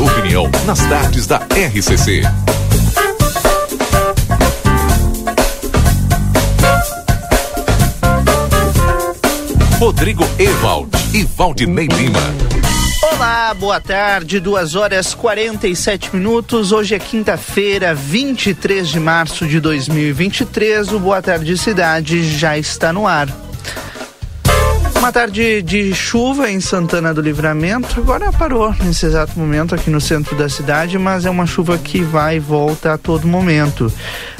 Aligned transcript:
opinião 0.00 0.50
nas 0.64 0.80
tardes 0.86 1.26
da 1.26 1.36
RCC. 1.36 2.22
Rodrigo 9.78 10.24
Ewald 10.38 10.90
e 11.12 11.24
Valdinei 11.24 11.86
Lima. 11.86 12.18
Olá, 13.02 13.52
boa 13.54 13.80
tarde, 13.80 14.40
2 14.40 14.74
horas 14.74 15.14
47 15.14 16.16
minutos. 16.16 16.72
Hoje 16.72 16.94
é 16.94 16.98
quinta-feira, 16.98 17.94
23 17.94 18.88
de 18.88 19.00
março 19.00 19.46
de 19.46 19.60
2023. 19.60 20.92
O 20.92 20.98
Boa 20.98 21.20
Tarde 21.20 21.56
Cidade 21.58 22.22
já 22.38 22.56
está 22.56 22.92
no 22.92 23.06
ar. 23.06 23.28
Uma 25.00 25.10
tarde 25.10 25.62
de 25.62 25.94
chuva 25.94 26.50
em 26.50 26.60
Santana 26.60 27.14
do 27.14 27.22
Livramento. 27.22 27.98
Agora 27.98 28.30
parou 28.30 28.70
nesse 28.84 29.06
exato 29.06 29.36
momento 29.38 29.74
aqui 29.74 29.88
no 29.88 29.98
centro 29.98 30.36
da 30.36 30.46
cidade, 30.46 30.98
mas 30.98 31.24
é 31.24 31.30
uma 31.30 31.46
chuva 31.46 31.78
que 31.78 32.02
vai 32.02 32.36
e 32.36 32.38
volta 32.38 32.92
a 32.92 32.98
todo 32.98 33.26
momento. 33.26 33.90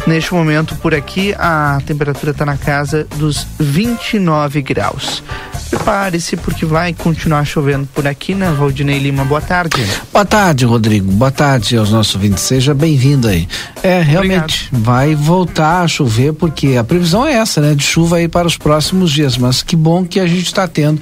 Neste 0.06 0.32
momento 0.32 0.74
por 0.77 0.95
aqui 0.95 1.34
a 1.38 1.80
temperatura 1.86 2.32
está 2.32 2.46
na 2.46 2.56
casa 2.56 3.06
dos 3.16 3.46
29 3.59 4.62
graus. 4.62 5.23
Prepare-se 5.68 6.36
porque 6.36 6.66
vai 6.66 6.92
continuar 6.92 7.45
chovendo 7.45 7.86
por 7.95 8.06
aqui, 8.06 8.34
né? 8.34 8.50
Valdinei 8.50 8.98
Lima, 8.98 9.24
boa 9.24 9.40
tarde. 9.40 9.86
Boa 10.12 10.24
tarde, 10.24 10.64
Rodrigo. 10.64 11.12
Boa 11.12 11.30
tarde 11.30 11.76
aos 11.76 11.90
nossos 11.90 12.16
ouvintes. 12.16 12.42
Seja 12.42 12.74
bem-vindo 12.74 13.29
aí. 13.29 13.46
É, 13.82 14.02
realmente 14.02 14.68
Obrigado. 14.73 14.84
vai 14.84 15.15
voltar 15.15 15.82
a 15.82 15.88
chover 15.88 16.32
porque 16.32 16.76
a 16.76 16.82
previsão 16.82 17.24
é 17.24 17.35
essa, 17.35 17.60
né? 17.60 17.74
De 17.74 17.85
chuva 17.85 18.16
aí 18.16 18.26
para 18.26 18.48
os 18.48 18.57
próximos 18.57 19.12
dias, 19.12 19.37
mas 19.37 19.62
que 19.62 19.76
bom 19.76 20.04
que 20.04 20.18
a 20.18 20.26
gente 20.26 20.46
está 20.46 20.66
tendo 20.66 21.01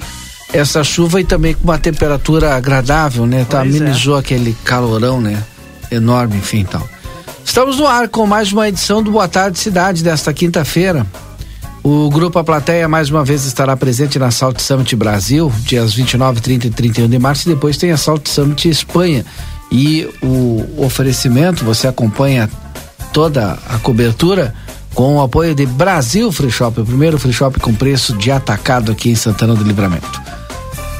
essa 0.53 0.83
chuva 0.83 1.19
e 1.19 1.23
também 1.23 1.55
com 1.55 1.63
uma 1.63 1.79
temperatura 1.79 2.55
agradável, 2.55 3.25
né? 3.25 3.45
Tá, 3.49 3.61
amenizou 3.61 4.17
é. 4.17 4.19
aquele 4.19 4.55
calorão, 4.63 5.19
né? 5.19 5.41
Enorme, 5.91 6.37
enfim, 6.37 6.63
tal. 6.63 6.87
Estamos 7.43 7.77
no 7.77 7.87
ar 7.87 8.07
com 8.07 8.25
mais 8.25 8.51
uma 8.51 8.67
edição 8.67 9.01
do 9.01 9.11
Boa 9.11 9.27
Tarde 9.27 9.59
Cidade 9.59 10.03
desta 10.03 10.33
quinta-feira. 10.33 11.05
O 11.83 12.09
Grupo 12.09 12.37
A 12.37 12.43
Plateia 12.43 12.87
mais 12.87 13.09
uma 13.09 13.23
vez 13.23 13.45
estará 13.45 13.75
presente 13.75 14.19
na 14.19 14.31
Salt 14.31 14.59
Summit 14.59 14.95
Brasil, 14.95 15.51
dias 15.63 15.93
29, 15.93 16.41
30 16.41 16.67
e 16.67 16.69
31 16.69 17.09
de 17.09 17.17
março, 17.17 17.49
e 17.49 17.53
depois 17.53 17.77
tem 17.77 17.91
a 17.91 17.97
Salt 17.97 18.27
Summit 18.27 18.69
Espanha. 18.69 19.25
E 19.71 20.07
o 20.21 20.83
oferecimento, 20.83 21.63
você 21.63 21.87
acompanha 21.87 22.49
toda 23.13 23.57
a 23.67 23.77
cobertura 23.79 24.53
com 24.93 25.17
o 25.17 25.21
apoio 25.21 25.55
de 25.55 25.65
Brasil 25.65 26.31
Free 26.31 26.51
Shop, 26.51 26.81
o 26.81 26.85
primeiro 26.85 27.17
free 27.17 27.31
shop 27.31 27.59
com 27.59 27.73
preço 27.73 28.17
de 28.17 28.31
atacado 28.31 28.91
aqui 28.91 29.09
em 29.09 29.15
Santana 29.15 29.55
do 29.55 29.63
Livramento. 29.63 30.28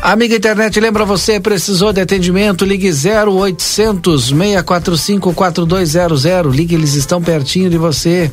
Amiga 0.01 0.33
internet, 0.33 0.79
lembra 0.79 1.03
você, 1.03 1.41
precisou 1.41 1.91
de 1.91 1.99
atendimento? 1.99 2.63
Ligue 2.63 2.89
0800 2.89 4.29
645 4.29 5.33
4200. 5.33 6.55
Ligue, 6.55 6.75
eles 6.75 6.93
estão 6.93 7.21
pertinho 7.21 7.69
de 7.69 7.77
você. 7.77 8.31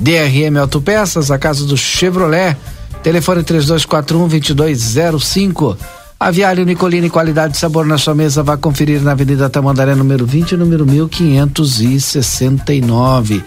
DRM 0.00 0.58
Autopeças, 0.60 1.30
a 1.30 1.38
casa 1.38 1.64
do 1.64 1.76
Chevrolet. 1.76 2.56
Telefone 3.04 3.44
3241 3.44 4.52
2205. 4.52 5.78
Aviário 6.18 6.64
Nicolini, 6.64 7.08
qualidade 7.08 7.56
e 7.56 7.60
sabor 7.60 7.86
na 7.86 7.98
sua 7.98 8.14
mesa. 8.14 8.42
Vá 8.42 8.56
conferir 8.56 9.00
na 9.00 9.12
Avenida 9.12 9.48
Tamandaré, 9.48 9.94
número 9.94 10.26
20, 10.26 10.56
número 10.56 10.84
1569. 10.84 13.44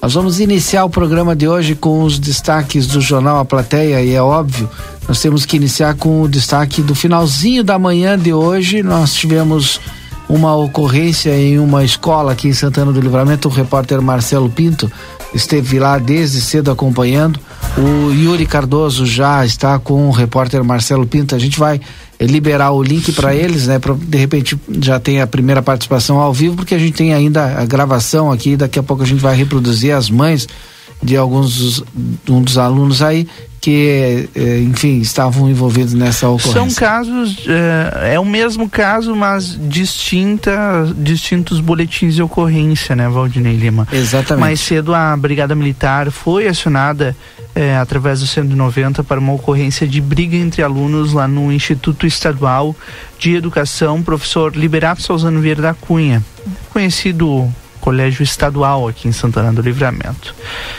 Nós 0.00 0.14
vamos 0.14 0.38
iniciar 0.38 0.84
o 0.84 0.90
programa 0.90 1.34
de 1.34 1.48
hoje 1.48 1.74
com 1.74 2.04
os 2.04 2.18
destaques 2.18 2.86
do 2.86 3.00
jornal 3.00 3.40
A 3.40 3.44
Plateia 3.44 4.00
e 4.00 4.14
é 4.14 4.22
óbvio, 4.22 4.70
nós 5.08 5.20
temos 5.20 5.44
que 5.44 5.56
iniciar 5.56 5.94
com 5.96 6.22
o 6.22 6.28
destaque 6.28 6.82
do 6.82 6.94
finalzinho 6.94 7.64
da 7.64 7.78
manhã 7.78 8.16
de 8.16 8.32
hoje. 8.32 8.82
Nós 8.82 9.14
tivemos 9.14 9.80
uma 10.28 10.54
ocorrência 10.54 11.36
em 11.36 11.58
uma 11.58 11.82
escola 11.82 12.32
aqui 12.32 12.48
em 12.48 12.52
Santana 12.52 12.92
do 12.92 13.00
Livramento. 13.00 13.48
O 13.48 13.50
repórter 13.50 14.00
Marcelo 14.00 14.50
Pinto 14.50 14.90
esteve 15.34 15.78
lá 15.78 15.98
desde 15.98 16.40
cedo 16.40 16.70
acompanhando. 16.70 17.40
O 17.76 18.12
Yuri 18.12 18.46
Cardoso 18.46 19.04
já 19.04 19.44
está 19.44 19.78
com 19.78 20.06
o 20.08 20.12
repórter 20.12 20.62
Marcelo 20.62 21.06
Pinto. 21.06 21.34
A 21.34 21.38
gente 21.38 21.58
vai 21.58 21.80
liberar 22.20 22.72
o 22.72 22.82
link 22.82 23.12
para 23.12 23.34
eles, 23.34 23.66
né? 23.66 23.78
Pra, 23.78 23.94
de 23.94 24.18
repente 24.18 24.58
já 24.80 24.98
tem 24.98 25.20
a 25.20 25.26
primeira 25.26 25.62
participação 25.62 26.18
ao 26.18 26.32
vivo, 26.32 26.56
porque 26.56 26.74
a 26.74 26.78
gente 26.78 26.94
tem 26.94 27.14
ainda 27.14 27.58
a 27.58 27.64
gravação 27.64 28.32
aqui. 28.32 28.56
Daqui 28.56 28.78
a 28.78 28.82
pouco 28.82 29.02
a 29.02 29.06
gente 29.06 29.20
vai 29.20 29.36
reproduzir 29.36 29.94
as 29.94 30.10
mães 30.10 30.48
de 31.02 31.16
alguns 31.16 31.82
um 32.28 32.42
dos 32.42 32.58
alunos 32.58 33.02
aí 33.02 33.28
que, 33.60 34.28
eh, 34.34 34.60
enfim, 34.60 35.00
estavam 35.00 35.50
envolvidos 35.50 35.94
nessa 35.94 36.28
ocorrência. 36.28 36.52
São 36.52 36.70
casos, 36.70 37.44
é, 37.48 38.14
é, 38.14 38.20
o 38.20 38.24
mesmo 38.24 38.68
caso, 38.68 39.14
mas 39.16 39.58
distinta, 39.68 40.52
distintos 40.96 41.60
boletins 41.60 42.14
de 42.14 42.22
ocorrência, 42.22 42.94
né, 42.94 43.08
Valdinei 43.08 43.56
Lima? 43.56 43.88
Exatamente. 43.92 44.40
Mais 44.40 44.60
cedo 44.60 44.94
a 44.94 45.16
Brigada 45.16 45.54
Militar 45.54 46.10
foi 46.10 46.46
acionada 46.46 47.16
é, 47.54 47.76
através 47.76 48.20
do 48.20 48.26
190 48.26 49.02
para 49.02 49.18
uma 49.18 49.32
ocorrência 49.32 49.86
de 49.86 50.00
briga 50.00 50.36
entre 50.36 50.62
alunos 50.62 51.12
lá 51.12 51.26
no 51.26 51.52
Instituto 51.52 52.06
Estadual 52.06 52.76
de 53.18 53.34
Educação, 53.34 54.02
professor 54.02 54.54
Liberato 54.54 55.02
Salzano 55.02 55.40
Vieira 55.40 55.62
da 55.62 55.74
Cunha, 55.74 56.22
conhecido 56.70 57.52
colégio 57.88 58.22
estadual 58.22 58.86
aqui 58.86 59.08
em 59.08 59.12
Santana 59.12 59.50
do 59.50 59.62
Livramento. 59.62 60.34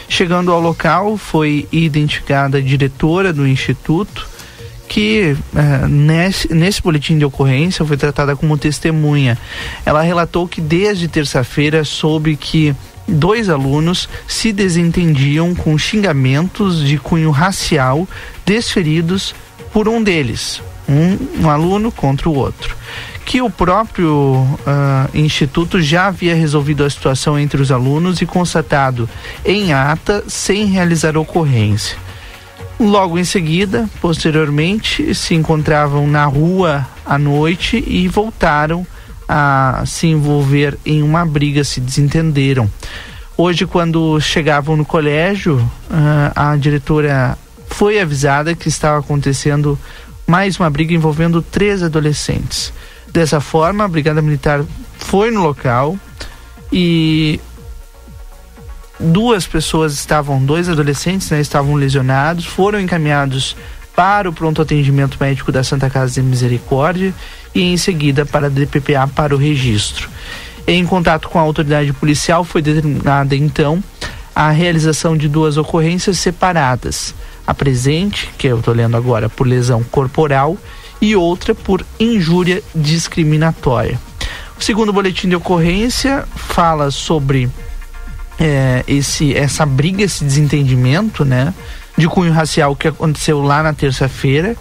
Chegando 0.08 0.52
ao 0.52 0.62
local, 0.62 1.18
foi 1.18 1.68
identificada 1.72 2.60
a 2.60 2.62
diretora 2.62 3.34
do 3.34 3.48
instituto, 3.48 4.28
que 4.88 5.36
eh, 5.56 5.88
nesse, 5.88 6.54
nesse 6.54 6.80
boletim 6.84 7.18
de 7.18 7.26
ocorrência 7.26 7.84
foi 7.84 7.98
tratada 7.98 8.36
como 8.36 8.60
testemunha. 8.60 9.40
Ela 9.84 10.04
relatou 10.04 10.48
que 10.48 10.62
desde 10.62 11.08
terça-feira 11.08 11.84
soube 11.84 12.36
que 12.36 12.76
dois 13.08 13.50
alunos 13.50 14.08
se 14.28 14.54
desentendiam 14.54 15.56
com 15.56 15.76
xingamentos 15.80 16.86
de 16.86 17.00
cunho 17.00 17.32
racial 17.32 18.08
desferidos 18.46 19.34
por 19.74 19.90
um 19.90 20.04
deles, 20.04 20.62
um, 20.88 21.44
um 21.44 21.50
aluno 21.50 21.92
contra 21.92 22.30
o 22.30 22.36
outro 22.36 22.78
que 23.30 23.44
o 23.44 23.50
próprio 23.52 24.42
uh, 24.42 25.08
instituto 25.14 25.80
já 25.80 26.08
havia 26.08 26.34
resolvido 26.34 26.84
a 26.84 26.90
situação 26.90 27.38
entre 27.38 27.62
os 27.62 27.72
alunos 27.72 28.24
e 28.24 28.26
constatado 28.26 29.08
em 29.46 29.72
ata 29.72 30.24
sem 30.28 30.66
realizar 30.66 31.16
ocorrência. 31.16 31.96
Logo 32.80 33.20
em 33.20 33.24
seguida, 33.24 33.88
posteriormente, 34.02 35.14
se 35.14 35.36
encontravam 35.36 36.08
na 36.08 36.26
rua 36.26 36.88
à 37.06 37.20
noite 37.20 37.84
e 37.86 38.08
voltaram 38.08 38.84
a 39.28 39.84
se 39.86 40.08
envolver 40.08 40.76
em 40.84 41.04
uma 41.04 41.24
briga, 41.24 41.64
se 41.64 41.80
desentenderam. 41.80 42.68
Hoje, 43.38 43.68
quando 43.68 44.20
chegavam 44.20 44.76
no 44.76 44.84
colégio, 44.84 45.58
uh, 45.58 46.32
a 46.36 46.56
diretora 46.56 47.38
foi 47.68 48.00
avisada 48.00 48.56
que 48.56 48.70
estava 48.70 48.98
acontecendo 48.98 49.78
mais 50.26 50.60
uma 50.60 50.70
briga 50.70 50.96
envolvendo 50.96 51.44
três 51.44 51.84
adolescentes. 51.84 52.74
Dessa 53.12 53.40
forma, 53.40 53.84
a 53.84 53.88
Brigada 53.88 54.22
Militar 54.22 54.64
foi 54.98 55.32
no 55.32 55.42
local 55.42 55.98
e 56.72 57.40
duas 59.00 59.48
pessoas 59.48 59.94
estavam, 59.94 60.44
dois 60.44 60.70
adolescentes, 60.70 61.30
né, 61.30 61.40
estavam 61.40 61.76
lesionados, 61.76 62.46
foram 62.46 62.80
encaminhados 62.80 63.56
para 63.96 64.30
o 64.30 64.34
pronto 64.34 64.62
atendimento 64.62 65.18
médico 65.20 65.52
da 65.52 65.64
Santa 65.64 65.90
Casa 65.90 66.14
de 66.14 66.22
Misericórdia 66.22 67.14
e 67.54 67.62
em 67.62 67.78
seguida 67.78 68.26
para 68.26 68.48
a 68.48 68.50
DPPA 68.50 69.08
para 69.08 69.36
o 69.36 69.38
registro. 69.38 70.10
Em 70.68 70.86
contato 70.86 71.30
com 71.30 71.40
a 71.40 71.42
autoridade 71.42 71.92
policial 71.94 72.44
foi 72.44 72.62
determinada 72.62 73.36
então 73.36 73.84
a 74.36 74.52
realização 74.52 75.18
de 75.18 75.28
duas 75.28 75.58
ocorrências 75.58 76.20
separadas. 76.20 77.14
A 77.46 77.54
presente, 77.54 78.30
que 78.38 78.48
eu 78.48 78.60
estou 78.60 78.74
lendo 78.74 78.96
agora, 78.96 79.28
por 79.28 79.48
lesão 79.48 79.84
corporal 79.84 80.56
e 81.02 81.16
outra 81.16 81.56
por 81.56 81.86
injúria 82.00 82.62
discriminatória. 82.76 84.00
O 84.60 84.64
segundo 84.64 84.92
boletim 84.92 85.30
de 85.30 85.36
ocorrência 85.36 86.28
fala 86.36 86.92
sobre 86.92 87.50
é, 88.40 88.84
esse, 88.88 89.36
essa 89.36 89.66
briga, 89.66 90.04
esse 90.04 90.24
desentendimento, 90.24 91.24
né, 91.24 91.54
de 91.98 92.08
cunho 92.08 92.32
racial 92.32 92.76
que 92.76 92.88
aconteceu 92.88 93.42
lá 93.42 93.64
na 93.64 93.74
terça-feira, 93.74 94.56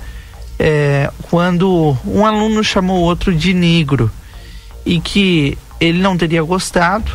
é, 0.58 1.10
quando 1.22 1.96
um 2.04 2.26
aluno 2.26 2.62
chamou 2.64 3.00
outro 3.00 3.34
de 3.34 3.54
negro 3.54 4.10
e 4.84 5.00
que 5.00 5.56
ele 5.80 6.00
não 6.00 6.16
teria 6.16 6.42
gostado, 6.42 7.10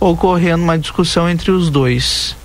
ocorrendo 0.00 0.62
uma 0.62 0.78
discussão 0.78 1.28
entre 1.28 1.50
os 1.50 1.70
dois. 1.70 2.36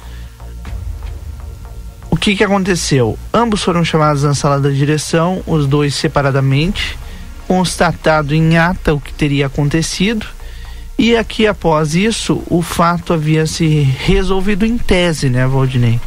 O 2.18 2.20
que, 2.20 2.36
que 2.36 2.44
aconteceu? 2.44 3.18
Ambos 3.32 3.62
foram 3.62 3.86
chamados 3.86 4.24
na 4.24 4.34
sala 4.34 4.60
da 4.60 4.70
direção, 4.70 5.44
os 5.46 5.68
dois 5.68 5.94
separadamente, 5.94 6.98
constatado 7.48 8.34
em 8.34 8.58
ata 8.58 8.92
o 8.92 9.00
que 9.00 9.14
teria 9.14 9.46
acontecido, 9.46 10.26
e 10.98 11.16
aqui 11.16 11.46
após 11.46 11.94
isso 11.94 12.42
o 12.48 12.64
fato 12.64 13.14
havia 13.14 13.46
se 13.46 13.68
resolvido 14.04 14.66
em 14.66 14.80
tese, 14.80 15.30
né, 15.30 15.46
Valdinei? 15.46 16.02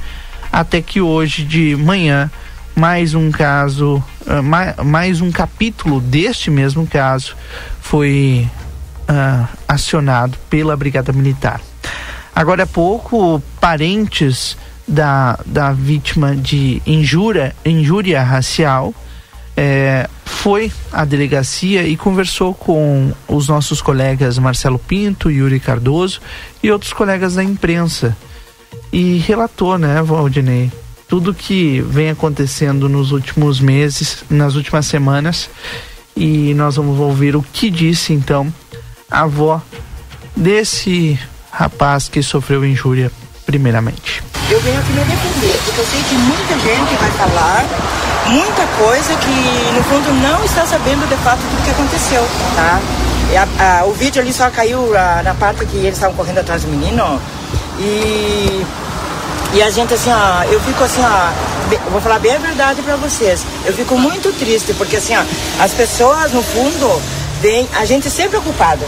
Até 0.50 0.82
que 0.82 1.00
hoje 1.00 1.44
de 1.44 1.76
manhã 1.76 2.28
mais 2.74 3.14
um 3.14 3.30
caso, 3.30 4.02
mais, 4.42 4.74
mais 4.78 5.20
um 5.20 5.30
capítulo 5.30 6.00
deste 6.00 6.50
mesmo 6.50 6.88
caso 6.88 7.36
foi 7.80 8.48
uh, 9.08 9.48
acionado 9.68 10.36
pela 10.50 10.76
Brigada 10.76 11.12
Militar. 11.12 11.60
Agora 12.34 12.64
há 12.64 12.66
pouco, 12.66 13.40
parentes 13.60 14.56
da, 14.86 15.38
da 15.46 15.72
vítima 15.72 16.34
de 16.34 16.82
injúria, 16.86 17.54
injúria 17.64 18.22
racial 18.22 18.94
é, 19.56 20.08
foi 20.24 20.72
à 20.90 21.04
delegacia 21.04 21.82
e 21.86 21.96
conversou 21.96 22.54
com 22.54 23.12
os 23.28 23.48
nossos 23.48 23.82
colegas 23.82 24.38
Marcelo 24.38 24.78
Pinto, 24.78 25.30
Yuri 25.30 25.60
Cardoso 25.60 26.20
e 26.62 26.70
outros 26.70 26.92
colegas 26.92 27.34
da 27.34 27.44
imprensa. 27.44 28.16
E 28.92 29.18
relatou, 29.18 29.76
né, 29.76 30.00
Valdinei, 30.02 30.72
tudo 31.06 31.34
que 31.34 31.80
vem 31.82 32.10
acontecendo 32.10 32.88
nos 32.88 33.12
últimos 33.12 33.60
meses, 33.60 34.24
nas 34.30 34.54
últimas 34.54 34.86
semanas. 34.86 35.50
E 36.16 36.54
nós 36.54 36.76
vamos 36.76 36.98
ouvir 36.98 37.36
o 37.36 37.42
que 37.42 37.70
disse 37.70 38.12
então 38.12 38.52
a 39.10 39.22
avó 39.22 39.60
desse 40.34 41.18
rapaz 41.50 42.08
que 42.08 42.22
sofreu 42.22 42.64
injúria 42.64 43.10
primeiramente. 43.44 44.29
Eu 44.50 44.61
venho 44.62 44.81
aqui 44.81 44.93
me 44.93 45.05
defender, 45.05 45.61
porque 45.64 45.81
eu 45.81 45.87
sei 45.87 46.02
que 46.02 46.14
muita 46.17 46.58
gente 46.58 46.94
vai 46.97 47.11
falar 47.12 47.64
muita 48.31 48.67
coisa 48.79 49.14
que 49.17 49.73
no 49.75 49.82
fundo 49.85 50.12
não 50.23 50.44
está 50.44 50.67
sabendo 50.67 51.08
de 51.08 51.17
fato 51.23 51.38
do 51.38 51.64
que 51.64 51.70
aconteceu, 51.70 52.23
tá? 52.56 52.81
A, 53.37 53.81
a, 53.81 53.85
o 53.85 53.93
vídeo 53.93 54.20
ali 54.20 54.32
só 54.32 54.50
caiu 54.50 54.97
a, 54.97 55.23
na 55.23 55.35
parte 55.35 55.64
que 55.67 55.76
eles 55.76 55.94
estavam 55.94 56.17
correndo 56.17 56.38
atrás 56.38 56.62
do 56.62 56.69
menino 56.69 57.20
e 57.79 58.67
e 59.52 59.62
a 59.62 59.70
gente 59.70 59.94
assim, 59.94 60.11
ó, 60.11 60.44
eu 60.44 60.61
fico 60.61 60.82
assim, 60.85 61.00
ó, 61.02 61.91
vou 61.91 62.00
falar 62.00 62.20
bem 62.20 62.35
a 62.35 62.38
verdade 62.38 62.82
para 62.82 62.94
vocês. 62.94 63.44
Eu 63.64 63.73
fico 63.73 63.99
muito 63.99 64.32
triste 64.38 64.73
porque 64.75 64.97
assim, 64.97 65.17
ó, 65.17 65.23
as 65.62 65.73
pessoas 65.73 66.32
no 66.32 66.43
fundo 66.43 67.02
vêm, 67.41 67.69
a 67.76 67.85
gente 67.85 68.08
sempre 68.08 68.37
é 68.37 68.41
culpado 68.41 68.85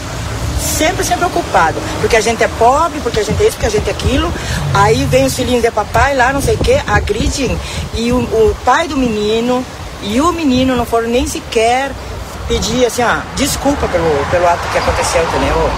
sempre, 0.63 1.05
sempre 1.05 1.27
ocupado. 1.27 1.81
Porque 2.01 2.17
a 2.17 2.21
gente 2.21 2.43
é 2.43 2.49
pobre, 2.59 3.01
porque 3.01 3.21
a 3.21 3.25
gente 3.25 3.43
é 3.43 3.47
isso, 3.47 3.57
porque 3.57 3.67
a 3.67 3.71
gente 3.71 3.89
é 3.89 3.93
aquilo. 3.93 4.33
Aí 4.73 5.05
vem 5.07 5.27
os 5.27 5.35
filhinhos 5.35 5.63
de 5.63 5.71
papai 5.71 6.17
lá, 6.17 6.33
não 6.33 6.41
sei 6.41 6.55
o 6.55 6.59
que, 6.59 6.81
agridem. 6.87 7.59
E 7.95 8.13
o, 8.13 8.19
o, 8.19 8.57
pai 8.65 8.89
do 8.89 8.97
menino 8.97 9.65
e 10.03 10.21
o 10.21 10.33
menino 10.33 10.77
não 10.77 10.87
foram 10.87 11.09
nem 11.09 11.27
sequer 11.27 11.93
pedir 12.49 12.85
assim, 12.85 13.03
ó, 13.03 13.19
desculpa 13.37 13.87
pelo, 13.89 14.27
pelo 14.31 14.47
ato 14.49 14.69
que 14.71 14.79
aconteceu, 14.79 15.23
entendeu? 15.23 15.71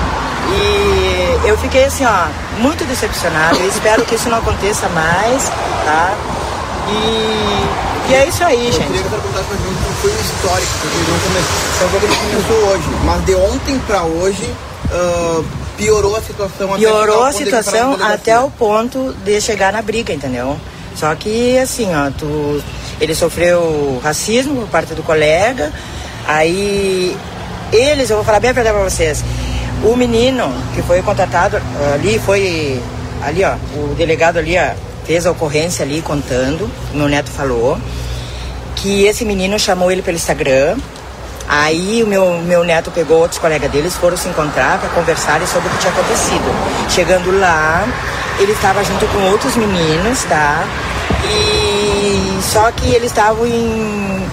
E 0.49 1.49
eu 1.49 1.59
fiquei 1.59 1.85
assim, 1.85 2.05
ó, 2.05 2.27
muito 2.59 2.85
decepcionada. 2.85 3.57
Eu 3.57 3.69
espero 3.69 4.05
que 4.05 4.15
isso 4.15 4.29
não 4.29 4.39
aconteça 4.39 4.89
mais, 4.89 5.51
tá? 5.85 6.15
E, 6.89 8.11
e 8.11 8.15
é 8.15 8.27
isso 8.29 8.45
aí, 8.45 8.71
gente. 8.71 8.81
Eu 8.81 8.87
queria 8.87 9.03
que 9.03 9.09
pra 9.09 9.19
gente 9.19 9.83
como 9.83 9.95
foi 10.01 10.11
o 10.11 10.21
histórico, 10.21 10.73
porque 10.81 10.99
não 11.11 11.19
começou, 11.19 12.01
começou 12.31 12.71
hoje, 12.71 12.85
mas 13.05 13.25
de 13.25 13.35
ontem 13.35 13.79
pra 13.87 14.03
hoje 14.03 14.55
uh, 14.95 15.45
piorou 15.77 16.17
a 16.17 16.23
situação 16.23 16.75
Piorou 16.75 17.25
a 17.25 17.33
situação 17.33 17.95
até 18.03 18.39
o 18.39 18.51
ponto 18.51 19.15
de 19.25 19.41
chegar 19.41 19.73
na 19.73 19.83
briga, 19.83 20.13
entendeu? 20.13 20.59
Só 20.95 21.15
que 21.15 21.59
assim, 21.59 21.89
ó, 21.95 22.11
tu, 22.11 22.63
ele 23.01 23.15
sofreu 23.15 24.01
racismo 24.03 24.61
por 24.63 24.69
parte 24.69 24.95
do 24.95 25.03
colega, 25.03 25.73
aí 26.27 27.17
eles, 27.73 28.11
eu 28.11 28.17
vou 28.17 28.25
falar 28.25 28.39
bem 28.39 28.51
a 28.51 28.53
verdade 28.53 28.77
pra 28.77 28.89
vocês, 28.89 29.25
o 29.83 29.97
menino 29.97 30.53
que 30.75 30.83
foi 30.83 31.03
contratado 31.03 31.61
ali 31.93 32.19
foi, 32.21 32.81
ali 33.23 33.43
ó, 33.43 33.57
o 33.77 33.95
delegado 33.97 34.39
ali 34.39 34.57
ó, 34.57 34.75
fez 35.05 35.27
a 35.27 35.33
ocorrência 35.33 35.85
ali 35.85 36.01
contando, 36.01 36.71
meu 36.95 37.09
neto 37.09 37.29
falou, 37.29 37.77
que 38.77 39.05
esse 39.05 39.25
menino 39.25 39.59
chamou 39.59 39.91
ele 39.91 40.01
pelo 40.01 40.17
Instagram, 40.17 40.77
Aí 41.49 42.03
o 42.03 42.07
meu, 42.07 42.39
meu 42.43 42.65
neto 42.65 42.91
pegou 42.91 43.19
outros 43.19 43.39
colegas 43.39 43.71
deles, 43.71 43.95
foram 43.97 44.17
se 44.17 44.29
encontrar 44.29 44.79
para 44.79 44.89
conversarem 44.91 45.47
sobre 45.47 45.69
o 45.69 45.71
que 45.73 45.79
tinha 45.79 45.93
acontecido. 45.93 46.89
Chegando 46.89 47.39
lá, 47.39 47.87
ele 48.39 48.53
estava 48.53 48.83
junto 48.83 49.07
com 49.07 49.19
outros 49.31 49.57
meninos, 49.57 50.25
tá? 50.25 50.65
E 51.25 52.39
só 52.43 52.71
que 52.73 52.87
eles 52.95 53.11
estavam 53.11 53.47
em. 53.47 54.27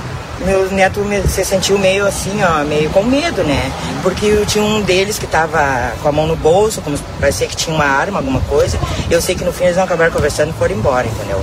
Meu 0.46 0.72
neto 0.72 1.06
se 1.28 1.46
sentiu 1.46 1.78
meio 1.78 2.08
assim, 2.08 2.42
ó, 2.44 2.64
meio 2.64 2.90
com 2.90 3.04
medo, 3.04 3.44
né? 3.44 3.72
Porque 4.02 4.44
tinha 4.48 4.64
um 4.64 4.82
deles 4.82 5.20
que 5.20 5.26
estava 5.26 5.94
com 6.02 6.10
a 6.10 6.12
mão 6.12 6.26
no 6.26 6.36
bolso, 6.36 6.82
como 6.82 6.98
parecia 7.20 7.46
que 7.46 7.56
tinha 7.56 7.76
uma 7.76 7.86
arma, 7.86 8.18
alguma 8.18 8.42
coisa. 8.42 8.80
Eu 9.10 9.22
sei 9.22 9.36
que 9.36 9.44
no 9.44 9.54
fim 9.54 9.66
eles 9.66 9.78
não 9.78 9.84
acabaram 9.84 10.12
conversando 10.12 10.50
e 10.50 10.54
foram 10.54 10.76
embora, 10.76 11.06
entendeu? 11.06 11.40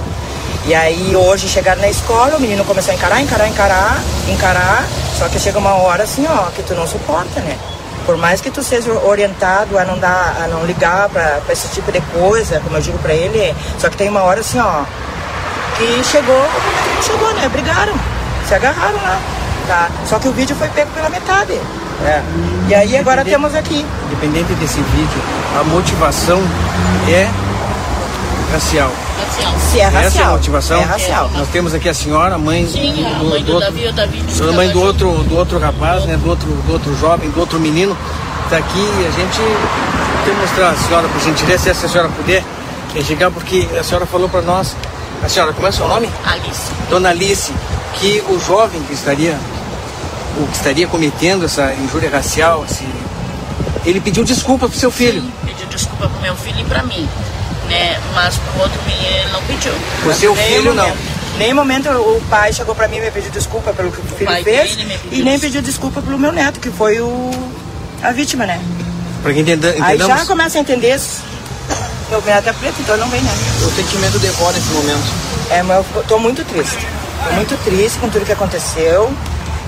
E 0.69 0.75
aí 0.75 1.17
hoje 1.17 1.49
chegaram 1.49 1.81
na 1.81 1.89
escola, 1.89 2.37
o 2.37 2.41
menino 2.41 2.63
começou 2.63 2.93
a 2.93 2.95
encarar, 2.95 3.23
encarar, 3.23 3.49
encarar, 3.49 4.03
encarar. 4.29 4.85
Só 5.19 5.27
que 5.27 5.41
chega 5.41 5.59
uma 5.59 5.73
hora 5.73 6.03
assim, 6.03 6.27
ó, 6.29 6.51
que 6.51 6.63
tu 6.63 6.75
não 6.75 6.87
suporta, 6.87 7.41
né? 7.41 7.57
Por 8.05 8.19
mais 8.19 8.43
que 8.43 8.51
tu 8.51 8.63
seja 8.63 8.93
orientado 8.93 9.79
a 9.79 9.85
não 9.87 9.99
dar, 9.99 10.37
a 10.45 10.47
não 10.47 10.67
ligar 10.67 11.09
pra, 11.09 11.41
pra 11.43 11.55
esse 11.55 11.69
tipo 11.69 11.91
de 11.91 12.03
coisa, 12.13 12.61
como 12.61 12.77
eu 12.77 12.83
digo 12.83 12.99
pra 12.99 13.15
ele, 13.15 13.57
só 13.79 13.89
que 13.89 13.97
tem 13.97 14.11
uma 14.11 14.21
hora 14.21 14.41
assim, 14.41 14.59
ó, 14.59 14.83
que 15.79 16.05
chegou, 16.05 16.45
chegou, 17.03 17.33
né? 17.33 17.49
Brigaram, 17.49 17.95
se 18.47 18.55
agarraram 18.55 18.97
lá. 18.97 19.19
Tá? 19.67 19.89
Só 20.05 20.19
que 20.19 20.29
o 20.29 20.33
vídeo 20.33 20.55
foi 20.55 20.69
pego 20.69 20.91
pela 20.91 21.09
metade. 21.09 21.55
É. 22.05 22.23
E 22.69 22.75
aí 22.75 22.95
agora 22.99 23.25
temos 23.25 23.55
aqui. 23.55 23.87
Independente 24.07 24.53
desse 24.57 24.83
vídeo, 24.83 25.23
a 25.59 25.65
motivação 25.65 26.43
é 27.09 27.48
racial. 28.53 28.93
Racial. 29.19 29.55
Se 29.59 29.81
é 29.81 29.85
racial. 29.85 30.05
Essa 30.05 30.21
é 30.21 30.25
a 30.25 30.31
motivação? 30.31 30.81
É 30.81 30.85
racial. 30.85 31.31
Nós 31.35 31.49
temos 31.49 31.75
aqui 31.75 31.89
a 31.89 31.95
senhora, 31.95 32.35
a 32.35 32.39
mãe 32.39 32.67
Sim, 32.67 33.05
a 33.05 33.23
mãe 33.23 33.43
do, 33.43 33.47
do, 33.47 33.55
outro, 33.55 33.61
Davi, 33.61 33.87
o 33.87 33.93
Davi 33.93 34.25
a 34.49 34.53
mãe 34.53 34.71
do 34.71 34.81
outro, 34.81 35.13
do 35.25 35.37
outro 35.37 35.59
rapaz, 35.59 36.05
né, 36.05 36.17
do 36.17 36.29
outro, 36.29 36.49
do 36.49 36.73
outro 36.73 36.97
jovem, 36.99 37.31
do 37.31 37.41
outro 37.41 37.59
menino. 37.59 37.97
Está 38.45 38.59
aqui 38.59 38.79
e 38.79 39.07
a 39.07 39.11
gente 39.11 39.39
quer 40.25 40.35
mostrar 40.35 40.71
a 40.71 40.77
senhora, 40.77 41.09
por 41.09 41.21
gentileza, 41.21 41.75
se 41.75 41.87
a 41.87 41.89
senhora 41.89 42.09
puder, 42.09 42.43
é 42.97 43.05
chegar 43.05 43.31
porque 43.31 43.69
a 43.79 43.83
senhora 43.83 44.07
falou 44.07 44.29
para 44.29 44.41
nós, 44.43 44.75
a 45.23 45.29
senhora, 45.29 45.53
como 45.53 45.67
é 45.67 45.71
o 45.71 45.73
seu 45.73 45.87
nome? 45.87 46.09
Alice. 46.25 46.73
Dona 46.89 47.11
Alice, 47.11 47.53
que 47.95 48.23
o 48.29 48.41
jovem 48.41 48.81
que 48.83 48.95
estaria, 48.95 49.39
o 50.39 50.47
que 50.47 50.57
estaria 50.57 50.87
cometendo 50.87 51.45
essa 51.45 51.75
injúria 51.75 52.09
racial, 52.09 52.63
assim, 52.63 52.89
ele 53.85 54.01
pediu 54.01 54.25
desculpa 54.25 54.69
pro 54.69 54.79
seu 54.79 54.91
filho. 54.91 55.21
Sim, 55.21 55.33
pediu 55.45 55.67
desculpa 55.67 56.09
pro 56.09 56.23
meu 56.23 56.35
filho 56.35 56.61
e 56.61 56.65
para 56.65 56.83
mim 56.85 57.09
né? 57.69 58.01
Mas 58.15 58.37
pro 58.37 58.63
outro 58.63 58.81
menino 58.83 59.17
ele 59.17 59.33
não 59.33 59.43
pediu. 59.43 59.73
O 60.05 60.13
seu 60.13 60.35
filho 60.35 60.75
não? 60.75 60.93
Nem 61.39 61.55
momento 61.55 61.89
o 61.89 62.21
pai 62.29 62.53
chegou 62.53 62.75
para 62.75 62.89
mim 62.89 62.97
e 62.97 63.01
me 63.01 63.11
pediu 63.13 63.31
desculpa 63.31 63.73
pelo 63.73 63.93
que 63.93 64.01
o 64.01 64.05
filho 64.17 64.31
o 64.31 64.43
fez 64.43 64.77
e 65.13 65.23
nem 65.23 65.39
pediu 65.39 65.63
desculpa 65.63 66.03
pelo 66.03 66.19
meu 66.19 66.33
neto, 66.33 66.59
que 66.59 66.71
foi 66.71 67.01
o 67.01 67.31
a 68.03 68.11
vítima, 68.13 68.47
né? 68.47 68.61
Para 69.23 69.33
quem 69.33 69.43
entenda, 69.43 69.75
Aí 69.81 69.99
já 69.99 70.25
começa 70.27 70.59
a 70.59 70.61
entender. 70.61 71.01
Meu 72.11 72.23
neto 72.23 72.49
é 72.49 72.53
preto, 72.53 72.81
então 72.81 72.97
não 72.97 73.09
vem, 73.09 73.21
né? 73.21 73.31
O 73.67 73.71
sentimento 73.71 74.19
devora 74.19 74.57
nesse 74.57 74.71
momento. 74.71 75.05
É, 75.51 75.63
mas 75.63 75.85
eu 75.95 76.03
tô 76.05 76.19
muito 76.19 76.45
triste. 76.45 76.87
Tô 77.25 77.35
muito 77.35 77.57
triste 77.65 77.99
com 77.99 78.09
tudo 78.09 78.25
que 78.25 78.33
aconteceu. 78.33 79.13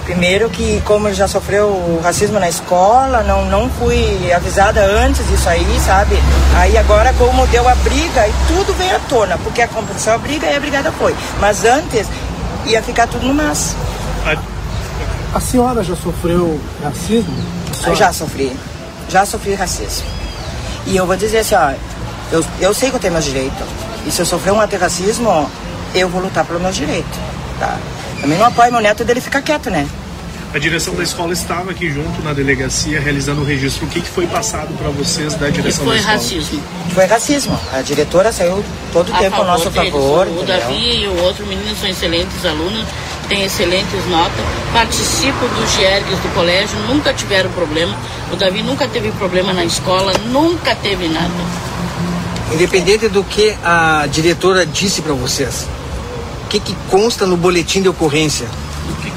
Primeiro 0.05 0.51
que 0.51 0.83
como 0.85 1.09
ele 1.09 1.15
já 1.15 1.29
sofreu 1.29 2.01
racismo 2.03 2.41
na 2.41 2.49
escola, 2.49 3.23
não, 3.23 3.45
não 3.45 3.69
fui 3.71 4.33
avisada 4.33 4.85
antes 4.85 5.27
disso 5.29 5.49
aí, 5.49 5.81
sabe? 5.85 6.17
Aí 6.57 6.77
agora 6.77 7.13
como 7.15 7.47
deu 7.49 7.69
a 7.69 7.75
briga 7.77 8.27
e 8.27 8.33
tudo 8.49 8.75
veio 8.77 8.97
à 8.97 8.99
tona, 9.01 9.39
porque 9.39 9.63
aconteceu 9.63 10.15
a 10.15 10.19
briga 10.19 10.47
e 10.47 10.57
a 10.57 10.61
brigada 10.61 10.91
foi. 10.93 11.15
Mas 11.39 11.65
antes 11.65 12.09
ia 12.67 12.83
ficar 12.83 13.07
tudo 13.07 13.27
no 13.27 13.35
mas. 13.35 13.77
A, 15.35 15.41
senhora 15.41 15.85
já 15.85 15.95
sofreu 15.95 16.61
racismo? 16.83 17.37
Eu 17.87 17.95
já 17.95 18.13
sofri. 18.13 18.57
Já 19.09 19.25
sofri 19.25 19.55
racismo. 19.55 20.07
E 20.87 20.97
eu 20.97 21.07
vou 21.07 21.17
dizer 21.17 21.39
assim, 21.39 21.55
ó, 21.55 21.73
eu, 22.33 22.45
eu 22.61 22.75
sei 22.75 22.91
que 22.91 22.97
eu 22.97 23.01
tenho 23.01 23.13
meus 23.13 23.25
direitos. 23.25 23.67
E 24.07 24.11
se 24.11 24.21
eu 24.21 24.27
sofrer 24.27 24.53
um 24.53 24.57
racismo, 24.57 25.49
eu 25.95 26.09
vou 26.09 26.23
lutar 26.23 26.45
pelo 26.45 26.59
meu 26.59 26.73
direito, 26.73 27.19
tá? 27.59 27.79
Também 28.21 28.39
não 28.39 28.47
apoio 28.47 28.73
meu 28.73 28.81
neto 28.81 29.05
dele 29.05 29.21
ficar 29.21 29.43
quieto, 29.43 29.71
né? 29.71 29.89
A 30.53 30.59
direção 30.59 30.93
da 30.97 31.05
escola 31.05 31.33
estava 31.33 31.71
aqui 31.71 31.89
junto 31.89 32.21
na 32.23 32.33
delegacia 32.33 33.01
realizando 33.01 33.41
o 33.41 33.45
registro. 33.45 33.87
O 33.87 33.89
que, 33.89 34.01
que 34.01 34.09
foi 34.09 34.27
passado 34.27 34.77
para 34.77 34.89
vocês 34.89 35.35
da 35.35 35.49
direção 35.49 35.87
da 35.87 35.95
escola? 35.95 36.19
Foi 36.19 36.35
racismo. 36.35 36.63
Foi 36.93 37.05
racismo. 37.07 37.61
A 37.73 37.81
diretora 37.83 38.33
saiu 38.33 38.65
todo 38.93 39.13
o 39.13 39.17
tempo 39.17 39.37
ao 39.37 39.45
nosso 39.45 39.71
deles. 39.71 39.93
favor. 39.93 40.27
O 40.27 40.43
Davi 40.43 41.05
e 41.05 41.07
o 41.07 41.23
outro 41.23 41.47
menino 41.47 41.73
são 41.77 41.89
excelentes 41.89 42.45
alunos, 42.45 42.85
têm 43.29 43.45
excelentes 43.45 44.05
notas, 44.09 44.45
participam 44.73 45.47
dos 45.57 45.73
GERGs 45.77 46.19
do 46.19 46.35
colégio, 46.35 46.77
nunca 46.89 47.15
tiveram 47.15 47.51
problema. 47.53 47.97
O 48.33 48.37
Davi 48.37 48.61
nunca 48.61 48.89
teve 48.89 49.13
problema 49.13 49.53
na 49.53 49.65
escola, 49.65 50.13
nunca 50.27 50.75
teve 50.75 51.07
nada. 51.07 51.31
Independente 52.53 53.09
do 53.09 53.23
que 53.23 53.57
a 53.63 54.09
diretora 54.11 54.67
disse 54.67 55.01
para 55.01 55.13
vocês, 55.13 55.69
que, 56.51 56.59
que 56.59 56.77
consta 56.91 57.25
no 57.25 57.37
boletim 57.37 57.81
de 57.81 57.89
ocorrência? 57.89 58.49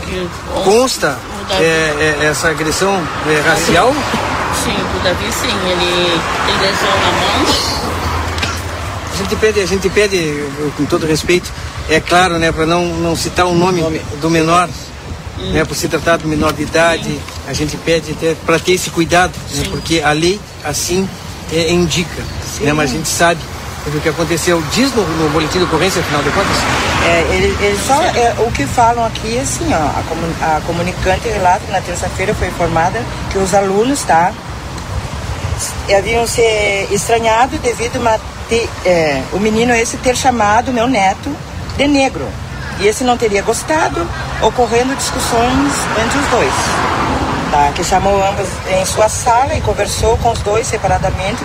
que 0.05 0.29
consta 0.63 1.17
é, 1.49 1.63
é, 2.21 2.25
essa 2.25 2.49
agressão 2.49 2.95
é, 3.27 3.49
racial? 3.49 3.91
Sim, 4.63 4.71
o 4.71 5.03
Davi 5.03 5.31
sim, 5.33 5.47
ele 5.67 6.21
tem 6.45 6.57
lesão 6.61 6.89
na 6.89 7.11
mão. 7.11 7.73
A 9.11 9.17
gente 9.17 9.35
pede, 9.35 9.59
a 9.59 9.65
gente 9.65 9.89
pede, 9.89 10.43
com 10.77 10.85
todo 10.85 11.05
respeito, 11.05 11.51
é 11.89 11.99
claro, 11.99 12.37
né, 12.37 12.51
para 12.51 12.65
não, 12.65 12.85
não 12.85 13.15
citar 13.15 13.45
o 13.45 13.53
nome, 13.53 13.81
nome 13.81 14.01
do 14.21 14.29
menor, 14.29 14.69
né, 15.51 15.65
por 15.65 15.75
se 15.75 15.87
tratar 15.87 16.17
do 16.17 16.27
menor 16.27 16.53
de 16.53 16.63
idade, 16.63 17.03
Sim. 17.03 17.21
a 17.47 17.53
gente 17.53 17.77
pede 17.77 18.15
para 18.45 18.59
ter 18.59 18.73
esse 18.73 18.89
cuidado, 18.89 19.33
né, 19.55 19.65
porque 19.69 20.01
a 20.01 20.11
lei 20.11 20.39
assim 20.63 21.07
é, 21.51 21.71
indica, 21.71 22.23
né, 22.61 22.73
mas 22.73 22.91
a 22.91 22.93
gente 22.93 23.09
sabe 23.09 23.39
o 23.87 24.01
que 24.01 24.09
aconteceu. 24.09 24.61
Diz 24.71 24.93
no, 24.93 25.03
no 25.03 25.29
boletim 25.29 25.59
de 25.59 25.65
ocorrência, 25.65 26.01
afinal 26.01 26.23
de 26.23 26.29
contas? 26.31 26.57
É, 27.05 27.35
ele, 27.35 27.57
ele 27.61 27.79
só, 27.85 28.01
é, 28.01 28.35
o 28.39 28.51
que 28.51 28.65
falam 28.65 29.05
aqui 29.05 29.37
é 29.37 29.41
assim, 29.41 29.67
ó, 29.73 29.77
a, 29.77 30.03
comun, 30.07 30.31
a 30.41 30.61
comunicante 30.65 31.27
relata 31.27 31.61
que 31.65 31.71
na 31.71 31.81
terça-feira 31.81 32.33
foi 32.33 32.47
informada 32.47 33.01
que 33.31 33.37
os 33.37 33.53
alunos, 33.53 34.01
tá, 34.03 34.31
haviam 35.95 36.25
se 36.25 36.41
estranhado 36.91 37.57
devido 37.57 38.05
a 38.07 38.19
é, 38.85 39.23
o 39.31 39.39
menino 39.39 39.73
esse 39.73 39.97
ter 39.97 40.15
chamado 40.15 40.71
meu 40.71 40.87
neto 40.87 41.35
de 41.77 41.87
negro. 41.87 42.27
E 42.79 42.87
esse 42.87 43.03
não 43.03 43.17
teria 43.17 43.41
gostado, 43.41 44.07
ocorrendo 44.41 44.95
discussões 44.95 45.73
entre 46.03 46.19
os 46.19 46.27
dois. 46.27 46.53
Tá? 47.51 47.71
Que 47.75 47.83
chamou 47.83 48.23
ambos 48.23 48.47
em 48.69 48.85
sua 48.85 49.07
sala 49.07 49.53
e 49.55 49.61
conversou 49.61 50.17
com 50.17 50.31
os 50.31 50.39
dois 50.39 50.65
separadamente, 50.67 51.43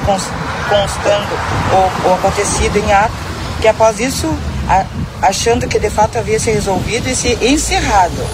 constando 0.68 1.26
o, 1.72 2.08
o 2.08 2.14
acontecido 2.14 2.78
em 2.78 2.92
ato, 2.92 3.12
que 3.60 3.68
após 3.68 3.98
isso, 3.98 4.28
a, 4.68 4.84
achando 5.26 5.66
que 5.66 5.78
de 5.78 5.90
fato 5.90 6.18
havia 6.18 6.38
se 6.38 6.50
resolvido 6.50 7.08
e 7.08 7.16
se 7.16 7.38
encerrado. 7.42 8.26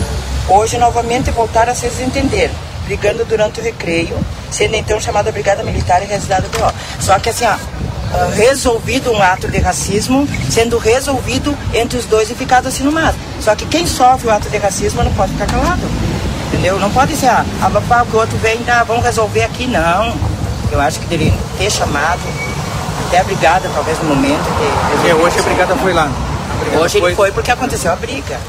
Hoje 0.49 0.77
novamente 0.77 1.31
voltaram 1.31 1.73
a 1.73 1.75
se 1.75 1.89
desentender, 1.89 2.51
brigando 2.85 3.25
durante 3.25 3.61
o 3.61 3.63
recreio, 3.63 4.17
sendo 4.51 4.75
então 4.75 5.01
chamada 5.01 5.33
Brigada 5.33 5.63
Militar 5.63 6.03
e 6.03 6.07
realizada 6.07 6.49
do 6.49 6.75
Só 7.03 7.19
que 7.19 7.31
assim, 7.31 7.47
ó, 7.47 7.57
resolvido 8.35 9.11
um 9.11 9.23
ato 9.23 9.49
de 9.49 9.59
racismo, 9.59 10.29
sendo 10.51 10.79
resolvido 10.79 11.57
entre 11.73 11.99
os 11.99 12.05
dois 12.05 12.31
e 12.31 12.35
ficado 12.35 12.69
assim 12.69 12.85
no 12.85 12.93
mato. 12.93 13.17
Só 13.41 13.55
que 13.55 13.67
quem 13.67 13.87
sofre 13.87 14.29
o 14.29 14.31
ato 14.31 14.49
de 14.51 14.59
racismo 14.59 15.03
não 15.03 15.13
pode 15.15 15.33
ficar 15.33 15.47
calado. 15.47 15.83
Entendeu? 16.49 16.79
Não 16.79 16.91
pode 16.91 17.17
ser, 17.17 17.27
ah, 17.27 17.45
abafar 17.63 18.07
o 18.07 18.17
outro 18.17 18.37
vem, 18.39 18.61
ah, 18.69 18.85
vamos 18.85 19.05
resolver 19.05 19.43
aqui, 19.43 19.67
não. 19.67 20.34
Eu 20.75 20.81
acho 20.81 20.99
que 20.99 21.07
deveria 21.07 21.33
ter 21.57 21.71
chamado 21.71 22.21
até 23.07 23.21
a 23.21 23.25
brigada, 23.25 23.71
talvez 23.73 23.97
no 24.01 24.07
momento. 24.07 24.43
Que 25.03 25.09
é, 25.09 25.15
hoje 25.15 25.39
a 25.39 25.43
brigada 25.43 25.77
foi 25.77 25.93
lá. 25.93 26.11
Brigada 26.59 26.83
hoje 26.83 26.99
foi... 26.99 27.11
ele 27.11 27.17
foi 27.17 27.31
porque 27.31 27.51
aconteceu 27.53 27.93
a 27.93 27.97
briga. 27.97 28.41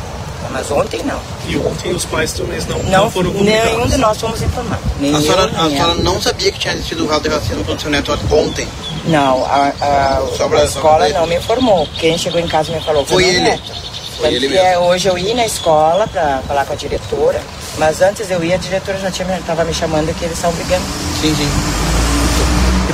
Mas 0.51 0.72
ontem 0.72 1.03
não. 1.03 1.20
E 1.48 1.58
ontem 1.58 1.94
os 1.94 2.05
pais 2.05 2.34
também 2.34 2.58
não, 2.67 2.79
não, 2.79 2.89
não 3.03 3.12
foram 3.12 3.32
comunicados? 3.32 3.72
Nenhum 3.74 3.88
de 3.88 3.98
nós 3.98 4.20
fomos 4.20 4.41
informados. 4.41 4.86
a 4.86 5.22
senhora, 5.22 5.51
a 5.53 5.70
senhora 5.70 5.94
não 5.96 6.20
sabia 6.20 6.51
que 6.51 6.58
tinha 6.58 6.74
existido 6.74 7.05
o 7.05 7.08
caso 7.08 7.22
de 7.22 7.29
racismo 7.29 7.58
contra 7.58 7.75
o 7.75 7.79
seu 7.82 7.91
neto 7.91 8.17
ontem? 8.32 8.67
Não, 9.05 9.46
a, 9.46 9.72
a, 9.79 10.17
a 10.17 10.63
escola 10.63 11.10
não 11.10 11.27
me 11.27 11.36
informou. 11.36 11.88
Quem 12.00 12.17
chegou 12.17 12.39
em 12.39 12.48
casa 12.48 12.72
me 12.72 12.82
falou 12.82 13.05
foi 13.05 13.24
ele. 13.24 13.41
Neto. 13.41 13.72
Foi 14.17 14.34
ele 14.34 14.48
mesmo. 14.48 14.65
É, 14.65 14.79
hoje 14.79 15.08
eu 15.08 15.17
ia 15.17 15.36
na 15.36 15.46
escola 15.46 16.08
para 16.08 16.41
falar 16.48 16.65
com 16.65 16.74
a 16.74 16.75
diretora, 16.75 17.41
mas 17.77 18.01
antes 18.01 18.32
eu 18.32 18.44
ia, 18.44 18.55
a 18.55 18.58
diretora 18.58 18.98
já 18.98 19.10
estava 19.10 19.63
me 19.63 19.74
chamando 19.74 20.15
que 20.17 20.24
eles 20.24 20.38
estavam 20.38 20.55
brigando. 20.55 20.86
Sim, 21.22 21.36
sim. 21.36 22.05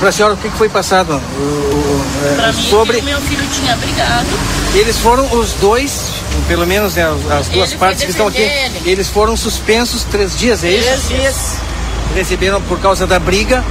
Para 0.02 0.10
a 0.10 0.12
senhora, 0.12 0.34
o 0.34 0.38
que 0.38 0.50
foi 0.50 0.68
passado? 0.68 1.14
O, 1.14 2.02
é, 2.42 2.48
mim, 2.48 2.54
sobre... 2.54 3.02
meu 3.04 3.22
filho 3.22 3.48
tinha 3.54 3.76
brigado. 3.76 4.28
Eles 4.74 4.98
foram 4.98 5.32
os 5.32 5.54
dois, 5.54 6.10
pelo 6.48 6.66
menos 6.66 6.96
né, 6.96 7.04
as 7.40 7.48
duas 7.50 7.70
ele 7.70 7.80
partes 7.80 8.04
que 8.04 8.10
estão 8.10 8.26
aqui, 8.28 8.42
ele. 8.42 8.82
eles 8.84 9.08
foram 9.08 9.38
suspensos 9.38 10.04
três 10.06 10.36
dias, 10.36 10.64
é 10.64 10.72
isso? 10.72 10.88
Três 10.88 11.08
dias. 11.08 11.56
Receberam 12.16 12.60
por 12.64 12.80
causa 12.80 13.06
da 13.06 13.20
briga 13.20 13.64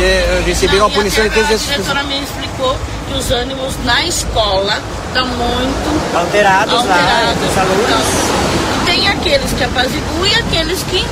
é, 0.00 0.42
receberam 0.44 0.86
a 0.86 0.90
punição 0.90 1.24
de 1.24 1.30
três 1.30 1.48
vezes. 1.48 1.70
A 1.70 1.72
diretora 1.72 2.02
me 2.04 2.22
explicou 2.22 2.76
que 3.08 3.18
os 3.18 3.30
ânimos 3.30 3.74
na 3.84 4.04
escola 4.04 4.78
estão 5.06 5.26
muito 5.26 6.16
alterados, 6.16 6.74
alterados 6.74 6.86
lá, 6.86 7.34
os 7.48 7.58
alunos. 7.58 8.84
Tem 8.84 9.08
aqueles 9.08 9.52
que 9.52 9.64
apaziguam 9.64 10.26
e 10.26 10.34
aqueles 10.34 10.82
que 10.82 11.04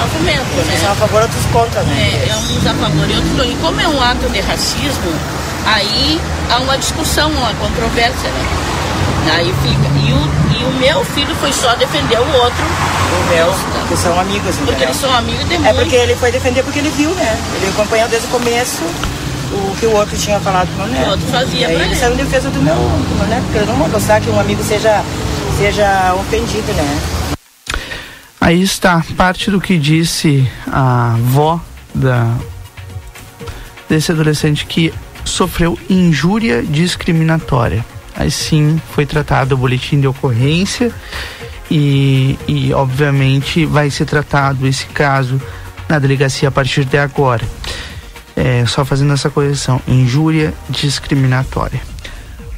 argumentam. 0.00 0.46
Uns 0.58 0.66
né? 0.66 0.76
são 0.80 0.92
a 0.92 0.94
favor, 0.94 1.22
outros 1.22 1.46
contra, 1.46 1.82
né? 1.82 2.26
É, 2.28 2.34
uns 2.34 2.66
a 2.66 2.74
favor 2.74 3.10
e 3.10 3.14
outros. 3.14 3.46
E 3.46 3.56
como 3.60 3.80
é 3.80 3.88
um 3.88 4.00
ato 4.00 4.28
de 4.30 4.40
racismo, 4.40 5.12
aí 5.66 6.20
há 6.50 6.58
uma 6.58 6.76
discussão, 6.78 7.30
uma 7.30 7.52
controvérsia, 7.54 8.30
né? 8.30 8.72
Aí 9.34 9.54
fica. 9.62 9.88
E 10.02 10.12
o, 10.12 10.60
e 10.60 10.64
o 10.64 10.72
meu 10.80 11.04
filho 11.04 11.34
foi 11.36 11.52
só 11.52 11.74
defender 11.76 12.18
o 12.18 12.32
outro. 12.36 12.64
O 13.12 13.34
meu, 13.34 13.54
que 13.88 13.96
são 13.96 14.18
amigos, 14.18 14.56
entendeu? 14.56 14.66
Porque 14.66 14.84
eles 14.84 14.96
são 14.96 15.14
amigos 15.14 15.48
de 15.48 15.54
É 15.54 15.72
porque 15.72 15.94
ele 15.94 16.14
foi 16.16 16.32
defender 16.32 16.62
porque 16.62 16.78
ele 16.78 16.90
viu, 16.90 17.10
né? 17.10 17.38
Ele 17.56 17.68
acompanhou 17.68 18.08
desde 18.08 18.26
o 18.26 18.30
começo 18.30 18.82
o 19.52 19.76
que 19.78 19.86
o 19.86 19.92
outro 19.94 20.16
tinha 20.16 20.40
falado 20.40 20.68
pro 20.68 20.86
meu 20.86 20.94
neto. 20.94 21.06
O 21.06 21.10
outro 21.10 21.26
fazia 21.28 21.68
Aí 21.68 21.80
ele 21.80 21.94
saiu 21.94 22.14
em 22.14 22.16
defesa 22.16 22.48
do 22.50 22.60
meu, 22.60 22.74
do 22.74 23.18
meu 23.18 23.26
neto, 23.28 23.42
porque 23.44 23.58
eu 23.58 23.66
não 23.66 23.76
vou 23.76 23.88
gostar 23.88 24.20
que 24.20 24.30
um 24.30 24.40
amigo 24.40 24.62
seja, 24.64 25.04
seja 25.58 26.14
ofendido, 26.14 26.72
né? 26.72 26.98
Aí 28.42 28.60
está 28.60 29.04
parte 29.16 29.52
do 29.52 29.60
que 29.60 29.78
disse 29.78 30.50
a 30.66 31.14
avó 31.14 31.60
da, 31.94 32.36
desse 33.88 34.10
adolescente 34.10 34.66
que 34.66 34.92
sofreu 35.24 35.78
injúria 35.88 36.60
discriminatória. 36.60 37.86
Assim 38.16 38.82
foi 38.90 39.06
tratado 39.06 39.54
o 39.54 39.58
boletim 39.58 40.00
de 40.00 40.08
ocorrência 40.08 40.92
e, 41.70 42.36
e 42.48 42.74
obviamente 42.74 43.64
vai 43.64 43.88
ser 43.90 44.06
tratado 44.06 44.66
esse 44.66 44.86
caso 44.86 45.40
na 45.88 46.00
delegacia 46.00 46.48
a 46.48 46.52
partir 46.52 46.84
de 46.84 46.98
agora. 46.98 47.46
É, 48.34 48.66
só 48.66 48.84
fazendo 48.84 49.12
essa 49.12 49.30
correção, 49.30 49.80
injúria 49.86 50.52
discriminatória. 50.68 51.91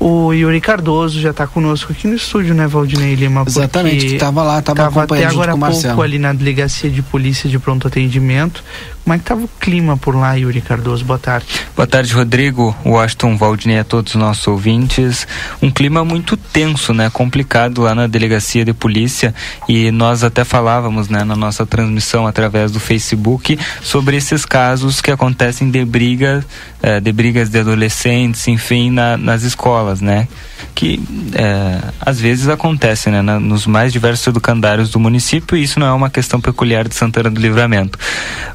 O 0.07 0.35
Yuri 0.35 0.61
Cardoso 0.61 1.19
já 1.19 1.31
está 1.31 1.47
conosco 1.47 1.91
aqui 1.91 2.07
no 2.07 2.15
estúdio, 2.15 2.55
né, 2.55 2.67
Valdinei 2.67 3.15
Lima? 3.15 3.43
Exatamente, 3.47 4.05
que 4.05 4.13
estava 4.13 4.43
lá, 4.43 4.59
estava 4.59 4.85
acompanhando 4.85 5.25
até 5.25 5.35
agora 5.35 5.53
há 5.55 5.57
pouco 5.57 6.03
ali 6.03 6.19
na 6.19 6.35
delegacia 6.35 6.91
de 6.91 7.01
polícia 7.01 7.49
de 7.49 7.59
pronto 7.59 7.89
atendimento. 7.89 8.63
Como 9.05 9.13
é 9.13 9.19
que 9.19 9.25
estava 9.25 9.43
o 9.43 9.49
clima 9.61 9.99
por 9.99 10.17
lá, 10.17 10.33
Yuri 10.33 10.63
Cardoso? 10.63 11.05
Boa 11.05 11.19
tarde. 11.19 11.47
Boa 11.77 11.87
tarde, 11.87 12.15
Rodrigo, 12.15 12.75
Washington, 12.87 13.37
Valdinei, 13.37 13.79
a 13.79 13.85
todos 13.85 14.15
os 14.15 14.19
nossos 14.19 14.47
ouvintes. 14.49 15.29
Um 15.61 15.71
clima 15.71 16.03
muito 16.03 16.39
tenso, 16.39 16.95
né? 16.95 17.11
Complicado 17.11 17.83
lá 17.83 17.95
na 17.95 18.07
delegacia 18.07 18.65
de 18.65 18.73
polícia 18.73 19.35
e 19.69 19.91
nós 19.91 20.25
até 20.25 20.43
falávamos, 20.43 21.11
né, 21.11 21.23
na 21.23 21.37
nossa 21.37 21.67
transmissão 21.67 22.27
através 22.27 22.73
do 22.73 22.81
Facebook 22.81 23.59
sobre 23.83 24.17
esses 24.17 24.47
casos 24.47 25.03
que 25.03 25.11
acontecem 25.11 25.71
de 25.71 25.85
briga, 25.85 26.43
eh, 26.83 26.99
de 26.99 27.13
brigas 27.13 27.51
de 27.51 27.59
adolescentes, 27.59 28.49
enfim, 28.49 28.91
na, 28.91 29.19
nas 29.19 29.43
escolas, 29.43 30.01
né? 30.01 30.27
Que 30.75 31.01
eh, 31.35 31.81
às 32.01 32.21
vezes 32.21 32.49
acontecem, 32.49 33.13
né, 33.13 33.23
na, 33.23 33.41
nos 33.41 33.67
mais 33.67 33.93
diversos 33.93 34.27
educandários 34.27 34.91
do 34.91 35.01
município 35.01 35.57
e 35.57 35.63
isso 35.63 35.81
não 35.81 35.87
é 35.87 35.93
uma 35.93 36.11
questão 36.11 36.41
peculiar 36.41 36.87
de 36.89 36.95
Santana 36.95 37.31
do 37.31 37.41
Livramento. 37.41 37.99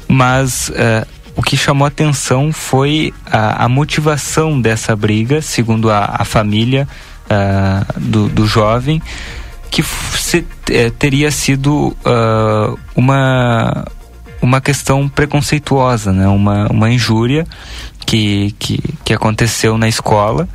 Mas 0.08 0.70
uh, 0.70 1.06
o 1.36 1.42
que 1.42 1.56
chamou 1.56 1.86
atenção 1.86 2.52
foi 2.52 3.14
a, 3.24 3.64
a, 3.64 3.68
motivação 3.68 4.60
dessa 4.60 4.94
briga, 4.94 5.40
segundo 5.40 5.90
a, 5.90 6.16
a 6.18 6.24
família 6.24 6.86
uh, 7.26 8.00
do, 8.00 8.28
do, 8.28 8.46
jovem, 8.46 9.00
que 9.70 9.82
se, 9.82 10.44
eh, 10.70 10.90
teria 10.98 11.30
sido 11.30 11.96
uh, 12.04 12.78
uma, 12.94 13.86
uma 14.42 14.60
questão 14.60 15.08
preconceituosa, 15.08 16.12
né? 16.12 16.26
uma, 16.28 16.66
uma 16.66 16.90
injúria 16.90 17.46
que, 18.10 18.52
que, 18.58 18.82
que 19.04 19.14
aconteceu 19.14 19.78
na 19.78 19.86
escola 19.86 20.48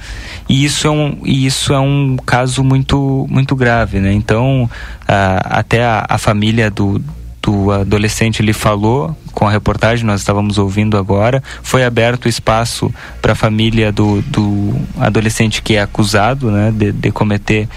e 0.49 0.65
isso 0.65 0.87
é 0.87 0.91
um, 0.91 1.21
isso 1.23 1.73
é 1.73 1.79
um 1.79 2.17
caso 2.17 2.65
muito, 2.65 3.25
muito 3.29 3.55
grave. 3.55 4.01
Né? 4.01 4.11
Então, 4.11 4.69
até 5.07 5.85
a, 5.85 6.05
a 6.09 6.17
família 6.17 6.69
do 6.69 7.01
do 7.41 7.71
adolescente 7.71 8.41
ele 8.41 8.53
falou 8.53 9.15
com 9.31 9.47
a 9.47 9.51
reportagem, 9.51 10.03
nós 10.03 10.19
estávamos 10.19 10.57
ouvindo 10.57 10.97
agora, 10.97 11.43
foi 11.61 11.83
aberto 11.83 12.27
espaço 12.27 12.91
para 13.21 13.33
a 13.33 13.35
família 13.35 13.91
do, 13.91 14.23
do 14.23 14.73
adolescente 14.97 15.61
que 15.61 15.75
é 15.75 15.81
acusado 15.81 16.49
né, 16.49 16.73
de, 16.75 16.91
de 16.91 17.11
cometer 17.11 17.69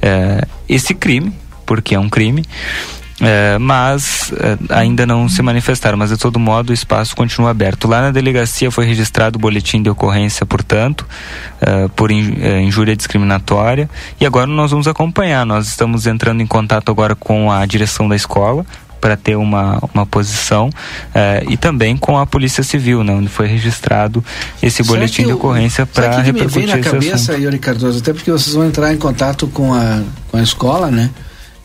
é, 0.00 0.46
esse 0.68 0.94
crime, 0.94 1.32
porque 1.66 1.96
é 1.96 1.98
um 1.98 2.08
crime. 2.08 2.44
É, 3.20 3.56
mas 3.58 4.30
é, 4.32 4.58
ainda 4.74 5.06
não 5.06 5.26
se 5.26 5.40
manifestaram, 5.40 5.96
mas 5.96 6.10
de 6.10 6.18
todo 6.18 6.38
modo 6.38 6.70
o 6.70 6.72
espaço 6.72 7.16
continua 7.16 7.50
aberto. 7.50 7.88
Lá 7.88 8.02
na 8.02 8.10
delegacia 8.10 8.70
foi 8.70 8.84
registrado 8.84 9.38
o 9.38 9.40
boletim 9.40 9.82
de 9.82 9.88
ocorrência, 9.88 10.44
portanto, 10.44 11.06
é, 11.60 11.88
por 11.88 12.10
injúria 12.10 12.94
discriminatória. 12.94 13.88
E 14.20 14.26
agora 14.26 14.46
nós 14.46 14.70
vamos 14.70 14.86
acompanhar. 14.86 15.46
Nós 15.46 15.66
estamos 15.66 16.06
entrando 16.06 16.42
em 16.42 16.46
contato 16.46 16.90
agora 16.90 17.14
com 17.14 17.50
a 17.50 17.64
direção 17.64 18.06
da 18.06 18.16
escola 18.16 18.66
para 19.00 19.16
ter 19.16 19.36
uma, 19.36 19.80
uma 19.94 20.04
posição 20.04 20.70
eh, 21.14 21.44
e 21.48 21.56
também 21.56 21.96
com 21.96 22.18
a 22.18 22.26
Polícia 22.26 22.62
Civil, 22.62 23.04
né, 23.04 23.12
onde 23.12 23.28
foi 23.28 23.46
registrado 23.46 24.24
esse 24.62 24.82
boletim 24.82 25.26
de 25.26 25.32
ocorrência 25.32 25.86
para 25.86 26.22
repercutir 26.22 26.62
me 26.62 26.66
vem 26.66 26.76
na 26.76 26.90
cabeça, 26.90 27.36
Yuri 27.36 27.58
Cardoso, 27.58 27.98
até 27.98 28.12
porque 28.12 28.32
vocês 28.32 28.54
vão 28.54 28.66
entrar 28.66 28.92
em 28.92 28.96
contato 28.96 29.46
com 29.48 29.72
a, 29.72 30.02
com 30.28 30.38
a 30.38 30.42
escola, 30.42 30.90
né? 30.90 31.10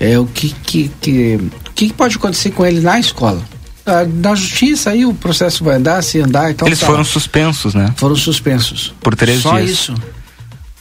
É 0.01 0.17
o 0.17 0.25
que 0.25 0.49
que, 0.49 0.91
que, 0.99 1.39
que 1.75 1.93
pode 1.93 2.15
acontecer 2.15 2.49
com 2.49 2.65
ele 2.65 2.81
na 2.81 2.99
escola? 2.99 3.39
Ah, 3.85 4.03
na 4.03 4.33
justiça 4.33 4.89
aí 4.89 5.05
o 5.05 5.13
processo 5.13 5.63
vai 5.63 5.75
andar, 5.75 6.01
se 6.01 6.19
andar 6.19 6.49
e 6.49 6.55
tal. 6.55 6.67
Eles 6.67 6.79
tal. 6.79 6.89
foram 6.89 7.03
suspensos, 7.03 7.75
né? 7.75 7.93
Foram 7.97 8.15
suspensos. 8.15 8.95
Por 8.99 9.15
três 9.15 9.41
Só 9.41 9.59
dias. 9.59 9.77
Só 9.77 9.93
isso. 9.93 10.03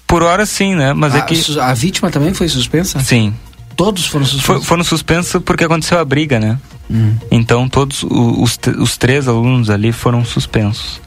Por 0.07 0.23
hora 0.23 0.47
sim, 0.47 0.75
né? 0.75 0.95
Mas 0.95 1.15
a, 1.15 1.19
é 1.19 1.21
que... 1.21 1.61
A 1.61 1.75
vítima 1.75 2.11
também 2.11 2.33
foi 2.33 2.49
suspensa? 2.49 2.99
Sim. 3.01 3.35
Todos 3.77 4.07
foram 4.07 4.25
suspensos? 4.25 4.67
foram 4.67 4.85
suspensos 4.85 5.43
porque 5.45 5.65
aconteceu 5.65 5.99
a 5.99 6.05
briga, 6.05 6.41
né? 6.41 6.59
Hum. 6.91 7.15
Então 7.31 7.69
todos 7.69 8.03
os, 8.03 8.59
os 8.79 8.97
três 8.97 9.29
alunos 9.29 9.69
ali 9.69 9.93
foram 9.93 10.25
suspensos. 10.25 10.99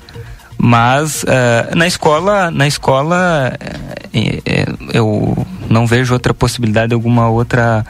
Mas 0.65 1.23
uh, 1.23 1.75
na 1.75 1.85
escola, 1.85 2.49
na 2.49 2.65
escola 2.65 3.51
uh, 3.53 4.89
eu 4.93 5.45
não 5.69 5.85
vejo 5.85 6.13
outra 6.13 6.33
possibilidade, 6.33 6.93
alguma 6.93 7.27
outra 7.27 7.85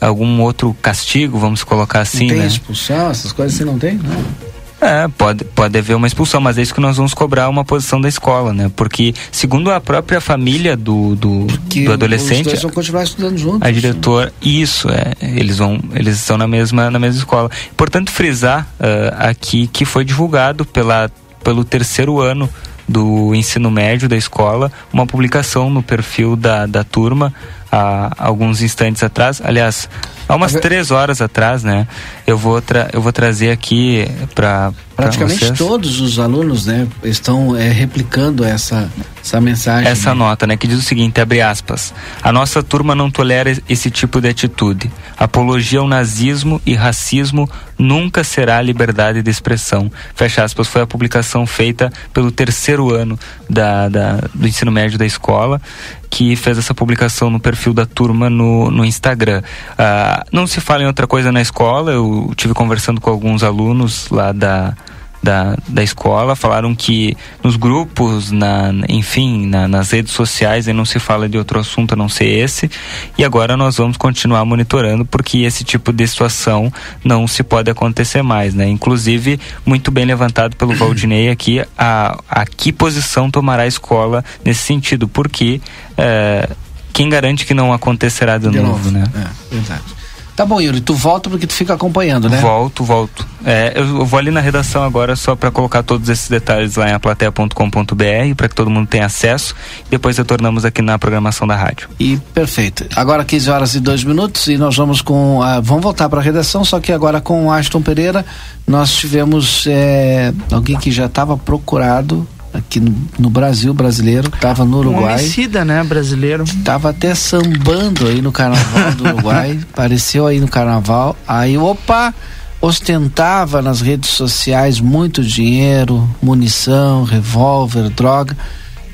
algum 0.00 0.40
outro 0.40 0.72
castigo, 0.80 1.36
vamos 1.36 1.64
colocar 1.64 2.02
assim, 2.02 2.28
não 2.28 2.28
tem 2.28 2.38
né? 2.38 2.46
expulsão, 2.46 3.10
essas 3.10 3.32
coisas 3.32 3.58
você 3.58 3.64
não 3.64 3.76
tem? 3.76 3.94
Não. 3.94 4.50
É, 4.80 5.08
pode, 5.08 5.44
pode 5.44 5.76
haver 5.76 5.94
uma 5.96 6.06
expulsão, 6.06 6.40
mas 6.40 6.56
é 6.58 6.62
isso 6.62 6.72
que 6.72 6.80
nós 6.80 6.96
vamos 6.96 7.12
cobrar 7.12 7.48
uma 7.48 7.64
posição 7.64 8.00
da 8.00 8.08
escola, 8.08 8.54
né? 8.54 8.70
Porque, 8.76 9.12
segundo 9.32 9.70
a 9.72 9.80
própria 9.80 10.20
família 10.20 10.76
do, 10.76 11.16
do, 11.16 11.46
do 11.46 11.92
adolescente. 11.92 12.46
Os 12.46 12.52
dois 12.52 12.62
vão 12.62 12.70
continuar 12.70 13.02
estudando 13.02 13.36
juntos. 13.36 13.62
A 13.62 13.70
diretora, 13.70 14.32
isso, 14.40 14.88
é. 14.88 15.12
Eles 15.20 15.58
vão. 15.58 15.78
Eles 15.92 16.16
estão 16.16 16.38
na 16.38 16.48
mesma, 16.48 16.90
na 16.90 16.98
mesma 16.98 17.18
escola. 17.18 17.50
Importante 17.70 18.10
frisar 18.10 18.66
uh, 18.80 19.28
aqui 19.28 19.66
que 19.66 19.84
foi 19.84 20.02
divulgado 20.02 20.64
pela, 20.64 21.10
pelo 21.42 21.64
terceiro 21.64 22.20
ano 22.20 22.48
do 22.88 23.34
ensino 23.34 23.70
médio 23.70 24.08
da 24.08 24.16
escola 24.16 24.72
uma 24.92 25.06
publicação 25.06 25.70
no 25.70 25.82
perfil 25.82 26.34
da, 26.34 26.66
da 26.66 26.82
turma 26.82 27.32
há 27.70 28.10
alguns 28.18 28.62
instantes 28.62 29.02
atrás. 29.02 29.40
Aliás, 29.44 29.88
há 30.28 30.34
umas 30.34 30.52
três 30.52 30.90
horas 30.90 31.20
atrás, 31.20 31.62
né? 31.62 31.86
Eu 32.26 32.36
vou, 32.36 32.60
eu 32.92 33.00
vou 33.00 33.12
trazer 33.12 33.52
aqui 33.52 34.06
para 34.34 34.72
praticamente 35.02 35.52
todos 35.54 36.00
os 36.00 36.18
alunos, 36.18 36.66
né, 36.66 36.86
estão 37.02 37.56
é, 37.56 37.68
replicando 37.70 38.44
essa 38.44 38.90
essa 39.22 39.40
mensagem. 39.40 39.88
Essa 39.88 40.10
né? 40.10 40.16
nota, 40.16 40.46
né, 40.46 40.56
que 40.56 40.66
diz 40.66 40.78
o 40.78 40.82
seguinte, 40.82 41.20
abre 41.20 41.40
aspas: 41.40 41.92
a 42.22 42.32
nossa 42.32 42.62
turma 42.62 42.94
não 42.94 43.10
tolera 43.10 43.54
esse 43.68 43.90
tipo 43.90 44.20
de 44.20 44.28
atitude. 44.28 44.90
Apologia 45.16 45.80
ao 45.80 45.86
nazismo 45.86 46.60
e 46.64 46.74
racismo 46.74 47.48
nunca 47.78 48.24
será 48.24 48.60
liberdade 48.60 49.22
de 49.22 49.30
expressão. 49.30 49.90
Fecha 50.14 50.42
aspas. 50.42 50.66
Foi 50.66 50.82
a 50.82 50.86
publicação 50.86 51.46
feita 51.46 51.92
pelo 52.12 52.30
terceiro 52.30 52.94
ano 52.94 53.18
da, 53.48 53.88
da 53.88 54.20
do 54.34 54.46
ensino 54.46 54.72
médio 54.72 54.98
da 54.98 55.06
escola 55.06 55.60
que 56.08 56.34
fez 56.34 56.58
essa 56.58 56.74
publicação 56.74 57.30
no 57.30 57.38
perfil 57.38 57.72
da 57.72 57.86
turma 57.86 58.28
no, 58.28 58.68
no 58.70 58.84
Instagram. 58.84 59.42
Uh, 59.72 60.24
não 60.32 60.44
se 60.46 60.60
fala 60.60 60.82
em 60.82 60.86
outra 60.86 61.06
coisa 61.06 61.30
na 61.30 61.40
escola, 61.40 61.92
eu 61.92 62.32
tive 62.36 62.52
conversando 62.52 63.00
com 63.00 63.10
alguns 63.10 63.44
alunos 63.44 64.10
lá 64.10 64.32
da, 64.32 64.74
da, 65.22 65.56
da 65.68 65.82
escola 65.82 66.34
falaram 66.34 66.74
que 66.74 67.16
nos 67.42 67.56
grupos, 67.56 68.30
na, 68.30 68.72
enfim, 68.88 69.46
na, 69.46 69.68
nas 69.68 69.90
redes 69.90 70.12
sociais, 70.12 70.66
não 70.68 70.84
se 70.84 70.98
fala 70.98 71.28
de 71.28 71.36
outro 71.36 71.58
assunto 71.58 71.92
a 71.92 71.96
não 71.96 72.08
ser 72.08 72.26
esse. 72.26 72.70
E 73.18 73.24
agora 73.24 73.56
nós 73.56 73.76
vamos 73.76 73.96
continuar 73.96 74.44
monitorando 74.44 75.04
porque 75.04 75.38
esse 75.38 75.64
tipo 75.64 75.92
de 75.92 76.06
situação 76.06 76.72
não 77.04 77.26
se 77.26 77.42
pode 77.42 77.70
acontecer 77.70 78.22
mais, 78.22 78.54
né? 78.54 78.68
Inclusive, 78.68 79.38
muito 79.64 79.90
bem 79.90 80.04
levantado 80.04 80.56
pelo 80.56 80.74
Valdinei 80.74 81.28
aqui, 81.30 81.62
a, 81.76 82.18
a 82.28 82.46
que 82.46 82.72
posição 82.72 83.30
tomará 83.30 83.64
a 83.64 83.66
escola 83.66 84.24
nesse 84.44 84.62
sentido, 84.62 85.06
porque 85.06 85.60
é, 85.96 86.48
quem 86.92 87.08
garante 87.08 87.44
que 87.44 87.54
não 87.54 87.72
acontecerá 87.72 88.38
de, 88.38 88.48
de 88.48 88.58
novo, 88.58 88.90
novo, 88.90 88.90
né? 88.90 89.04
É, 89.14 89.54
verdade. 89.54 89.99
Tá 90.40 90.46
bom, 90.46 90.58
Yuri, 90.58 90.80
tu 90.80 90.94
volta 90.94 91.28
porque 91.28 91.46
tu 91.46 91.52
fica 91.52 91.74
acompanhando, 91.74 92.26
né? 92.26 92.38
Volto, 92.38 92.82
volto. 92.82 93.26
É, 93.44 93.74
eu 93.76 94.06
vou 94.06 94.18
ali 94.18 94.30
na 94.30 94.40
redação 94.40 94.82
agora 94.82 95.14
só 95.14 95.36
para 95.36 95.50
colocar 95.50 95.82
todos 95.82 96.08
esses 96.08 96.30
detalhes 96.30 96.76
lá 96.76 96.88
em 96.88 96.94
aplateia.com.br 96.94 98.34
para 98.34 98.48
que 98.48 98.54
todo 98.54 98.70
mundo 98.70 98.86
tenha 98.86 99.04
acesso. 99.04 99.54
Depois 99.90 100.16
retornamos 100.16 100.64
aqui 100.64 100.80
na 100.80 100.98
programação 100.98 101.46
da 101.46 101.54
rádio. 101.54 101.90
E 102.00 102.16
perfeito. 102.32 102.86
Agora 102.96 103.22
15 103.22 103.50
horas 103.50 103.74
e 103.74 103.80
2 103.80 104.02
minutos 104.04 104.46
e 104.46 104.56
nós 104.56 104.74
vamos 104.74 105.02
com. 105.02 105.40
Uh, 105.40 105.60
vamos 105.62 105.82
voltar 105.82 106.08
para 106.08 106.20
a 106.20 106.22
redação, 106.22 106.64
só 106.64 106.80
que 106.80 106.90
agora 106.90 107.20
com 107.20 107.48
o 107.48 107.52
Aston 107.52 107.82
Pereira 107.82 108.24
nós 108.66 108.94
tivemos 108.94 109.66
é, 109.66 110.32
alguém 110.50 110.78
que 110.78 110.90
já 110.90 111.04
estava 111.04 111.36
procurado 111.36 112.26
aqui 112.52 112.80
no, 112.80 112.94
no, 113.18 113.30
Brasil 113.30 113.72
brasileiro, 113.72 114.28
estava 114.34 114.64
no 114.64 114.78
Uruguai. 114.78 115.14
Um 115.14 115.18
homicida, 115.18 115.64
né, 115.64 115.82
brasileiro. 115.84 116.44
Tava 116.64 116.90
até 116.90 117.14
sambando 117.14 118.06
aí 118.06 118.20
no 118.20 118.32
carnaval 118.32 118.92
do 118.92 119.04
Uruguai, 119.08 119.58
apareceu 119.72 120.26
aí 120.26 120.40
no 120.40 120.48
carnaval. 120.48 121.16
Aí, 121.26 121.56
opa, 121.56 122.14
ostentava 122.60 123.62
nas 123.62 123.80
redes 123.80 124.10
sociais 124.10 124.80
muito 124.80 125.22
dinheiro, 125.22 126.08
munição, 126.22 127.04
revólver, 127.04 127.88
droga. 127.90 128.36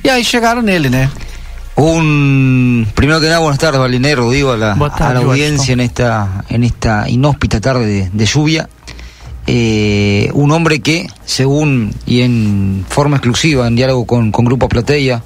E 0.05 0.09
aí 0.09 0.25
chegaram 0.25 0.62
nele, 0.62 0.88
né? 0.88 1.11
Un 1.77 2.87
primero 2.95 3.21
que 3.21 3.29
nada 3.29 3.40
buenas 3.40 3.59
tardes 3.59 3.79
Balinero, 3.79 4.31
digo 4.31 4.51
a 4.51 4.57
la, 4.57 4.73
a 4.73 5.12
la 5.12 5.21
audiencia 5.21 5.75
en 5.75 5.81
esta 5.81 6.42
en 6.49 6.64
esta 6.64 7.07
inhóspita 7.07 7.61
tarde 7.61 7.85
de, 7.85 8.09
de 8.09 8.25
lluvia 8.25 8.66
eh, 9.47 10.31
un 10.35 10.51
hombre 10.51 10.81
que, 10.81 11.07
según 11.25 11.95
y 12.05 12.23
en 12.23 12.85
forma 12.89 13.17
exclusiva, 13.17 13.67
en 13.69 13.77
diálogo 13.77 14.05
con, 14.05 14.33
Grupo 14.33 14.69
Platea, 14.69 15.23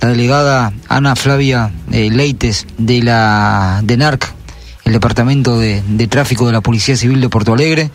la 0.00 0.08
delegada 0.08 0.72
Ana 0.88 1.14
Flavia 1.16 1.70
eh, 1.92 2.10
Leites 2.10 2.66
de 2.78 3.02
la 3.02 3.80
de 3.84 3.96
NARC, 3.96 4.32
el 4.84 4.92
Departamento 4.94 5.58
de, 5.58 5.82
Tráfico 6.08 6.46
de 6.46 6.52
la 6.52 6.60
Policía 6.62 6.96
Civil 6.96 7.20
de 7.20 7.28
Porto 7.28 7.52
Alegre, 7.52 7.90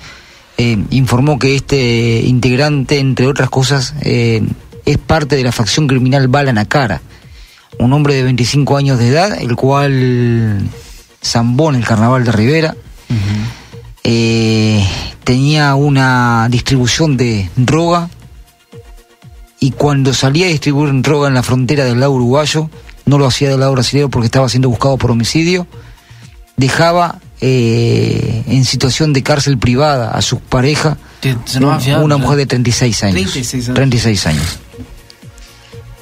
eh, 0.59 0.77
informó 0.91 1.39
que 1.39 1.55
este 1.55 2.21
integrante, 2.21 2.99
entre 2.99 3.27
otras 3.27 3.49
cosas, 3.49 3.95
es 4.01 4.97
parte 5.05 5.35
de 5.35 5.43
la 5.43 5.51
facción 5.51 5.87
criminal 5.87 6.27
Bala 6.27 6.65
Cara, 6.65 7.01
un 7.79 7.93
hombre 7.93 8.13
de 8.13 8.23
25 8.23 8.77
años 8.77 8.99
de 8.99 9.09
edad, 9.09 9.41
el 9.41 9.55
cual 9.55 10.69
zambó 11.23 11.69
en 11.69 11.75
el 11.75 11.85
carnaval 11.85 12.23
de 12.23 12.31
Rivera 12.31 12.75
tenía 15.23 15.75
una 15.75 16.47
distribución 16.49 17.17
de 17.17 17.49
droga 17.57 18.09
y 19.59 19.71
cuando 19.71 20.13
salía 20.13 20.45
a 20.45 20.49
distribuir 20.49 20.93
droga 21.01 21.27
en 21.27 21.33
la 21.33 21.43
frontera 21.43 21.83
del 21.83 21.99
lado 21.99 22.13
uruguayo, 22.13 22.69
no 23.05 23.17
lo 23.17 23.25
hacía 23.25 23.49
del 23.49 23.59
lado 23.59 23.73
brasileño 23.73 24.09
porque 24.09 24.27
estaba 24.27 24.47
siendo 24.49 24.69
buscado 24.69 24.97
por 24.97 25.11
homicidio, 25.11 25.67
dejaba 26.57 27.19
eh, 27.41 28.43
en 28.47 28.65
situación 28.65 29.13
de 29.13 29.23
cárcel 29.23 29.57
privada 29.57 30.11
a 30.11 30.21
su 30.21 30.39
pareja, 30.39 30.97
una, 31.59 32.17
mujer 32.17 32.37
de 32.37 32.45
36 32.45 33.03
años, 33.03 33.31
36 33.31 33.67
años. 33.67 33.75
36 33.75 34.27
años. 34.27 34.59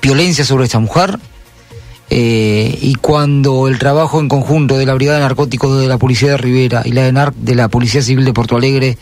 Violencia 0.01 0.45
sobre 0.45 0.65
esta 0.65 0.79
mujer, 0.79 1.17
eh, 2.09 2.77
y 2.81 2.95
cuando 2.95 3.67
el 3.67 3.79
trabajo 3.79 4.19
en 4.19 4.29
conjunto 4.29 4.77
de 4.77 4.85
la 4.85 4.93
Brigada 4.93 5.17
de 5.17 5.23
Narcóticos 5.23 5.79
de 5.79 5.87
la 5.87 5.97
Policía 5.97 6.31
de 6.31 6.37
Rivera 6.37 6.83
y 6.85 6.91
la 6.91 7.03
de, 7.03 7.31
de 7.35 7.55
la 7.55 7.67
Policía 7.67 8.01
Civil 8.01 8.25
de 8.25 8.33
Porto 8.33 8.55
Alegre 8.55 8.97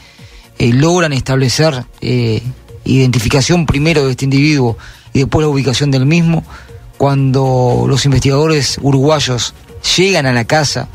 eh, 0.58 0.74
logran 0.74 1.12
establecer 1.12 1.86
eh, 2.00 2.42
identificación 2.86 3.66
primero 3.66 4.06
de 4.06 4.12
este 4.12 4.24
individuo 4.26 4.78
y 5.12 5.20
después 5.20 5.44
la 5.44 5.50
ubicación 5.50 5.92
del 5.92 6.06
mismo, 6.06 6.44
cuando 6.98 7.86
los 7.88 8.06
investigadores 8.06 8.80
uruguayos 8.82 9.54
llegan 9.98 10.26
a 10.26 10.34
la 10.34 10.46
casa 10.46 10.88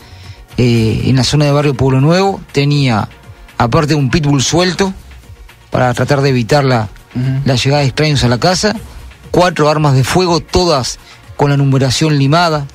en 0.57 1.15
la 1.15 1.23
zona 1.23 1.45
de 1.45 1.53
barrio 1.53 1.75
Pueblo 1.75 2.01
Nuevo, 2.01 2.41
tenía, 2.51 3.09
aparte 3.59 3.91
de 3.91 3.95
un 3.95 4.11
pitbull 4.11 4.43
suelto, 4.43 4.93
para 5.71 5.95
tratar 5.95 6.21
de 6.21 6.31
evitar 6.31 6.65
la, 6.65 6.89
la 7.45 7.55
llegada 7.55 7.83
de 7.83 7.89
extraños 7.89 8.25
a 8.25 8.29
la 8.29 8.39
casa, 8.39 8.75
cuatro 9.31 9.69
armas 9.69 9.95
de 9.95 10.03
fuego, 10.03 10.41
todas 10.41 10.99
con 11.39 11.49
la 11.49 11.57
numeración 11.57 12.19
limada, 12.19 12.67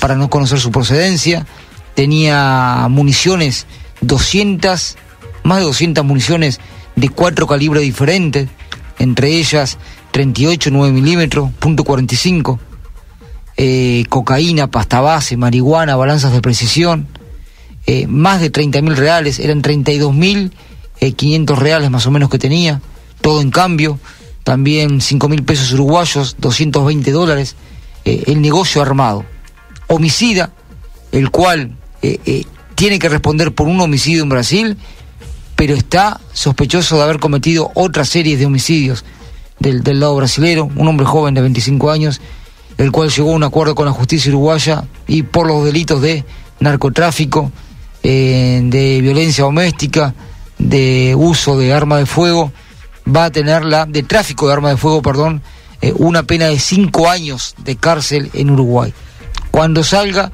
para 0.00 0.16
no 0.16 0.28
conocer 0.28 0.60
su 0.60 0.70
procedencia, 0.70 1.46
tenía 1.94 2.86
municiones 2.90 3.66
200 4.02 4.96
más 5.44 5.58
de 5.58 5.64
200 5.64 6.04
municiones 6.04 6.60
de 6.96 7.08
cuatro 7.08 7.46
calibres 7.46 7.82
diferentes, 7.84 8.48
entre 8.98 9.36
ellas 9.36 9.78
38 10.10 10.70
9 10.72 10.92
milímetros, 10.92 11.52
punto 11.60 11.84
45, 11.84 12.58
eh, 13.56 14.04
cocaína, 14.08 14.68
pasta 14.68 15.00
base, 15.00 15.36
marihuana, 15.36 15.94
balanzas 15.94 16.32
de 16.32 16.40
precisión, 16.42 17.06
eh, 17.86 18.08
más 18.08 18.40
de 18.40 18.50
30 18.50 18.82
mil 18.82 18.96
reales, 18.96 19.38
eran 19.38 19.62
32 19.62 20.12
mil 20.12 20.52
500 20.98 21.56
eh, 21.56 21.60
reales 21.60 21.90
más 21.90 22.04
o 22.06 22.10
menos 22.10 22.28
que 22.30 22.38
tenía, 22.38 22.80
todo 23.20 23.40
en 23.40 23.52
cambio, 23.52 24.00
también 24.42 25.00
5 25.00 25.28
mil 25.28 25.44
pesos 25.44 25.72
uruguayos, 25.72 26.36
220 26.40 27.12
dólares, 27.12 27.54
el 28.06 28.40
negocio 28.40 28.80
armado, 28.80 29.24
homicida, 29.88 30.52
el 31.12 31.30
cual 31.30 31.76
tiene 32.74 32.98
que 32.98 33.08
responder 33.08 33.52
por 33.52 33.66
un 33.66 33.80
homicidio 33.80 34.22
en 34.22 34.28
Brasil 34.28 34.78
pero 35.56 35.74
está 35.74 36.20
sospechoso 36.32 36.96
de 36.96 37.02
haber 37.02 37.18
cometido 37.18 37.72
otra 37.74 38.04
serie 38.04 38.36
de 38.36 38.46
homicidios 38.46 39.04
del, 39.58 39.98
lado 39.98 40.14
brasilero, 40.14 40.70
un 40.76 40.86
hombre 40.86 41.06
joven 41.06 41.34
de 41.34 41.40
25 41.40 41.90
años, 41.90 42.20
el 42.76 42.92
cual 42.92 43.08
llegó 43.08 43.32
a 43.32 43.36
un 43.36 43.42
acuerdo 43.42 43.74
con 43.74 43.86
la 43.86 43.92
justicia 43.92 44.30
uruguaya 44.30 44.84
y 45.08 45.22
por 45.22 45.46
los 45.46 45.64
delitos 45.64 46.02
de 46.02 46.24
narcotráfico, 46.60 47.50
eh, 48.02 48.60
de 48.64 49.00
violencia 49.00 49.44
doméstica, 49.44 50.14
de 50.58 51.14
uso 51.16 51.58
de 51.58 51.72
arma 51.72 51.96
de 51.96 52.06
fuego, 52.06 52.52
va 53.08 53.24
a 53.24 53.30
tener 53.30 53.64
la, 53.64 53.86
de 53.86 54.02
tráfico 54.02 54.46
de 54.46 54.52
arma 54.52 54.68
de 54.68 54.76
fuego, 54.76 55.00
perdón, 55.00 55.42
eh, 55.80 55.92
una 55.96 56.22
pena 56.24 56.46
de 56.46 56.58
cinco 56.58 57.08
años 57.08 57.54
de 57.58 57.76
cárcel 57.76 58.30
en 58.34 58.50
Uruguay. 58.50 58.92
Cuando 59.50 59.84
salga, 59.84 60.32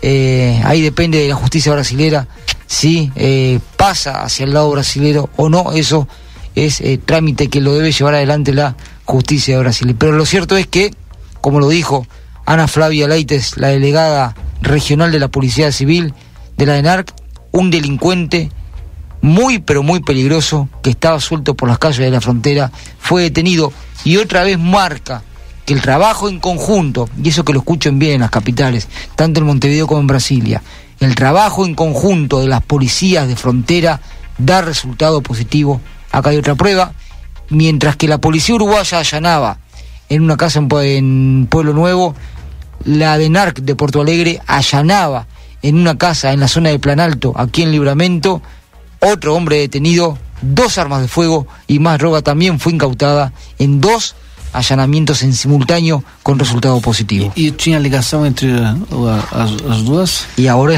eh, 0.00 0.60
ahí 0.64 0.80
depende 0.80 1.18
de 1.18 1.28
la 1.28 1.34
justicia 1.34 1.72
brasilera 1.72 2.26
si 2.72 3.12
eh, 3.16 3.60
pasa 3.76 4.22
hacia 4.22 4.44
el 4.44 4.54
lado 4.54 4.70
brasilero 4.70 5.28
o 5.36 5.50
no, 5.50 5.72
eso 5.72 6.08
es 6.54 6.80
eh, 6.80 6.98
trámite 7.04 7.48
que 7.48 7.60
lo 7.60 7.74
debe 7.74 7.92
llevar 7.92 8.14
adelante 8.14 8.54
la 8.54 8.76
justicia 9.04 9.54
de 9.54 9.60
Brasil. 9.60 9.94
Pero 9.98 10.12
lo 10.12 10.24
cierto 10.24 10.56
es 10.56 10.66
que, 10.66 10.90
como 11.42 11.60
lo 11.60 11.68
dijo 11.68 12.06
Ana 12.46 12.68
Flavia 12.68 13.08
Leites, 13.08 13.58
la 13.58 13.68
delegada 13.68 14.34
regional 14.62 15.12
de 15.12 15.18
la 15.18 15.28
Policía 15.28 15.70
Civil 15.70 16.14
de 16.56 16.64
la 16.64 16.78
ENARC, 16.78 17.12
un 17.50 17.70
delincuente 17.70 18.50
muy 19.22 19.60
pero 19.60 19.82
muy 19.82 20.00
peligroso 20.00 20.68
que 20.82 20.90
estaba 20.90 21.18
suelto 21.20 21.54
por 21.54 21.68
las 21.68 21.78
calles 21.78 21.98
de 21.98 22.10
la 22.10 22.20
frontera, 22.20 22.70
fue 22.98 23.22
detenido 23.22 23.72
y 24.04 24.18
otra 24.18 24.44
vez 24.44 24.58
marca 24.58 25.22
que 25.64 25.72
el 25.72 25.80
trabajo 25.80 26.28
en 26.28 26.40
conjunto, 26.40 27.08
y 27.22 27.28
eso 27.28 27.44
que 27.44 27.52
lo 27.52 27.60
escuchen 27.60 27.98
bien 27.98 28.14
en 28.14 28.20
las 28.22 28.30
capitales, 28.30 28.88
tanto 29.14 29.40
en 29.40 29.46
Montevideo 29.46 29.86
como 29.86 30.00
en 30.00 30.08
Brasilia, 30.08 30.62
el 31.00 31.14
trabajo 31.14 31.64
en 31.64 31.74
conjunto 31.74 32.40
de 32.40 32.48
las 32.48 32.62
policías 32.62 33.26
de 33.26 33.36
frontera 33.36 34.00
da 34.38 34.62
resultado 34.62 35.20
positivo. 35.20 35.80
Acá 36.10 36.30
hay 36.30 36.36
otra 36.36 36.54
prueba. 36.54 36.92
Mientras 37.48 37.96
que 37.96 38.08
la 38.08 38.18
policía 38.18 38.54
uruguaya 38.54 38.98
allanaba 38.98 39.58
en 40.08 40.22
una 40.22 40.36
casa 40.36 40.60
en, 40.60 41.48
Pueblo 41.50 41.72
Nuevo, 41.72 42.14
la 42.84 43.18
de 43.18 43.28
NARC 43.30 43.58
de 43.58 43.74
Porto 43.74 44.00
Alegre 44.00 44.40
allanaba 44.46 45.26
en 45.62 45.76
una 45.76 45.98
casa 45.98 46.32
en 46.32 46.40
la 46.40 46.48
zona 46.48 46.70
de 46.70 46.78
Planalto, 46.78 47.34
aquí 47.36 47.62
en 47.62 47.72
Libramento, 47.72 48.42
otro 49.02 49.34
hombre 49.34 49.58
detenido, 49.58 50.18
dos 50.40 50.78
armas 50.78 51.02
de 51.02 51.08
fuego 51.08 51.46
y 51.66 51.78
más 51.78 51.98
droga 51.98 52.22
también 52.22 52.58
fue 52.58 52.72
incautada 52.72 53.32
en 53.58 53.80
dos 53.80 54.14
allanamientos 54.52 55.22
en 55.22 55.32
simultáneo 55.32 56.04
con 56.22 56.38
resultado 56.38 56.80
positivo. 56.80 57.32
¿Y, 57.34 57.50
tenía 57.52 57.80
ligación 57.80 58.26
entre 58.26 58.52
las 58.52 59.84
dos? 59.84 60.26
Y 60.36 60.46
ahora 60.46 60.74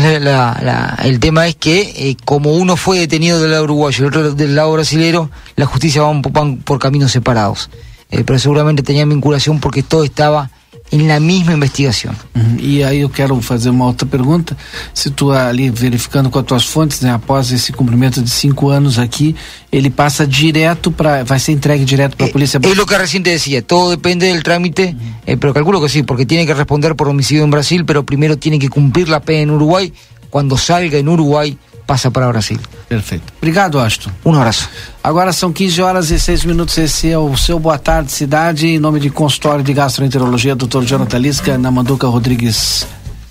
el 1.05 1.21
tema 1.21 1.47
es 1.47 1.57
que 1.57 1.81
eh, 1.81 2.17
como 2.25 2.53
uno 2.53 2.77
fue 2.77 2.99
detenido 3.01 3.41
del 3.41 3.51
lado 3.51 3.65
uruguayo 3.65 3.97
y 3.99 4.03
el 4.03 4.09
otro 4.09 4.33
del 4.33 4.55
lado 4.55 4.73
brasilero, 4.73 5.31
la 5.57 5.67
justicia 5.67 6.03
va 6.03 6.23
por 6.65 6.79
caminos 6.79 7.13
separados. 7.13 7.69
Eh, 8.11 8.23
pero 8.25 8.39
seguramente 8.39 8.83
tenía 8.83 9.05
vinculación 9.05 9.59
porque 9.61 9.83
todo 9.83 10.05
estaba 10.05 10.51
em 10.93 11.03
na 11.07 11.19
mesma 11.19 11.53
investigação. 11.55 12.15
Uhum. 12.35 12.57
E 12.59 12.85
aí 12.85 13.01
eu 13.01 13.09
quero 13.09 13.41
fazer 13.41 13.71
uma 13.71 13.87
outra 13.87 14.07
pergunta. 14.07 14.57
Se 14.93 15.11
tu 15.11 15.33
ali 15.33 15.71
verificando 15.71 16.31
com 16.31 16.39
as 16.39 16.45
tuas 16.45 16.65
fontes, 16.65 17.01
né, 17.01 17.13
após 17.13 17.51
esse 17.51 17.73
cumprimento 17.73 18.23
de 18.23 18.31
cinco 18.31 18.69
anos 18.69 18.99
aqui, 18.99 19.35
ele 19.73 19.91
passa 19.91 20.27
direto 20.27 20.93
para, 20.93 21.25
vai 21.25 21.39
ser 21.39 21.53
entregue 21.53 21.85
direto 21.85 22.17
para 22.17 22.27
a 22.27 22.31
polícia. 22.31 22.61
É 22.63 22.81
o 22.83 22.87
que 22.87 22.97
recién 22.97 23.23
te 23.23 23.31
decía, 23.31 23.63
todo 23.63 23.91
depende 23.91 24.27
del 24.27 24.43
trámite, 24.43 24.95
uhum. 24.95 25.15
eh, 25.27 25.37
pero 25.37 25.53
calculo 25.53 25.81
que 25.81 25.89
sí, 25.89 26.03
porque 26.03 26.27
tiene 26.27 26.47
que 26.47 26.55
responder 26.55 26.95
por 26.95 27.09
homicidio 27.09 27.45
en 27.45 27.51
Brasil, 27.51 27.85
pero 27.85 28.05
primero 28.05 28.37
tiene 28.37 28.59
que 28.59 28.69
cumplir 28.69 29.09
la 29.09 29.21
pena 29.21 29.43
en 29.43 29.51
Uruguay. 29.51 29.93
Cuando 30.31 30.57
salga 30.57 30.99
en 30.99 31.09
Uruguay, 31.09 31.57
passa 31.87 32.11
para 32.11 32.29
Brasil. 32.29 32.59
Perfeito. 32.89 33.33
Obrigado, 33.39 33.79
Aston. 33.79 34.11
Um 34.25 34.35
abraço. 34.35 34.69
Agora 35.03 35.33
são 35.33 35.53
15 35.53 35.83
horas 35.83 36.11
e 36.11 36.19
6 36.19 36.45
minutos. 36.45 36.77
Esse 36.79 37.11
é 37.11 37.19
o 37.19 37.37
seu 37.37 37.59
Boa 37.59 37.79
Tarde 37.79 38.13
Cidade, 38.13 38.67
em 38.67 38.79
nome 38.79 39.01
de 39.01 39.11
consultório 39.11 39.65
de 39.65 39.73
gastroenterologia, 39.73 40.55
Dr. 40.55 40.83
Jonathan 40.83 41.19
Lisca, 41.19 41.59
na 41.59 41.71
Manduca 41.71 42.07
Rodrigues 42.07 42.87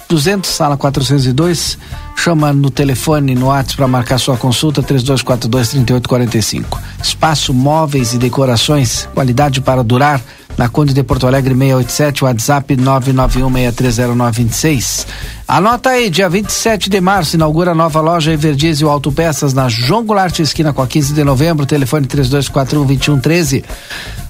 200, 0.07 0.49
sala 0.49 0.77
402. 0.77 1.77
Chama 2.15 2.53
no 2.53 2.69
telefone, 2.69 3.35
no 3.35 3.47
WhatsApp 3.47 3.77
para 3.77 3.87
marcar 3.87 4.17
sua 4.17 4.37
consulta, 4.37 4.81
3242-3845. 4.83 6.79
Espaço 7.01 7.53
Móveis 7.53 8.13
e 8.13 8.17
Decorações, 8.17 9.07
qualidade 9.13 9.61
para 9.61 9.83
durar. 9.83 10.21
Na 10.57 10.67
Conde 10.69 10.93
de 10.93 11.01
Porto 11.01 11.25
Alegre 11.25 11.55
687, 11.55 12.23
WhatsApp 12.23 12.77
991630926. 12.77 15.07
Anota 15.47 15.89
aí, 15.89 16.11
dia 16.11 16.29
27 16.29 16.89
de 16.89 17.01
março, 17.01 17.35
inaugura 17.35 17.71
a 17.71 17.75
nova 17.75 17.99
loja 17.99 18.31
Everdiesel 18.31 18.89
Autopeças 18.89 19.53
na 19.53 19.67
João 19.67 20.05
Goulart, 20.05 20.37
esquina 20.39 20.71
com 20.71 20.83
a 20.83 20.87
15 20.87 21.13
de 21.13 21.23
novembro, 21.23 21.65
telefone 21.65 22.05
3241 22.05 22.85
2113. 22.85 23.63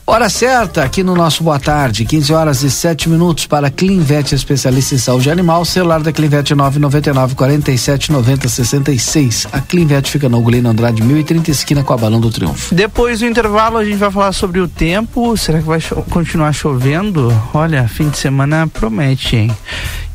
Hora 0.06 0.28
certa, 0.28 0.84
aqui 0.84 1.02
no 1.02 1.16
nosso 1.16 1.46
Boa 1.46 1.58
Tarde, 1.58 2.04
15 2.04 2.34
horas 2.34 2.62
e 2.62 2.70
7 2.70 3.08
minutos 3.08 3.48
para 3.48 3.70
Clinvet, 3.72 4.36
especialista 4.36 4.96
em 4.96 4.98
saúde 4.98 5.32
animal. 5.32 5.64
Celular 5.64 6.04
da 6.04 6.12
Clinvet 6.12 6.54
999 6.54 7.36
47 7.36 8.12
90 8.12 8.50
66. 8.50 9.48
A 9.54 9.62
Clinvet 9.62 10.12
fica 10.12 10.28
no 10.28 10.40
Ugolino 10.40 10.70
Andrade 10.70 11.02
1030, 11.02 11.50
esquina 11.50 11.84
com 11.86 11.94
a 11.94 11.98
Balão 11.98 12.20
do 12.20 12.30
Triunfo. 12.30 12.76
Depois 12.76 13.20
do 13.22 13.26
intervalo, 13.26 13.78
a 13.78 13.86
gente 13.86 13.96
vai 13.96 14.12
falar 14.12 14.34
sobre 14.34 14.60
o 14.60 14.68
tempo. 14.68 15.38
Será 15.38 15.60
que 15.60 15.66
vai 15.66 15.80
cho 15.80 15.96
continuar 16.10 16.52
chovendo? 16.52 17.34
Olha, 17.54 17.88
fim 17.88 18.10
de 18.10 18.18
semana 18.18 18.68
promete, 18.68 19.38
hein? 19.38 19.58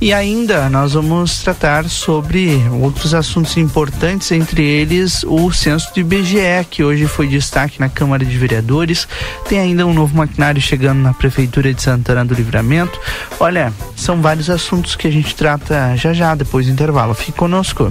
E 0.01 0.13
ainda 0.13 0.69
nós 0.71 0.93
vamos 0.93 1.41
tratar 1.43 1.89
sobre 1.89 2.63
outros 2.81 3.15
assuntos 3.15 3.57
importantes, 3.57 4.31
entre 4.31 4.65
eles 4.65 5.25
o 5.25 5.51
censo 5.51 5.93
do 5.93 5.99
IBGE, 5.99 6.65
que 6.71 6.85
hoje 6.85 7.07
foi 7.09 7.27
destaque 7.27 7.81
na 7.81 7.89
Câmara 7.89 8.25
de 8.25 8.39
Vereadores. 8.39 9.09
Tem 9.49 9.59
ainda 9.59 9.85
um 9.87 9.93
novo 9.93 10.17
maquinário 10.17 10.63
chegando 10.63 11.01
na 11.01 11.13
Prefeitura 11.13 11.75
de 11.75 11.83
Santana 11.83 12.25
do 12.25 12.33
Livramento. 12.33 12.99
Olha, 13.41 13.73
são 13.97 14.23
vários 14.23 14.49
assuntos 14.49 14.95
que 14.95 15.09
a 15.09 15.11
gente 15.11 15.35
trata 15.35 15.97
já 15.97 16.13
já 16.13 16.35
depois 16.35 16.67
do 16.67 16.73
intervalo. 16.73 17.13
Fique 17.13 17.33
conosco. 17.33 17.89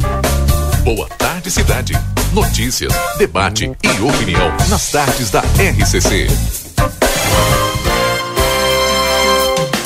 Boa 0.84 1.10
tarde, 1.10 1.52
cidade. 1.52 1.94
Notícias, 2.32 2.94
debate 3.18 3.70
e 3.84 4.02
opinião 4.02 4.54
nas 4.70 4.92
tardes 4.92 5.30
da 5.30 5.42
RCC. 5.42 6.28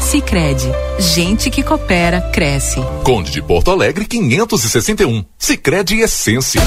Sicredi, 0.00 0.70
gente 0.98 1.50
que 1.50 1.62
coopera 1.62 2.20
cresce. 2.32 2.80
Conde 3.04 3.30
de 3.30 3.42
Porto 3.42 3.70
Alegre 3.70 4.04
561. 4.04 5.24
Sicredi 5.38 6.00
Essência. 6.00 6.60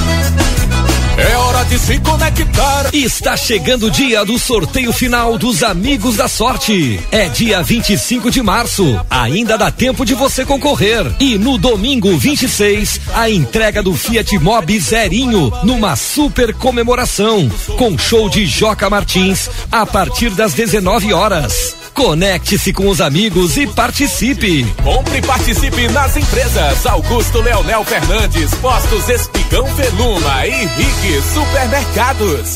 É 1.17 1.38
hora 1.38 1.63
de 1.65 1.78
se 1.78 2.00
conectar. 2.00 2.89
Está 2.94 3.36
chegando 3.38 3.88
o 3.88 3.91
dia 3.91 4.24
do 4.26 4.39
sorteio 4.39 4.91
final 4.91 5.38
dos 5.38 5.62
Amigos 5.62 6.15
da 6.17 6.28
Sorte. 6.28 7.00
É 7.12 7.30
dia 7.30 7.62
25 7.62 8.32
de 8.32 8.41
março. 8.41 9.00
Ainda 9.10 9.58
dá 9.58 9.70
tempo 9.70 10.06
de 10.06 10.13
você 10.13 10.46
concorrer. 10.46 11.06
E 11.20 11.38
no 11.38 11.58
domingo 11.58 12.17
26, 12.17 13.02
a 13.13 13.30
entrega 13.30 13.84
do 13.84 13.94
Fiat 13.94 14.39
Mobi 14.39 14.80
Zerinho 14.80 15.52
numa 15.63 15.96
super 15.96 16.54
comemoração 16.54 17.50
com 17.78 17.98
show 17.98 18.30
de 18.30 18.46
Joca 18.46 18.89
Martins 18.89 19.50
a 19.72 19.86
partir 19.86 20.32
das 20.32 20.54
19 20.54 21.13
horas. 21.13 21.81
Conecte-se 21.93 22.73
com 22.73 22.88
os 22.88 23.01
amigos 23.01 23.58
e 23.58 23.67
participe. 23.67 24.65
Compre 24.84 25.17
e 25.17 25.21
participe 25.21 25.88
nas 25.89 26.15
empresas 26.15 26.86
Augusto 26.86 27.41
Leonel 27.41 27.84
Fernandes, 27.84 28.54
Postos 28.56 29.10
Espigão 29.10 29.65
Veluma 29.75 30.47
e 30.47 30.65
Rick 30.65 31.21
Supermercados. 31.34 32.56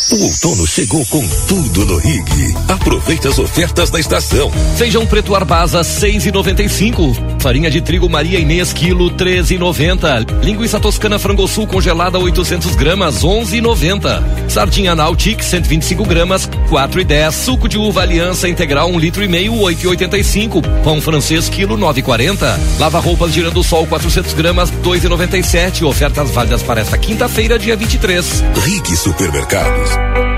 O 0.00 0.22
outono 0.22 0.64
chegou 0.64 1.04
com 1.06 1.26
tudo 1.48 1.84
no 1.84 1.96
Rig. 1.98 2.54
Aproveite 2.68 3.26
as 3.26 3.36
ofertas 3.36 3.90
da 3.90 3.98
estação. 3.98 4.48
Feijão 4.76 5.04
preto 5.04 5.34
Arbasa 5.34 5.80
6,95. 5.80 7.37
Farinha 7.38 7.70
de 7.70 7.80
trigo 7.80 8.08
Maria 8.08 8.38
Inês 8.38 8.72
quilo 8.72 9.10
13,90. 9.10 10.42
Linguiça 10.42 10.80
toscana 10.80 11.18
frango 11.18 11.46
sul 11.46 11.66
congelada 11.66 12.18
800 12.18 12.74
gramas 12.74 13.24
11,90. 13.24 14.48
Sardinha 14.48 14.94
Nautic 14.94 15.44
125 15.44 16.04
gramas 16.04 16.48
4,10. 16.70 17.32
Suco 17.32 17.68
de 17.68 17.78
uva 17.78 18.02
Aliança 18.02 18.48
integral 18.48 18.88
1 18.90 18.94
um 18.94 18.98
litro 18.98 19.22
e 19.22 19.28
meio 19.28 19.52
8,85. 19.54 20.62
Pão 20.82 21.00
francês 21.00 21.48
quilo 21.48 21.76
9,40. 21.76 22.58
Lava 22.78 22.98
roupas 23.00 23.32
girando 23.32 23.62
sol 23.62 23.86
400 23.86 24.32
gramas 24.34 24.70
2,97. 24.70 25.86
Ofertas 25.86 26.30
válidas 26.30 26.62
para 26.62 26.80
esta 26.80 26.98
quinta-feira 26.98 27.58
dia 27.58 27.76
23. 27.76 28.44
Rig 28.64 28.96
Supermercados. 28.96 30.37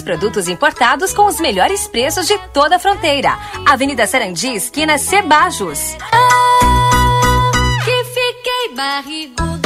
produtos 0.00 0.48
importados 0.48 1.12
com 1.12 1.26
os 1.26 1.40
melhores 1.40 1.86
preços 1.86 2.26
de 2.26 2.38
toda 2.52 2.76
a 2.76 2.78
fronteira. 2.78 3.36
Avenida 3.66 4.06
Sarandi, 4.06 4.54
esquina 4.54 4.98
Cebajos. 4.98 5.96
Ah, 6.12 7.84
que 7.84 8.04
fiquei 8.04 8.74
barrigudo. 8.74 9.65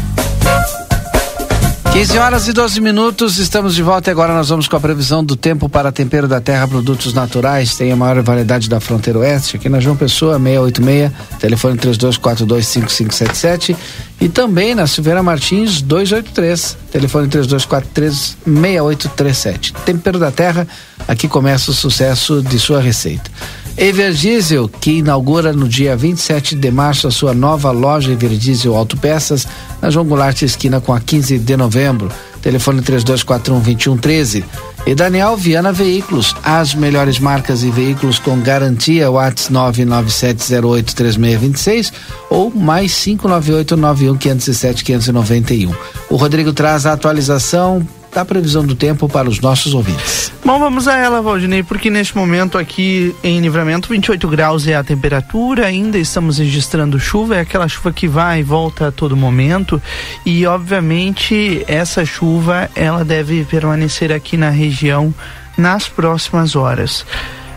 15 1.91 2.17
horas 2.17 2.47
e 2.47 2.53
12 2.53 2.79
minutos, 2.79 3.37
estamos 3.37 3.75
de 3.75 3.83
volta 3.83 4.09
e 4.09 4.11
agora 4.11 4.33
nós 4.33 4.47
vamos 4.47 4.65
com 4.65 4.77
a 4.77 4.79
previsão 4.79 5.21
do 5.21 5.35
tempo 5.35 5.67
para 5.67 5.91
tempero 5.91 6.25
da 6.25 6.39
terra, 6.39 6.65
produtos 6.65 7.13
naturais. 7.13 7.75
Tem 7.75 7.91
a 7.91 7.97
maior 7.97 8.21
variedade 8.21 8.69
da 8.69 8.79
fronteira 8.79 9.19
oeste, 9.19 9.57
aqui 9.57 9.67
na 9.67 9.81
João 9.81 9.97
Pessoa, 9.97 10.39
686, 10.39 11.11
telefone 11.37 11.77
32425577 11.77 13.75
e 14.21 14.29
também 14.29 14.73
na 14.73 14.87
Silveira 14.87 15.21
Martins 15.21 15.81
283, 15.81 16.77
telefone 16.91 17.27
32436837. 17.27 19.73
Tempero 19.85 20.17
da 20.17 20.31
terra, 20.31 20.65
aqui 21.05 21.27
começa 21.27 21.71
o 21.71 21.73
sucesso 21.73 22.41
de 22.41 22.57
sua 22.57 22.79
receita. 22.79 23.29
Ever 23.77 24.13
Diesel, 24.13 24.67
que 24.67 24.99
inaugura 24.99 25.53
no 25.53 25.67
dia 25.67 25.95
27 25.95 26.55
de 26.55 26.71
março 26.71 27.07
a 27.07 27.11
sua 27.11 27.33
nova 27.33 27.71
loja 27.71 28.11
Ever 28.11 28.31
Diesel 28.31 28.75
Autopeças, 28.75 29.47
na 29.81 29.89
João 29.89 30.05
Goulart 30.05 30.41
esquina 30.41 30.81
com 30.81 30.93
a 30.93 30.99
15 30.99 31.39
de 31.39 31.57
novembro. 31.57 32.11
Telefone 32.41 32.81
3241-2113. 32.81 34.43
E 34.85 34.93
Daniel 34.95 35.37
Viana 35.37 35.71
Veículos, 35.71 36.35
as 36.43 36.73
melhores 36.73 37.19
marcas 37.19 37.61
e 37.63 37.69
veículos 37.69 38.17
com 38.17 38.39
garantia, 38.39 39.11
WhatsApp 39.11 39.53
997083626 39.53 41.93
ou 42.29 42.49
mais 42.49 42.93
598-91-507-591. 42.93 45.75
O 46.09 46.15
Rodrigo 46.15 46.51
traz 46.51 46.87
a 46.87 46.93
atualização 46.93 47.87
da 48.13 48.25
previsão 48.25 48.65
do 48.65 48.75
tempo 48.75 49.07
para 49.07 49.29
os 49.29 49.39
nossos 49.39 49.73
ouvintes. 49.73 50.31
Bom, 50.43 50.59
vamos 50.59 50.87
a 50.87 50.97
ela, 50.97 51.21
Valdinei, 51.21 51.63
porque 51.63 51.89
neste 51.89 52.15
momento 52.15 52.57
aqui 52.57 53.15
em 53.23 53.39
Livramento 53.39 53.89
28 53.89 54.27
graus 54.27 54.67
é 54.67 54.75
a 54.75 54.83
temperatura, 54.83 55.67
ainda 55.67 55.97
estamos 55.97 56.37
registrando 56.37 56.99
chuva, 56.99 57.35
é 57.35 57.39
aquela 57.39 57.67
chuva 57.67 57.93
que 57.93 58.07
vai 58.07 58.39
e 58.39 58.43
volta 58.43 58.87
a 58.87 58.91
todo 58.91 59.15
momento 59.15 59.81
e 60.25 60.45
obviamente 60.45 61.63
essa 61.67 62.05
chuva 62.05 62.69
ela 62.75 63.05
deve 63.05 63.45
permanecer 63.45 64.11
aqui 64.11 64.35
na 64.35 64.49
região 64.49 65.13
nas 65.57 65.87
próximas 65.87 66.55
horas 66.55 67.05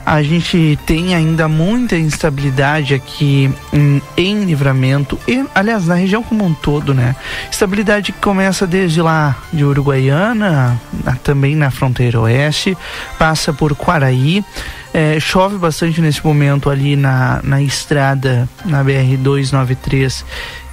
a 0.04 0.22
gente 0.22 0.78
tem 0.86 1.14
ainda 1.14 1.48
muita 1.48 1.96
instabilidade 1.96 2.94
aqui 2.94 3.50
em, 3.72 4.02
em, 4.16 4.44
livramento 4.44 5.18
e 5.26 5.44
aliás 5.54 5.86
na 5.86 5.94
região 5.94 6.22
como 6.22 6.44
um 6.44 6.52
todo 6.52 6.92
né? 6.92 7.16
Estabilidade 7.50 8.12
que 8.12 8.20
começa 8.20 8.66
desde 8.66 9.00
lá 9.00 9.36
de 9.52 9.64
Uruguaiana 9.64 10.78
na, 11.04 11.16
também 11.16 11.56
na 11.56 11.70
fronteira 11.70 12.20
oeste 12.20 12.76
passa 13.18 13.52
por 13.52 13.74
Quaraí. 13.74 14.44
É, 14.92 15.18
chove 15.18 15.56
bastante 15.56 16.00
nesse 16.00 16.24
momento 16.24 16.70
ali 16.70 16.94
na, 16.94 17.40
na 17.42 17.60
estrada 17.60 18.48
na 18.64 18.84
BR 18.84 19.16
293 19.18 20.24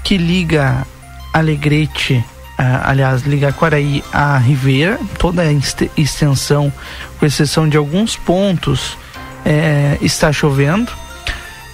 que 0.03 0.17
liga 0.17 0.85
Alegrete 1.33 2.23
aliás, 2.83 3.23
liga 3.23 3.51
Quaraí 3.51 4.03
a 4.13 4.37
Ribeira, 4.37 4.99
toda 5.17 5.41
a 5.41 5.51
extensão, 5.97 6.71
com 7.19 7.25
exceção 7.25 7.67
de 7.67 7.77
alguns 7.77 8.15
pontos 8.15 8.97
é, 9.45 9.97
está 10.01 10.31
chovendo 10.31 10.91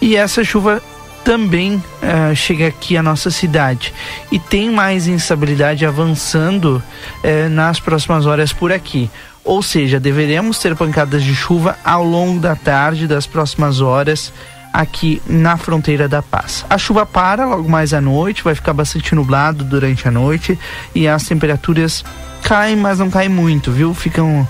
e 0.01 0.15
essa 0.15 0.43
chuva 0.43 0.81
também 1.23 1.83
é, 2.01 2.33
chega 2.33 2.67
aqui 2.67 2.95
à 2.95 3.03
nossa 3.03 3.29
cidade 3.29 3.93
e 4.31 4.39
tem 4.39 4.71
mais 4.71 5.07
instabilidade 5.07 5.85
avançando 5.85 6.81
é, 7.21 7.49
nas 7.49 7.79
próximas 7.79 8.25
horas 8.25 8.53
por 8.53 8.71
aqui. 8.71 9.09
Ou 9.43 9.61
seja, 9.61 9.99
deveremos 9.99 10.59
ter 10.59 10.75
pancadas 10.75 11.23
de 11.23 11.35
chuva 11.35 11.77
ao 11.83 12.03
longo 12.03 12.39
da 12.39 12.55
tarde 12.55 13.07
das 13.07 13.27
próximas 13.27 13.81
horas 13.81 14.31
aqui 14.71 15.21
na 15.25 15.57
fronteira 15.57 16.07
da 16.07 16.21
paz. 16.21 16.65
A 16.69 16.77
chuva 16.77 17.05
para 17.05 17.45
logo 17.45 17.67
mais 17.67 17.93
à 17.93 17.99
noite, 17.99 18.43
vai 18.43 18.53
ficar 18.53 18.73
bastante 18.73 19.15
nublado 19.15 19.63
durante 19.63 20.07
a 20.07 20.11
noite 20.11 20.57
e 20.93 21.07
as 21.07 21.23
temperaturas 21.23 22.05
caem, 22.43 22.75
mas 22.75 22.99
não 22.99 23.09
caem 23.09 23.29
muito, 23.29 23.71
viu? 23.71 23.93
Ficam 23.93 24.47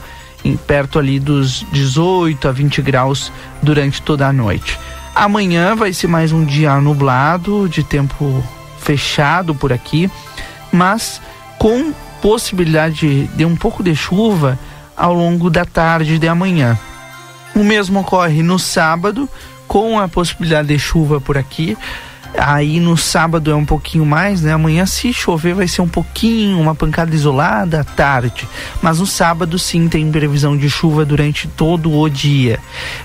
em 0.48 0.56
perto 0.56 0.98
ali 0.98 1.20
dos 1.20 1.66
18 1.72 2.48
a 2.48 2.52
20 2.52 2.82
graus 2.82 3.32
durante 3.62 4.02
toda 4.02 4.28
a 4.28 4.34
noite. 4.34 4.80
Amanhã 5.14 5.76
vai 5.76 5.92
ser 5.92 6.08
mais 6.08 6.32
um 6.32 6.46
dia 6.46 6.80
nublado, 6.80 7.68
de 7.68 7.84
tempo 7.84 8.44
fechado 8.80 9.54
por 9.54 9.74
aqui, 9.74 10.10
mas 10.72 11.20
com 11.58 11.92
possibilidade 12.22 13.28
de 13.28 13.46
um 13.46 13.56
pouco 13.56 13.84
de 13.84 13.96
chuva 13.96 14.58
ao 14.96 15.14
longo 15.14 15.50
da 15.50 15.66
tarde 15.66 16.18
de 16.18 16.28
amanhã. 16.28 16.78
O 17.56 17.64
mesmo 17.64 18.00
ocorre 18.00 18.42
no 18.42 18.58
sábado, 18.58 19.28
com 19.68 20.00
a 20.00 20.08
possibilidade 20.08 20.70
de 20.70 20.80
chuva 20.80 21.20
por 21.20 21.38
aqui, 21.38 21.78
Aí 22.38 22.80
no 22.80 22.98
sábado 22.98 23.52
é 23.52 23.56
um 23.56 23.66
pouquinho 23.66 24.06
mais, 24.06 24.42
né? 24.42 24.54
Amanhã, 24.54 24.86
se 24.86 25.12
chover, 25.14 25.54
vai 25.54 25.68
ser 25.68 25.82
um 25.82 25.88
pouquinho, 25.88 26.60
uma 26.60 26.76
pancada 26.76 27.14
isolada 27.14 27.82
à 27.82 27.84
tarde. 27.84 28.48
Mas 28.82 29.00
no 29.00 29.06
sábado, 29.06 29.58
sim, 29.58 29.88
tem 29.88 30.12
previsão 30.12 30.56
de 30.56 30.70
chuva 30.70 31.06
durante 31.06 31.48
todo 31.48 31.92
o 31.92 32.10
dia. 32.10 32.60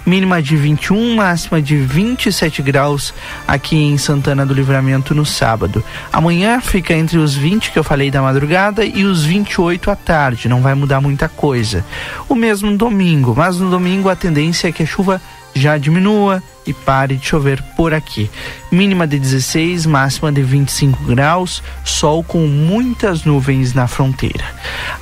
Mínima 0.04 0.42
de 0.42 0.56
21, 0.56 1.16
máxima 1.16 1.60
de 1.60 1.76
27 1.76 2.62
graus 2.62 3.14
aqui 3.46 3.76
em 3.76 3.96
Santana 3.96 4.44
do 4.44 4.54
Livramento 4.54 5.14
no 5.14 5.24
sábado. 5.24 5.84
Amanhã 6.12 6.60
fica 6.60 6.94
entre 6.94 7.18
os 7.18 7.34
20 7.34 7.70
que 7.70 7.78
eu 7.78 7.84
falei 7.84 8.10
da 8.10 8.22
madrugada 8.22 8.84
e 8.84 9.04
os 9.04 9.24
28 9.24 9.90
à 9.90 9.96
tarde. 9.96 10.48
Não 10.48 10.60
vai 10.60 10.74
mudar 10.74 11.00
muita 11.00 11.28
coisa. 11.28 11.84
O 12.28 12.34
mesmo 12.34 12.70
no 12.70 12.76
domingo, 12.76 13.34
mas 13.36 13.58
no 13.58 13.70
domingo 13.70 14.08
a 14.08 14.16
tendência 14.16 14.68
é 14.68 14.72
que 14.72 14.82
a 14.82 14.86
chuva 14.86 15.20
já 15.54 15.76
diminua 15.78 16.42
e 16.66 16.72
pare 16.72 17.16
de 17.16 17.26
chover 17.26 17.62
por 17.76 17.92
aqui. 17.92 18.30
Mínima 18.70 19.06
de 19.06 19.18
16, 19.18 19.86
máxima 19.86 20.30
de 20.32 20.42
25 20.42 21.04
graus, 21.04 21.62
sol 21.84 22.22
com 22.22 22.46
muitas 22.46 23.24
nuvens 23.24 23.74
na 23.74 23.86
fronteira. 23.86 24.44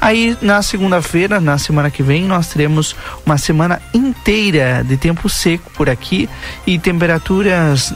Aí 0.00 0.36
na 0.40 0.62
segunda-feira, 0.62 1.40
na 1.40 1.58
semana 1.58 1.90
que 1.90 2.02
vem, 2.02 2.24
nós 2.24 2.48
teremos 2.48 2.96
uma 3.24 3.36
semana 3.36 3.80
inteira 3.92 4.82
de 4.84 4.96
tempo 4.96 5.28
seco 5.28 5.70
por 5.72 5.88
aqui 5.88 6.28
e 6.66 6.78
temperaturas 6.78 7.92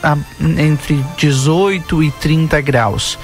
entre 0.59 1.03
18 1.17 2.03
e 2.03 2.11
30 2.11 2.61
graus. 2.61 3.19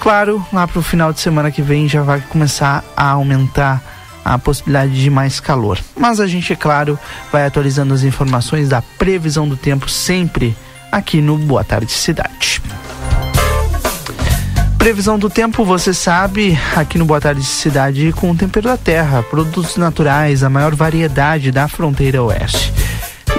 Claro, 0.00 0.44
lá 0.52 0.66
para 0.66 0.80
o 0.80 0.82
final 0.82 1.12
de 1.12 1.20
semana 1.20 1.50
que 1.50 1.62
vem 1.62 1.88
já 1.88 2.02
vai 2.02 2.20
começar 2.20 2.84
a 2.96 3.10
aumentar 3.10 3.93
a 4.24 4.38
possibilidade 4.38 5.00
de 5.00 5.10
mais 5.10 5.38
calor. 5.38 5.78
Mas 5.96 6.20
a 6.20 6.26
gente, 6.26 6.52
é 6.52 6.56
claro, 6.56 6.98
vai 7.30 7.44
atualizando 7.44 7.92
as 7.92 8.02
informações 8.02 8.68
da 8.68 8.80
previsão 8.80 9.48
do 9.48 9.56
tempo 9.56 9.88
sempre 9.88 10.56
aqui 10.90 11.20
no 11.20 11.36
Boa 11.36 11.64
Tarde 11.64 11.92
Cidade. 11.92 12.62
Previsão 14.78 15.18
do 15.18 15.30
tempo, 15.30 15.64
você 15.64 15.94
sabe, 15.94 16.58
aqui 16.76 16.98
no 16.98 17.04
Boa 17.04 17.20
Tarde 17.20 17.42
Cidade, 17.42 18.12
com 18.12 18.30
o 18.30 18.36
tempero 18.36 18.68
da 18.68 18.76
terra, 18.76 19.22
produtos 19.22 19.76
naturais, 19.76 20.42
a 20.42 20.50
maior 20.50 20.74
variedade 20.74 21.50
da 21.50 21.66
fronteira 21.66 22.22
oeste. 22.22 22.72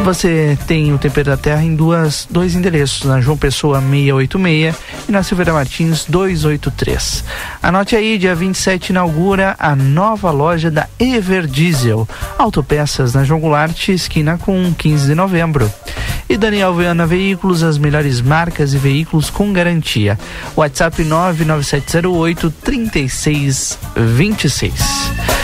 Você 0.04 0.58
tem 0.68 0.94
o 0.94 0.98
Tempero 0.98 1.30
da 1.32 1.38
Terra 1.38 1.64
em 1.64 1.76
duas, 1.76 2.28
dois 2.30 2.54
endereços, 2.54 3.06
na 3.06 3.22
João 3.22 3.38
Pessoa 3.38 3.80
686 3.80 4.76
e 5.08 5.12
na 5.12 5.24
Silveira 5.24 5.54
Martins 5.54 6.06
283. 6.08 7.24
Anote 7.62 7.96
aí, 7.96 8.18
dia 8.18 8.36
27 8.36 8.90
inaugura 8.90 9.56
a 9.58 9.74
nova 9.76 10.32
loja 10.32 10.70
da 10.70 10.88
Ever 11.00 11.48
Diesel, 11.48 12.06
autopeças 12.38 13.14
na 13.14 13.24
João 13.24 13.40
Goulart, 13.40 13.88
esquina 13.90 14.38
com 14.38 14.74
15 14.78 15.08
de 15.08 15.16
novembro. 15.16 15.72
E 16.28 16.38
Daniel 16.38 16.74
Viana 16.74 17.06
Veículos, 17.06 17.62
as 17.64 17.78
melhores 17.78 18.22
marcas 18.22 18.74
e 18.74 18.78
veículos 18.78 19.30
com 19.30 19.54
garantia. 19.54 20.18
WhatsApp 20.56 21.04
99708 21.04 22.52
3626. 22.64 25.35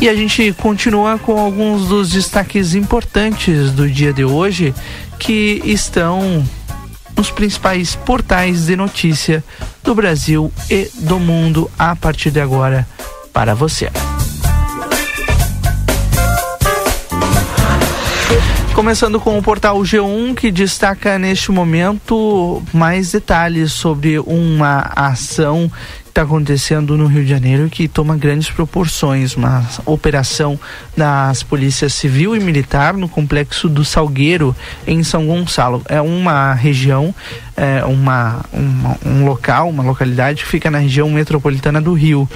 E 0.00 0.08
a 0.08 0.14
gente 0.14 0.52
continua 0.54 1.18
com 1.18 1.38
alguns 1.38 1.88
dos 1.88 2.10
destaques 2.10 2.74
importantes 2.74 3.70
do 3.72 3.88
dia 3.88 4.12
de 4.12 4.24
hoje 4.24 4.74
que 5.18 5.60
estão 5.64 6.42
nos 7.16 7.30
principais 7.30 7.94
portais 7.94 8.66
de 8.66 8.76
notícia 8.76 9.44
do 9.84 9.94
Brasil 9.94 10.50
e 10.70 10.90
do 10.94 11.20
mundo 11.20 11.70
a 11.78 11.94
partir 11.94 12.30
de 12.30 12.40
agora 12.40 12.88
para 13.32 13.54
você. 13.54 13.90
Começando 18.74 19.20
com 19.20 19.36
o 19.36 19.42
portal 19.42 19.78
G1, 19.80 20.34
que 20.34 20.50
destaca 20.50 21.18
neste 21.18 21.52
momento 21.52 22.62
mais 22.72 23.12
detalhes 23.12 23.72
sobre 23.72 24.18
uma 24.18 24.90
ação 24.96 25.70
está 26.10 26.22
acontecendo 26.22 26.96
no 26.96 27.06
Rio 27.06 27.22
de 27.22 27.30
Janeiro 27.30 27.68
que 27.70 27.88
toma 27.88 28.16
grandes 28.16 28.50
proporções, 28.50 29.36
uma 29.36 29.66
operação 29.86 30.58
das 30.96 31.42
polícias 31.42 31.94
civil 31.94 32.36
e 32.36 32.40
militar 32.40 32.94
no 32.94 33.08
complexo 33.08 33.68
do 33.68 33.84
Salgueiro 33.84 34.54
em 34.86 35.02
São 35.02 35.26
Gonçalo. 35.26 35.82
É 35.88 36.00
uma 36.00 36.52
região, 36.52 37.14
é 37.56 37.84
uma, 37.84 38.44
uma 38.52 38.98
um 39.06 39.24
local, 39.24 39.68
uma 39.70 39.82
localidade 39.82 40.42
que 40.42 40.48
fica 40.48 40.70
na 40.70 40.78
região 40.78 41.08
metropolitana 41.10 41.80
do 41.80 41.92
Rio. 41.94 42.28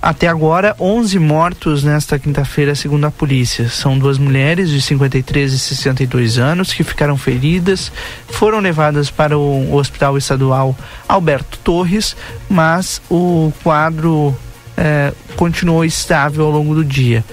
Até 0.00 0.28
agora, 0.28 0.76
11 0.78 1.18
mortos 1.18 1.82
nesta 1.82 2.18
quinta-feira, 2.18 2.74
segundo 2.74 3.04
a 3.06 3.10
polícia. 3.10 3.68
São 3.68 3.98
duas 3.98 4.16
mulheres 4.16 4.70
de 4.70 4.80
53 4.80 5.52
e 5.52 5.58
62 5.58 6.38
anos 6.38 6.72
que 6.72 6.84
ficaram 6.84 7.16
feridas, 7.16 7.90
foram 8.28 8.60
levadas 8.60 9.10
para 9.10 9.36
o 9.36 9.74
Hospital 9.74 10.16
Estadual 10.16 10.76
Alberto 11.08 11.58
Torres, 11.58 12.16
mas 12.48 13.02
o 13.10 13.52
quadro 13.62 14.36
é, 14.78 15.12
continuou 15.34 15.84
estável 15.84 16.44
ao 16.44 16.52
longo 16.52 16.72
do 16.72 16.84
dia. 16.84 17.24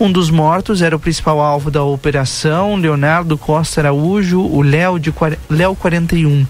Um 0.00 0.10
dos 0.10 0.30
mortos 0.30 0.80
era 0.80 0.96
o 0.96 0.98
principal 0.98 1.38
alvo 1.38 1.70
da 1.70 1.82
operação, 1.82 2.76
Leonardo 2.76 3.36
Costa 3.36 3.82
Araújo, 3.82 4.40
o 4.40 4.62
Léo 4.62 4.98
de 4.98 5.12
Léo 5.50 5.76
41. 5.76 6.46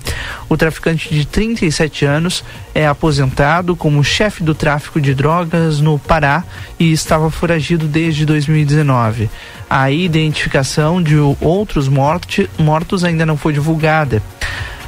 O 0.49 0.57
traficante 0.57 1.13
de 1.13 1.27
37 1.27 2.05
anos 2.05 2.45
é 2.73 2.87
aposentado 2.87 3.75
como 3.75 4.05
chefe 4.05 4.45
do 4.45 4.55
tráfico 4.55 5.01
de 5.01 5.13
drogas 5.13 5.81
no 5.81 5.99
Pará 5.99 6.45
e 6.79 6.93
estava 6.93 7.31
foragido 7.31 7.89
desde 7.89 8.25
2019. 8.25 9.29
A 9.69 9.91
identificação 9.91 11.03
de 11.03 11.17
outros 11.41 11.89
mortos 11.89 13.03
ainda 13.03 13.27
não 13.27 13.37
foi 13.37 13.53
divulgada. 13.53 14.23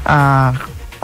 A 0.05 0.55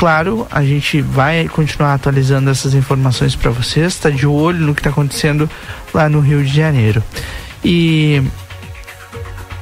claro, 0.02 0.48
a 0.50 0.64
gente 0.64 1.00
vai 1.00 1.46
continuar 1.46 1.94
atualizando 1.94 2.50
essas 2.50 2.74
informações 2.74 3.36
para 3.36 3.52
vocês, 3.52 3.92
está 3.92 4.10
de 4.10 4.26
olho 4.26 4.66
no 4.66 4.74
que 4.74 4.80
está 4.80 4.90
acontecendo 4.90 5.48
lá 5.94 6.08
no 6.08 6.18
Rio 6.18 6.42
de 6.42 6.52
Janeiro. 6.52 7.00
E 7.64 8.20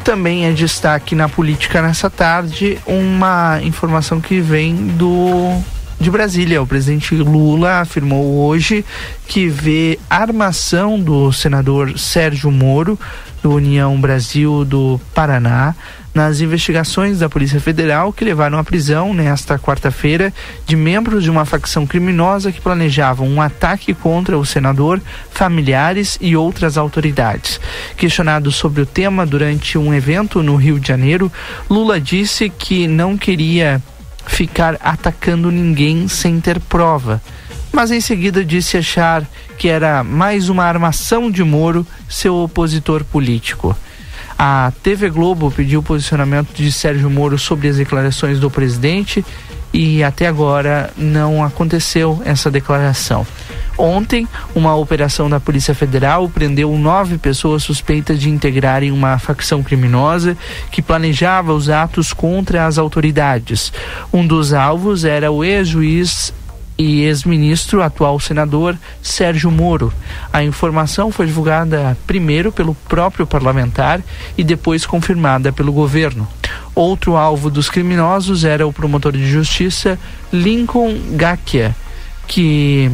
também 0.03 0.47
é 0.47 0.53
destaque 0.53 1.15
na 1.15 1.29
política 1.29 1.83
nessa 1.83 2.09
tarde 2.09 2.79
uma 2.87 3.61
informação 3.63 4.19
que 4.19 4.41
vem 4.41 4.75
do 4.75 5.61
de 6.01 6.11
Brasília. 6.11 6.63
O 6.63 6.67
presidente 6.67 7.15
Lula 7.17 7.81
afirmou 7.81 8.43
hoje 8.47 8.83
que 9.29 9.47
vê 9.47 9.99
armação 10.09 10.99
do 10.99 11.31
senador 11.33 11.99
Sérgio 11.99 12.51
Moro, 12.51 12.99
do 13.43 13.53
União 13.53 14.01
Brasil 14.01 14.65
do 14.65 14.99
Paraná, 15.15 15.75
nas 16.15 16.41
investigações 16.41 17.21
da 17.21 17.29
Polícia 17.29 17.61
Federal 17.61 18.13
que 18.13 18.25
levaram 18.25 18.59
à 18.59 18.65
prisão 18.65 19.15
nesta 19.15 19.59
quarta-feira 19.59 20.33
de 20.67 20.77
membros 20.77 21.23
de 21.25 21.31
uma 21.31 21.45
facção 21.45 21.87
criminosa 21.87 22.51
que 22.51 22.61
planejavam 22.61 23.29
um 23.29 23.41
ataque 23.41 23.95
contra 23.95 24.37
o 24.37 24.45
senador, 24.45 25.01
familiares 25.31 26.19
e 26.21 26.37
outras 26.37 26.77
autoridades. 26.77 27.61
Questionado 27.97 28.51
sobre 28.51 28.83
o 28.83 28.87
tema 28.87 29.25
durante 29.25 29.79
um 29.79 29.95
evento 29.95 30.43
no 30.43 30.57
Rio 30.57 30.81
de 30.81 30.89
Janeiro, 30.89 31.31
Lula 31.69 32.01
disse 32.01 32.51
que 32.51 32.87
não 32.87 33.17
queria 33.17 33.81
ficar 34.27 34.77
atacando 34.81 35.51
ninguém 35.51 36.09
sem 36.09 36.41
ter 36.41 36.61
prova. 36.61 37.21
Mas 37.73 37.91
em 37.91 38.01
seguida 38.01 38.45
disse 38.45 38.77
achar 38.77 39.25
que 39.57 39.69
era 39.69 40.03
mais 40.03 40.49
uma 40.49 40.65
armação 40.65 41.31
de 41.31 41.45
Moro, 41.45 41.87
seu 42.09 42.35
opositor 42.37 43.05
político. 43.05 43.77
A 44.43 44.73
TV 44.83 45.11
Globo 45.11 45.51
pediu 45.51 45.81
o 45.81 45.83
posicionamento 45.83 46.55
de 46.55 46.73
Sérgio 46.73 47.11
Moro 47.11 47.39
sobre 47.39 47.69
as 47.69 47.77
declarações 47.77 48.41
do 48.41 48.51
presidente 48.51 49.23
e 49.71 50.03
até 50.03 50.27
agora 50.27 50.91
não 50.97 51.45
aconteceu 51.45 52.23
essa 52.25 52.51
declaração. 52.51 53.27
Ontem, 53.77 54.27
uma 54.55 54.75
operação 54.75 55.29
da 55.29 55.39
Polícia 55.39 55.75
Federal 55.75 56.27
prendeu 56.27 56.75
nove 56.79 57.19
pessoas 57.19 57.63
suspeitas 57.63 58.19
de 58.19 58.31
integrarem 58.31 58.91
uma 58.91 59.19
facção 59.19 59.63
criminosa 59.63 60.35
que 60.71 60.81
planejava 60.81 61.53
os 61.53 61.69
atos 61.69 62.15
contra 62.15 62.65
as 62.65 62.79
autoridades. 62.79 63.71
Um 64.11 64.27
dos 64.27 64.55
alvos 64.55 65.05
era 65.05 65.31
o 65.31 65.45
ex-juiz 65.45 66.33
e 66.81 67.03
ex-ministro, 67.03 67.83
atual 67.83 68.19
senador 68.19 68.75
Sérgio 69.03 69.51
Moro. 69.51 69.93
A 70.33 70.43
informação 70.43 71.13
foi 71.13 71.27
divulgada 71.27 71.95
primeiro 72.07 72.51
pelo 72.51 72.75
próprio 72.75 73.27
parlamentar 73.27 74.01
e 74.37 74.43
depois 74.43 74.87
confirmada 74.87 75.53
pelo 75.53 75.75
governo. 75.75 76.27
Outro 76.75 77.17
alvo 77.17 77.51
dos 77.51 77.69
criminosos 77.69 78.45
era 78.45 78.67
o 78.67 78.73
promotor 78.73 79.13
de 79.13 79.31
justiça 79.31 79.99
Lincoln 80.33 80.97
Gakia, 81.17 81.77
que 82.27 82.91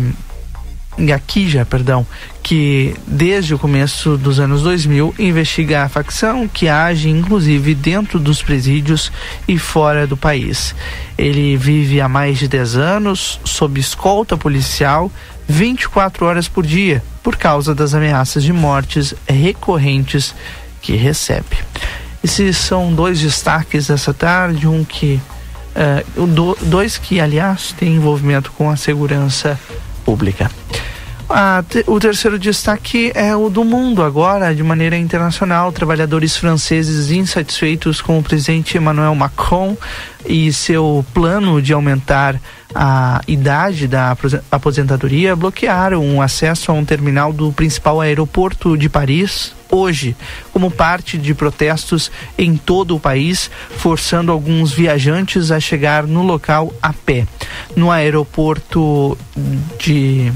Gakija, 0.98 1.64
perdão, 1.64 2.06
que 2.42 2.94
desde 3.06 3.54
o 3.54 3.58
começo 3.58 4.16
dos 4.16 4.40
anos 4.40 4.62
2000 4.62 5.14
investiga 5.18 5.82
a 5.82 5.88
facção 5.88 6.48
que 6.48 6.68
age 6.68 7.10
inclusive 7.10 7.74
dentro 7.74 8.18
dos 8.18 8.42
presídios 8.42 9.12
e 9.46 9.58
fora 9.58 10.06
do 10.06 10.16
país. 10.16 10.74
Ele 11.18 11.56
vive 11.56 12.00
há 12.00 12.08
mais 12.08 12.38
de 12.38 12.48
10 12.48 12.76
anos 12.76 13.40
sob 13.44 13.78
escolta 13.78 14.36
policial 14.36 15.10
24 15.48 16.24
horas 16.24 16.48
por 16.48 16.66
dia 16.66 17.02
por 17.22 17.36
causa 17.36 17.74
das 17.74 17.94
ameaças 17.94 18.42
de 18.42 18.52
mortes 18.52 19.14
recorrentes 19.28 20.34
que 20.80 20.94
recebe. 20.94 21.56
Esses 22.22 22.56
são 22.56 22.94
dois 22.94 23.20
destaques 23.20 23.88
dessa 23.88 24.14
tarde, 24.14 24.66
um 24.66 24.84
que 24.84 25.20
uh, 26.16 26.26
do, 26.26 26.56
dois 26.62 26.96
que 26.98 27.20
aliás 27.20 27.72
têm 27.72 27.96
envolvimento 27.96 28.50
com 28.52 28.70
a 28.70 28.76
segurança 28.76 29.58
pública. 30.04 30.50
Te, 31.68 31.84
o 31.88 31.98
terceiro 31.98 32.38
destaque 32.38 33.10
é 33.12 33.34
o 33.34 33.50
do 33.50 33.64
mundo 33.64 34.02
agora, 34.02 34.54
de 34.54 34.62
maneira 34.62 34.96
internacional. 34.96 35.72
Trabalhadores 35.72 36.36
franceses 36.36 37.10
insatisfeitos 37.10 38.00
com 38.00 38.18
o 38.18 38.22
presidente 38.22 38.76
Emmanuel 38.76 39.14
Macron 39.14 39.76
e 40.24 40.52
seu 40.52 41.04
plano 41.12 41.60
de 41.60 41.72
aumentar 41.72 42.40
a 42.74 43.20
idade 43.26 43.88
da 43.88 44.16
aposentadoria 44.50 45.34
bloquearam 45.34 46.16
o 46.16 46.22
acesso 46.22 46.70
a 46.70 46.74
um 46.74 46.84
terminal 46.84 47.32
do 47.32 47.52
principal 47.52 48.00
aeroporto 48.00 48.76
de 48.76 48.88
Paris 48.88 49.52
hoje, 49.70 50.16
como 50.52 50.70
parte 50.70 51.18
de 51.18 51.34
protestos 51.34 52.10
em 52.38 52.56
todo 52.56 52.94
o 52.94 53.00
país, 53.00 53.50
forçando 53.78 54.30
alguns 54.30 54.72
viajantes 54.72 55.50
a 55.50 55.58
chegar 55.58 56.06
no 56.06 56.22
local 56.22 56.72
a 56.80 56.92
pé. 56.92 57.26
No 57.74 57.90
aeroporto 57.90 59.18
de 59.78 60.32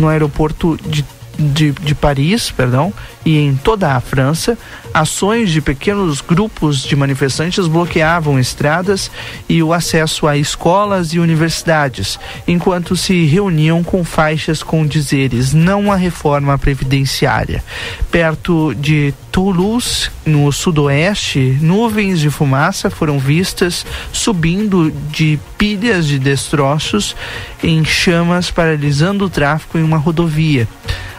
no 0.00 0.08
aeroporto 0.08 0.76
de, 0.76 1.04
de, 1.38 1.72
de 1.72 1.94
Paris, 1.94 2.50
perdão, 2.50 2.92
e 3.24 3.38
em 3.38 3.54
toda 3.54 3.94
a 3.94 4.00
França, 4.00 4.56
ações 4.92 5.50
de 5.50 5.60
pequenos 5.60 6.20
grupos 6.20 6.82
de 6.82 6.96
manifestantes 6.96 7.66
bloqueavam 7.66 8.38
estradas 8.38 9.10
e 9.48 9.62
o 9.62 9.72
acesso 9.72 10.26
a 10.26 10.36
escolas 10.36 11.12
e 11.12 11.18
universidades, 11.18 12.18
enquanto 12.46 12.96
se 12.96 13.24
reuniam 13.26 13.84
com 13.84 14.04
faixas 14.04 14.62
com 14.62 14.86
dizeres 14.86 15.52
não 15.52 15.92
à 15.92 15.96
reforma 15.96 16.58
previdenciária. 16.58 17.62
Perto 18.10 18.74
de 18.74 19.14
Toulouse, 19.30 20.10
no 20.26 20.50
sudoeste, 20.50 21.58
nuvens 21.60 22.18
de 22.20 22.30
fumaça 22.30 22.90
foram 22.90 23.18
vistas 23.18 23.86
subindo 24.12 24.90
de 25.10 25.38
pilhas 25.56 26.06
de 26.06 26.18
destroços 26.18 27.14
em 27.62 27.84
chamas, 27.84 28.50
paralisando 28.50 29.26
o 29.26 29.30
tráfego 29.30 29.78
em 29.78 29.82
uma 29.82 29.98
rodovia. 29.98 30.66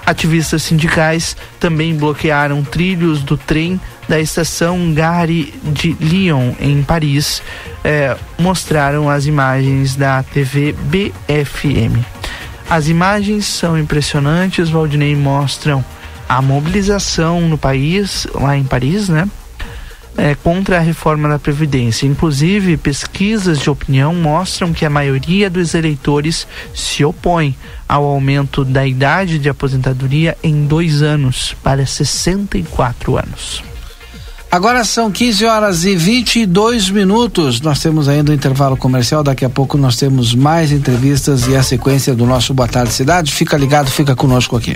Ativistas 0.05 0.63
sindicais 0.63 1.37
também 1.59 1.90
bloquearam 1.93 2.63
trilhos 2.63 3.23
do 3.23 3.37
trem 3.37 3.79
da 4.07 4.19
estação 4.19 4.93
Gare 4.93 5.53
de 5.63 5.93
Lyon, 5.93 6.53
em 6.59 6.83
Paris. 6.83 7.41
É, 7.83 8.15
mostraram 8.37 9.09
as 9.09 9.25
imagens 9.25 9.95
da 9.95 10.23
TV 10.23 10.73
BFM. 10.73 12.03
As 12.69 12.87
imagens 12.87 13.45
são 13.45 13.77
impressionantes, 13.77 14.69
Valdinei 14.69 15.15
mostram 15.15 15.83
a 16.27 16.41
mobilização 16.41 17.41
no 17.41 17.57
país, 17.57 18.25
lá 18.33 18.55
em 18.55 18.63
Paris, 18.63 19.09
né? 19.09 19.27
É, 20.21 20.35
contra 20.35 20.77
a 20.77 20.79
reforma 20.79 21.27
da 21.27 21.39
Previdência. 21.39 22.05
Inclusive, 22.05 22.77
pesquisas 22.77 23.57
de 23.57 23.71
opinião 23.71 24.13
mostram 24.13 24.71
que 24.71 24.85
a 24.85 24.89
maioria 24.89 25.49
dos 25.49 25.73
eleitores 25.73 26.45
se 26.75 27.03
opõe 27.03 27.55
ao 27.89 28.03
aumento 28.03 28.63
da 28.63 28.85
idade 28.85 29.39
de 29.39 29.49
aposentadoria 29.49 30.37
em 30.43 30.67
dois 30.67 31.01
anos 31.01 31.55
para 31.63 31.87
64 31.87 33.17
anos. 33.17 33.63
Agora 34.51 34.85
são 34.85 35.09
15 35.09 35.45
horas 35.45 35.85
e 35.85 35.95
22 35.95 36.91
minutos. 36.91 37.59
Nós 37.59 37.79
temos 37.79 38.07
ainda 38.07 38.29
o 38.29 38.33
um 38.33 38.35
intervalo 38.35 38.77
comercial. 38.77 39.23
Daqui 39.23 39.43
a 39.43 39.49
pouco 39.49 39.75
nós 39.75 39.95
temos 39.95 40.35
mais 40.35 40.71
entrevistas 40.71 41.47
e 41.47 41.55
a 41.55 41.63
sequência 41.63 42.13
do 42.13 42.27
nosso 42.27 42.53
Boa 42.53 42.67
Tarde 42.67 42.93
Cidade. 42.93 43.31
Fica 43.31 43.57
ligado, 43.57 43.89
fica 43.89 44.15
conosco 44.15 44.55
aqui. 44.55 44.75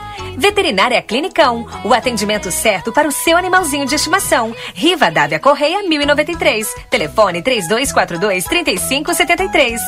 Veterinária 0.37 1.01
Clinicão, 1.01 1.67
o 1.83 1.93
atendimento 1.93 2.51
certo 2.51 2.91
para 2.91 3.07
o 3.07 3.11
seu 3.11 3.37
animalzinho 3.37 3.85
de 3.85 3.95
estimação. 3.95 4.55
Riva 4.73 5.11
Dávia 5.11 5.39
Correia 5.39 5.83
1093. 5.83 6.73
Telefone 6.89 7.41
3242 7.41 8.43
3573. 8.45 9.81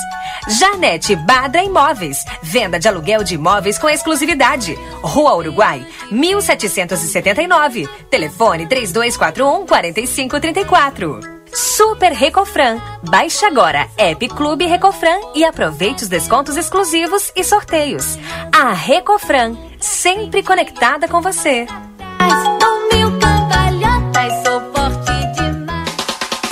Janete 0.60 1.16
Badra 1.16 1.64
Imóveis, 1.64 2.24
venda 2.42 2.80
de 2.80 2.88
aluguel 2.88 3.24
de 3.24 3.36
imóveis 3.36 3.78
com 3.78 3.90
exclusividade. 3.90 4.78
Rua 5.02 5.36
Uruguai 5.36 5.86
1779. 6.12 7.88
Telefone 8.10 8.68
3241 8.68 9.66
4534. 9.66 11.33
Super 11.54 12.12
Recofran. 12.12 12.80
Baixe 13.04 13.46
agora 13.46 13.88
App 13.98 14.28
Clube 14.30 14.66
Recofran 14.66 15.20
e 15.36 15.46
aproveite 15.46 16.04
os 16.04 16.10
descontos 16.10 16.58
exclusivos 16.58 17.32
e 17.36 17.44
sorteios. 17.44 18.18
A 18.52 18.74
Recofran, 18.74 19.56
sempre 19.80 20.42
conectada 20.42 21.08
com 21.08 21.22
você. 21.22 21.68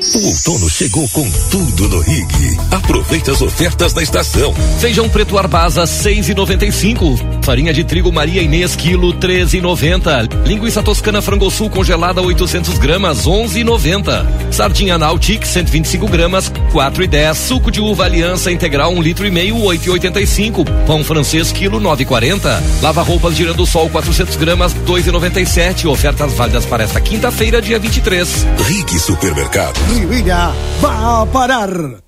O 0.00 0.26
outono 0.28 0.70
chegou 0.70 1.08
com 1.08 1.28
tudo 1.50 1.88
no 1.88 2.00
Rig. 2.00 2.56
Aproveite 2.70 3.32
as 3.32 3.42
ofertas 3.42 3.92
da 3.92 4.00
estação. 4.00 4.54
Feijão 4.78 5.08
preto 5.08 5.36
Arbasa 5.36 5.82
6,95. 5.82 7.42
Farinha 7.44 7.72
de 7.72 7.82
trigo 7.82 8.12
Maria 8.12 8.40
Inês 8.40 8.76
quilo 8.76 9.12
13,90. 9.12 10.46
Linguiça 10.46 10.84
toscana 10.84 11.20
frango 11.20 11.50
sul 11.50 11.68
congelada 11.68 12.22
800 12.22 12.78
gramas 12.78 13.26
11,90. 13.26 14.52
Sardinha 14.52 14.96
Nautic 14.98 15.44
125 15.44 16.06
gramas 16.06 16.48
4,10. 16.72 17.34
Suco 17.34 17.68
de 17.68 17.80
uva 17.80 18.04
Aliança 18.04 18.52
integral 18.52 18.92
1 18.92 19.02
litro 19.02 19.26
e 19.26 19.32
meio 19.32 19.56
8,85. 19.56 20.64
Pão 20.86 21.02
francês 21.02 21.50
quilo 21.50 21.80
9,40. 21.80 22.62
Lava 22.82 23.02
roupas 23.02 23.34
girando 23.34 23.66
sol 23.66 23.90
400 23.90 24.36
gramas 24.36 24.72
2,97. 24.86 25.86
Ofertas 25.86 26.34
válidas 26.34 26.64
para 26.64 26.84
esta 26.84 27.00
quinta-feira 27.00 27.60
dia 27.60 27.80
23. 27.80 28.46
Rig 28.64 28.98
Supermercado. 29.00 29.87
Rivera 29.88 30.52
va 30.82 31.20
a 31.20 31.26
parar. 31.26 32.07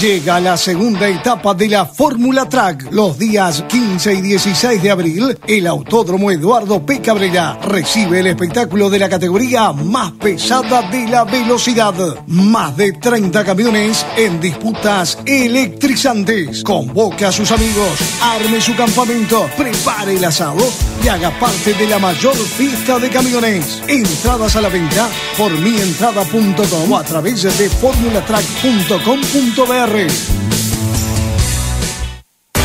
Llega 0.00 0.40
la 0.40 0.56
segunda 0.56 1.06
etapa 1.08 1.52
de 1.52 1.68
la 1.68 1.84
Fórmula 1.84 2.48
Track. 2.48 2.90
Los 2.90 3.18
días 3.18 3.62
15 3.68 4.14
y 4.14 4.22
16 4.22 4.82
de 4.82 4.90
abril, 4.90 5.38
el 5.46 5.66
Autódromo 5.66 6.30
Eduardo 6.30 6.86
P. 6.86 7.02
Cabrera 7.02 7.58
recibe 7.62 8.20
el 8.20 8.28
espectáculo 8.28 8.88
de 8.88 8.98
la 8.98 9.10
categoría 9.10 9.72
más 9.72 10.12
pesada 10.12 10.88
de 10.90 11.06
la 11.06 11.24
velocidad. 11.24 11.92
Más 12.28 12.74
de 12.78 12.92
30 12.92 13.44
camiones 13.44 14.06
en 14.16 14.40
disputas 14.40 15.18
electrizantes. 15.26 16.64
Convoque 16.64 17.26
a 17.26 17.32
sus 17.32 17.52
amigos, 17.52 17.98
arme 18.22 18.58
su 18.62 18.74
campamento, 18.74 19.50
prepare 19.54 20.16
el 20.16 20.24
asado 20.24 20.66
y 21.04 21.08
haga 21.08 21.28
parte 21.38 21.74
de 21.74 21.86
la 21.86 21.98
mayor 21.98 22.36
fiesta 22.36 22.98
de 22.98 23.10
camiones. 23.10 23.82
Entradas 23.86 24.56
a 24.56 24.62
la 24.62 24.70
venta 24.70 25.10
por 25.36 25.52
mientrada.com 25.52 26.90
o 26.90 26.96
a 26.96 27.04
través 27.04 27.42
de 27.42 27.68
formulatrack.com.br. 27.68 29.89
Ferri. 29.90 30.49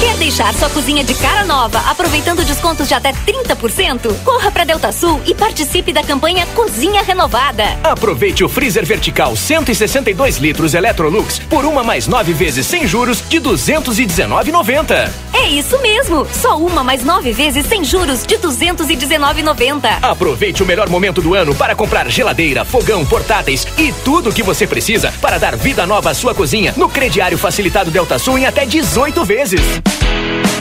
Quer 0.05 0.17
deixar 0.17 0.53
sua 0.53 0.69
cozinha 0.69 1.03
de 1.03 1.15
cara 1.15 1.43
nova, 1.45 1.79
aproveitando 1.89 2.45
descontos 2.45 2.87
de 2.87 2.93
até 2.93 3.11
30%? 3.11 4.15
Corra 4.23 4.51
para 4.51 4.63
Delta 4.63 4.91
Sul 4.91 5.19
e 5.25 5.33
participe 5.33 5.91
da 5.91 6.03
campanha 6.03 6.45
Cozinha 6.53 7.01
Renovada. 7.01 7.63
Aproveite 7.83 8.43
o 8.43 8.47
freezer 8.47 8.85
vertical 8.85 9.35
162 9.35 10.37
litros 10.37 10.75
Electrolux 10.75 11.39
por 11.49 11.65
uma 11.65 11.83
mais 11.83 12.05
nove 12.05 12.33
vezes 12.33 12.67
sem 12.67 12.85
juros 12.87 13.23
de 13.27 13.41
219,90. 13.41 15.09
É 15.33 15.49
isso 15.49 15.81
mesmo, 15.81 16.27
só 16.31 16.55
uma 16.55 16.83
mais 16.83 17.03
nove 17.03 17.31
vezes 17.31 17.65
sem 17.65 17.83
juros 17.83 18.23
de 18.27 18.37
219,90. 18.37 20.03
Aproveite 20.03 20.61
o 20.61 20.67
melhor 20.67 20.87
momento 20.87 21.19
do 21.19 21.33
ano 21.33 21.55
para 21.55 21.75
comprar 21.75 22.07
geladeira, 22.11 22.63
fogão, 22.63 23.03
portáteis 23.03 23.65
e 23.75 23.91
tudo 24.03 24.29
o 24.29 24.33
que 24.33 24.43
você 24.43 24.67
precisa 24.67 25.11
para 25.19 25.39
dar 25.39 25.55
vida 25.55 25.83
nova 25.87 26.11
à 26.11 26.13
sua 26.13 26.35
cozinha 26.35 26.75
no 26.77 26.87
crediário 26.87 27.39
facilitado 27.39 27.89
Delta 27.89 28.19
Sul 28.19 28.37
em 28.37 28.45
até 28.45 28.67
18 28.67 29.25
vezes. 29.25 29.61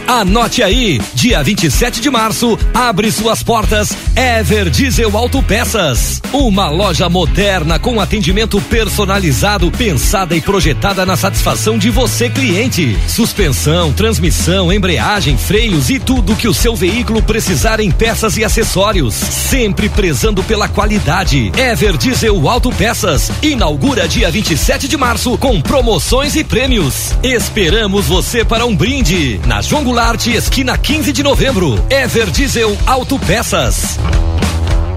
Anote 0.07 0.63
aí, 0.63 1.01
dia 1.15 1.43
27 1.43 1.99
de 2.01 2.11
março, 2.11 2.59
abre 2.75 3.11
suas 3.11 3.43
portas 3.43 3.91
Ever 4.15 4.69
Diesel 4.69 5.17
Autopeças. 5.17 6.21
Uma 6.31 6.69
loja 6.69 7.09
moderna 7.09 7.79
com 7.79 7.99
atendimento 7.99 8.61
personalizado, 8.61 9.71
pensada 9.71 10.37
e 10.37 10.43
projetada 10.43 11.07
na 11.07 11.17
satisfação 11.17 11.79
de 11.79 11.89
você, 11.89 12.29
cliente. 12.29 12.97
Suspensão, 13.09 13.93
transmissão, 13.93 14.71
embreagem, 14.71 15.39
freios 15.39 15.89
e 15.89 15.99
tudo 15.99 16.37
que 16.37 16.49
o 16.49 16.55
seu 16.55 16.77
veículo 16.77 17.23
precisar 17.23 17.81
em 17.81 17.91
peças 17.91 18.37
e 18.37 18.45
acessórios. 18.45 19.15
Sempre 19.15 19.89
prezando 19.89 20.45
pela 20.45 20.69
qualidade. 20.69 21.51
Ever 21.57 21.97
Diesel 21.97 22.47
Autopeças. 22.49 23.33
Inaugura 23.43 24.07
dia 24.07 24.31
27 24.31 24.87
de 24.87 24.99
março 24.99 25.39
com 25.39 25.61
promoções 25.63 26.37
e 26.37 26.45
prêmios. 26.45 27.15
Esperamos 27.23 28.05
você 28.07 28.45
para 28.45 28.67
um 28.67 28.77
brinde 28.77 29.14
na 29.47 29.63
João 29.63 29.85
Goulart, 29.85 30.27
esquina 30.27 30.77
15 30.77 31.13
de 31.13 31.23
novembro. 31.23 31.81
Ever 31.89 32.31
Diesel 32.31 32.77
Autopeças. 32.87 33.99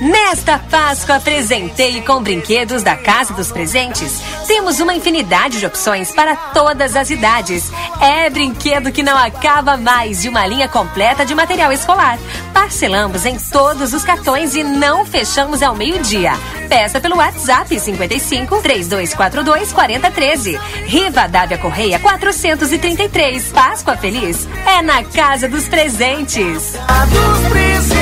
Nesta 0.00 0.58
Páscoa 0.58 1.18
Presentei 1.20 2.02
com 2.02 2.22
brinquedos 2.22 2.82
da 2.82 2.94
Casa 2.96 3.32
dos 3.32 3.50
Presentes, 3.50 4.20
temos 4.46 4.78
uma 4.78 4.94
infinidade 4.94 5.58
de 5.58 5.64
opções 5.64 6.12
para 6.12 6.36
todas 6.36 6.94
as 6.94 7.08
idades. 7.08 7.72
É 7.98 8.28
brinquedo 8.28 8.92
que 8.92 9.02
não 9.02 9.16
acaba 9.16 9.78
mais 9.78 10.20
de 10.20 10.28
uma 10.28 10.46
linha 10.46 10.68
completa 10.68 11.24
de 11.24 11.34
material 11.34 11.72
escolar. 11.72 12.18
Parcelamos 12.52 13.24
em 13.24 13.38
todos 13.38 13.94
os 13.94 14.04
cartões 14.04 14.54
e 14.54 14.62
não 14.62 15.06
fechamos 15.06 15.62
ao 15.62 15.74
meio-dia. 15.74 16.32
Peça 16.68 17.00
pelo 17.00 17.16
WhatsApp 17.16 17.80
55 17.80 18.60
3242 18.60 19.72
4013. 19.72 20.60
Riva 20.84 21.26
Dávia 21.26 21.56
Correia 21.56 21.98
433. 21.98 23.50
Páscoa 23.50 23.96
Feliz 23.96 24.46
é 24.66 24.82
na 24.82 25.02
Casa 25.04 25.48
dos 25.48 25.66
Presentes. 25.68 26.72
dos 26.72 27.48
presentes. 27.48 27.95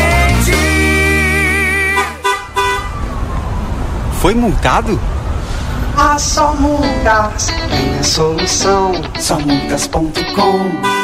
Foi 4.24 4.34
multado? 4.34 4.98
Ah, 5.98 6.18
só 6.18 6.54
multas 6.54 7.48
tem 7.68 7.98
a 7.98 8.02
solução. 8.02 8.92
Somultas.com 9.20 10.14
Boa 10.34 11.03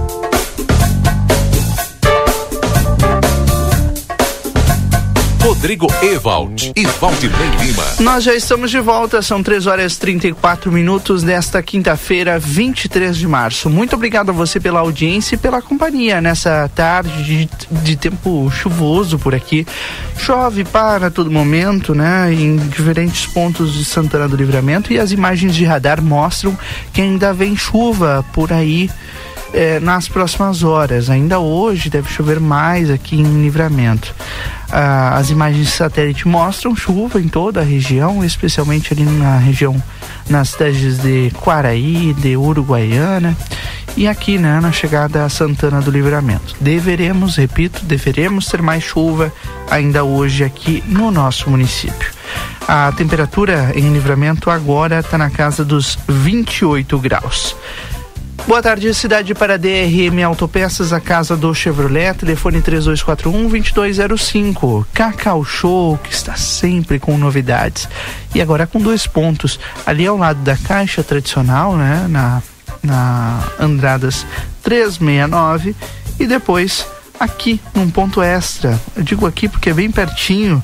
Rodrigo 5.61 5.85
Ewald 6.01 6.73
e 6.75 6.87
Valdinei 6.99 7.51
Lima. 7.61 7.83
Nós 7.99 8.23
já 8.23 8.33
estamos 8.33 8.71
de 8.71 8.79
volta, 8.79 9.21
são 9.21 9.43
3 9.43 9.67
horas 9.67 9.93
e 9.93 9.99
34 9.99 10.71
minutos 10.71 11.21
desta 11.21 11.61
quinta-feira, 11.61 12.39
23 12.39 13.15
de 13.15 13.27
março. 13.27 13.69
Muito 13.69 13.95
obrigado 13.95 14.29
a 14.29 14.33
você 14.33 14.59
pela 14.59 14.79
audiência 14.79 15.35
e 15.35 15.37
pela 15.37 15.61
companhia 15.61 16.19
nessa 16.19 16.67
tarde 16.73 17.23
de, 17.23 17.49
de 17.69 17.95
tempo 17.95 18.49
chuvoso 18.49 19.19
por 19.19 19.35
aqui. 19.35 19.67
Chove 20.17 20.63
para 20.63 21.11
todo 21.11 21.29
momento, 21.29 21.93
né? 21.93 22.33
Em 22.33 22.57
diferentes 22.57 23.27
pontos 23.27 23.75
de 23.75 23.85
Santana 23.85 24.27
do 24.27 24.35
Livramento 24.35 24.91
e 24.91 24.97
as 24.97 25.11
imagens 25.11 25.53
de 25.53 25.63
radar 25.63 26.01
mostram 26.01 26.57
que 26.91 27.03
ainda 27.03 27.35
vem 27.35 27.55
chuva 27.55 28.25
por 28.33 28.51
aí. 28.51 28.89
Eh, 29.53 29.79
nas 29.79 30.07
próximas 30.07 30.63
horas. 30.63 31.09
Ainda 31.09 31.39
hoje 31.39 31.89
deve 31.89 32.09
chover 32.09 32.39
mais 32.39 32.89
aqui 32.89 33.15
em 33.15 33.41
Livramento. 33.41 34.13
Ah, 34.71 35.17
as 35.17 35.29
imagens 35.29 35.67
de 35.67 35.71
satélite 35.71 36.27
mostram 36.27 36.75
chuva 36.75 37.19
em 37.19 37.27
toda 37.27 37.59
a 37.59 37.63
região, 37.63 38.23
especialmente 38.23 38.93
ali 38.93 39.03
na 39.03 39.37
região, 39.37 39.81
nas 40.29 40.49
cidades 40.49 40.99
de 40.99 41.31
Quaraí, 41.41 42.13
de 42.13 42.37
Uruguaiana 42.37 43.35
e 43.97 44.07
aqui, 44.07 44.37
né, 44.37 44.59
na 44.61 44.71
chegada 44.71 45.25
a 45.25 45.29
Santana 45.29 45.81
do 45.81 45.91
Livramento. 45.91 46.55
Deveremos, 46.61 47.35
repito, 47.35 47.83
deveremos 47.83 48.45
ter 48.45 48.61
mais 48.61 48.83
chuva 48.83 49.33
ainda 49.69 50.03
hoje 50.03 50.43
aqui 50.43 50.81
no 50.87 51.11
nosso 51.11 51.49
município. 51.49 52.11
A 52.67 52.91
temperatura 52.93 53.73
em 53.75 53.91
Livramento 53.91 54.49
agora 54.49 54.99
está 54.99 55.17
na 55.17 55.29
casa 55.29 55.65
dos 55.65 55.99
28 56.07 56.97
graus. 56.99 57.55
Boa 58.47 58.61
tarde, 58.61 58.93
cidade 58.93 59.33
para 59.35 59.57
DRM 59.57 60.21
Autopeças, 60.25 60.91
a 60.91 60.99
casa 60.99 61.37
do 61.37 61.53
Chevrolet, 61.53 62.15
telefone 62.15 62.61
3241-2205. 62.61 64.85
Cacau 64.93 65.45
Show, 65.45 65.97
que 65.97 66.11
está 66.11 66.35
sempre 66.35 66.99
com 66.99 67.17
novidades. 67.17 67.87
E 68.33 68.41
agora 68.41 68.67
com 68.67 68.79
dois 68.79 69.07
pontos. 69.07 69.59
Ali 69.85 70.07
ao 70.07 70.17
lado 70.17 70.41
da 70.41 70.57
caixa 70.57 71.03
tradicional, 71.03 71.77
né? 71.77 72.07
Na, 72.09 72.41
na 72.83 73.47
Andradas 73.59 74.25
369. 74.63 75.75
E 76.19 76.25
depois 76.25 76.85
aqui, 77.19 77.61
num 77.75 77.89
ponto 77.89 78.21
extra. 78.21 78.79
Eu 78.95 79.03
digo 79.03 79.27
aqui 79.27 79.47
porque 79.47 79.69
é 79.69 79.73
bem 79.73 79.91
pertinho 79.91 80.61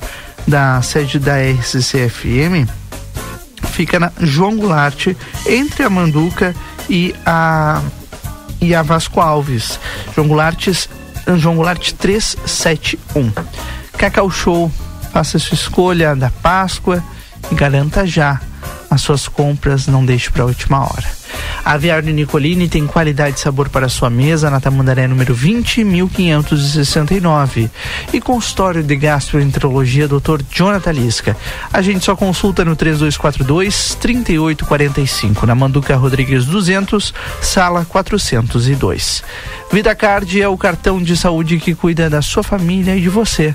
da 0.48 0.82
sede 0.82 1.20
da 1.20 1.36
RCCFM 1.38 2.66
fica 3.78 4.00
na 4.00 4.12
João 4.20 4.58
Goulart, 4.58 5.10
entre 5.46 5.84
a 5.84 5.90
Manduca 5.90 6.50
e 6.50 6.56
a 7.26 7.82
e 8.62 8.74
a 8.76 8.82
Vasco 8.82 9.20
Alves. 9.20 9.80
João 10.16 10.28
Goulart, 10.28 10.68
João 11.38 11.56
Goulart 11.56 11.92
371. 11.94 13.32
Cacau 13.98 14.30
Show, 14.30 14.72
faça 15.12 15.40
sua 15.40 15.56
escolha 15.56 16.16
da 16.16 16.30
Páscoa 16.30 17.04
e 17.52 17.56
garanta 17.56 18.06
já 18.06 18.42
as 18.90 19.02
suas 19.02 19.28
compras, 19.28 19.88
não 19.88 20.06
deixe 20.06 20.30
para 20.30 20.44
a 20.44 20.48
última 20.48 20.82
hora. 20.82 21.17
Aviário 21.64 22.14
Nicolini 22.14 22.70
tem 22.70 22.88
qualidade 22.88 23.38
e 23.38 23.42
sabor 23.42 23.70
para 23.70 23.90
sua 23.90 24.10
mesa 24.10 24.50
na 24.50 24.60
Tamandaré 24.60 25.08
número 25.08 25.34
20, 25.34 25.84
1569. 25.84 27.70
E 28.14 28.22
consultório 28.22 28.84
de 28.84 28.96
gastroenterologia 28.96 30.08
Dr. 30.08 30.42
Jonathan 30.52 30.92
Lisca. 30.92 31.38
A 31.72 31.82
gente 31.82 32.06
só 32.06 32.16
consulta 32.16 32.64
no 32.64 32.76
3242 32.76 33.96
3845, 33.96 35.46
na 35.46 35.56
Manduca 35.56 35.96
Rodrigues 35.96 36.46
200, 36.46 37.14
sala 37.42 37.86
402. 37.86 39.24
VidaCard 39.72 40.42
é 40.42 40.48
o 40.48 40.58
cartão 40.58 41.02
de 41.02 41.18
saúde 41.18 41.60
que 41.60 41.76
cuida 41.76 42.10
da 42.10 42.22
sua 42.22 42.44
família 42.44 42.96
e 42.96 43.02
de 43.02 43.10
você. 43.10 43.54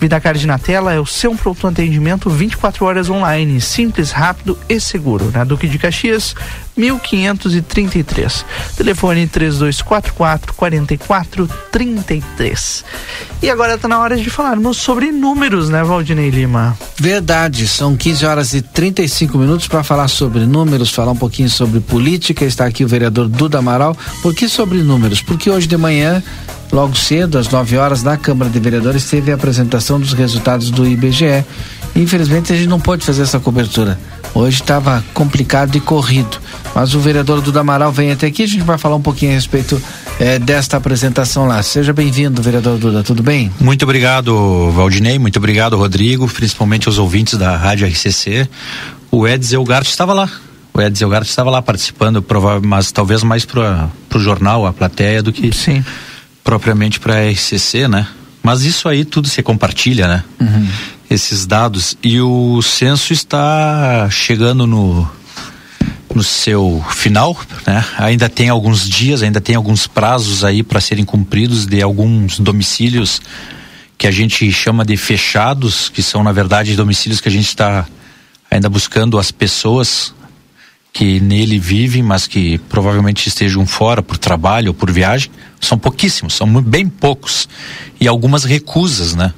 VidaCard 0.00 0.46
na 0.46 0.58
tela 0.58 0.94
é 0.94 0.98
o 0.98 1.04
seu 1.04 1.34
pronto 1.34 1.66
atendimento 1.66 2.30
24 2.30 2.86
horas 2.86 3.10
online, 3.10 3.60
simples, 3.60 4.10
rápido 4.10 4.58
e 4.66 4.80
seguro. 4.80 5.30
Na 5.30 5.44
Duque 5.44 5.68
de 5.68 5.78
Caxias, 5.78 6.34
1533. 6.76 8.44
Telefone 8.76 9.26
3244 9.26 10.54
4433. 10.54 12.84
E 13.42 13.50
agora 13.50 13.74
está 13.74 13.88
na 13.88 13.98
hora 13.98 14.16
de 14.16 14.30
falarmos 14.30 14.76
sobre 14.76 15.10
números, 15.12 15.68
né, 15.68 15.82
Valdinei 15.82 16.30
Lima? 16.30 16.78
Verdade, 16.98 17.66
são 17.66 17.96
15 17.96 18.26
horas 18.26 18.54
e 18.54 18.62
35 18.62 19.36
minutos 19.38 19.66
para 19.66 19.82
falar 19.82 20.06
sobre 20.08 20.46
números, 20.46 20.90
falar 20.90 21.10
um 21.12 21.16
pouquinho 21.16 21.48
sobre 21.48 21.80
política. 21.80 22.44
Está 22.44 22.66
aqui 22.66 22.84
o 22.84 22.88
vereador 22.88 23.28
Duda 23.28 23.58
Amaral. 23.58 23.96
Por 24.22 24.34
que 24.34 24.48
sobre 24.48 24.82
números? 24.82 25.22
Porque 25.22 25.50
hoje 25.50 25.66
de 25.66 25.76
manhã 25.76 26.22
logo 26.72 26.96
cedo, 26.96 27.38
às 27.38 27.48
9 27.48 27.76
horas, 27.76 28.02
na 28.02 28.16
Câmara 28.16 28.50
de 28.50 28.60
Vereadores, 28.60 29.04
teve 29.04 29.32
a 29.32 29.34
apresentação 29.34 29.98
dos 29.98 30.12
resultados 30.12 30.70
do 30.70 30.86
IBGE. 30.86 31.44
Infelizmente, 31.96 32.52
a 32.52 32.56
gente 32.56 32.68
não 32.68 32.80
pôde 32.80 33.04
fazer 33.04 33.22
essa 33.22 33.40
cobertura. 33.40 33.98
Hoje 34.34 34.60
estava 34.62 35.04
complicado 35.12 35.76
e 35.76 35.80
corrido. 35.80 36.38
Mas 36.74 36.94
o 36.94 37.00
vereador 37.00 37.40
Duda 37.40 37.60
Amaral 37.60 37.90
vem 37.90 38.12
até 38.12 38.28
aqui, 38.28 38.44
a 38.44 38.46
gente 38.46 38.62
vai 38.62 38.78
falar 38.78 38.96
um 38.96 39.02
pouquinho 39.02 39.32
a 39.32 39.34
respeito 39.34 39.80
eh, 40.20 40.38
desta 40.38 40.76
apresentação 40.76 41.46
lá. 41.46 41.62
Seja 41.62 41.92
bem-vindo, 41.92 42.40
vereador 42.40 42.78
Duda, 42.78 43.02
tudo 43.02 43.22
bem? 43.22 43.50
Muito 43.60 43.82
obrigado, 43.82 44.70
Valdinei, 44.70 45.18
muito 45.18 45.38
obrigado, 45.38 45.76
Rodrigo, 45.76 46.28
principalmente 46.28 46.86
aos 46.86 46.98
ouvintes 46.98 47.36
da 47.36 47.56
Rádio 47.56 47.88
RCC. 47.88 48.48
O 49.10 49.26
Eds 49.26 49.52
Elgart 49.52 49.86
estava 49.86 50.14
lá. 50.14 50.30
O 50.72 50.80
Eds 50.80 51.00
Elgart 51.00 51.26
estava 51.26 51.50
lá 51.50 51.60
participando, 51.60 52.24
mas 52.62 52.92
talvez 52.92 53.24
mais 53.24 53.44
para 53.44 53.90
o 54.14 54.20
jornal, 54.20 54.64
a 54.64 54.72
plateia, 54.72 55.22
do 55.22 55.32
que 55.32 55.52
Sim. 55.52 55.84
propriamente 56.44 57.00
para 57.00 57.14
a 57.16 57.30
RCC, 57.30 57.88
né? 57.88 58.06
Mas 58.42 58.62
isso 58.62 58.88
aí 58.88 59.04
tudo 59.04 59.28
se 59.28 59.42
compartilha, 59.42 60.06
né? 60.06 60.24
Uhum. 60.40 60.68
Esses 61.10 61.44
dados. 61.44 61.98
E 62.02 62.20
o 62.20 62.62
censo 62.62 63.12
está 63.12 64.08
chegando 64.10 64.64
no, 64.64 65.10
no 66.14 66.22
seu 66.22 66.84
final, 66.90 67.36
né? 67.66 67.84
Ainda 67.98 68.28
tem 68.28 68.48
alguns 68.48 68.88
dias, 68.88 69.22
ainda 69.22 69.40
tem 69.40 69.56
alguns 69.56 69.88
prazos 69.88 70.44
aí 70.44 70.62
para 70.62 70.80
serem 70.80 71.04
cumpridos 71.04 71.66
de 71.66 71.82
alguns 71.82 72.38
domicílios 72.38 73.20
que 73.98 74.06
a 74.06 74.10
gente 74.10 74.50
chama 74.52 74.84
de 74.84 74.96
fechados, 74.96 75.88
que 75.88 76.02
são 76.02 76.22
na 76.22 76.32
verdade 76.32 76.76
domicílios 76.76 77.20
que 77.20 77.28
a 77.28 77.32
gente 77.32 77.48
está 77.48 77.86
ainda 78.50 78.68
buscando 78.68 79.18
as 79.18 79.30
pessoas 79.30 80.14
que 80.92 81.20
nele 81.20 81.58
vivem, 81.58 82.02
mas 82.02 82.26
que 82.26 82.58
provavelmente 82.68 83.28
estejam 83.28 83.66
fora 83.66 84.02
por 84.02 84.16
trabalho 84.16 84.68
ou 84.68 84.74
por 84.74 84.90
viagem. 84.90 85.30
São 85.60 85.78
pouquíssimos, 85.78 86.34
são 86.34 86.48
bem 86.62 86.88
poucos 86.88 87.48
e 88.00 88.08
algumas 88.08 88.44
recusas, 88.44 89.14
né? 89.14 89.34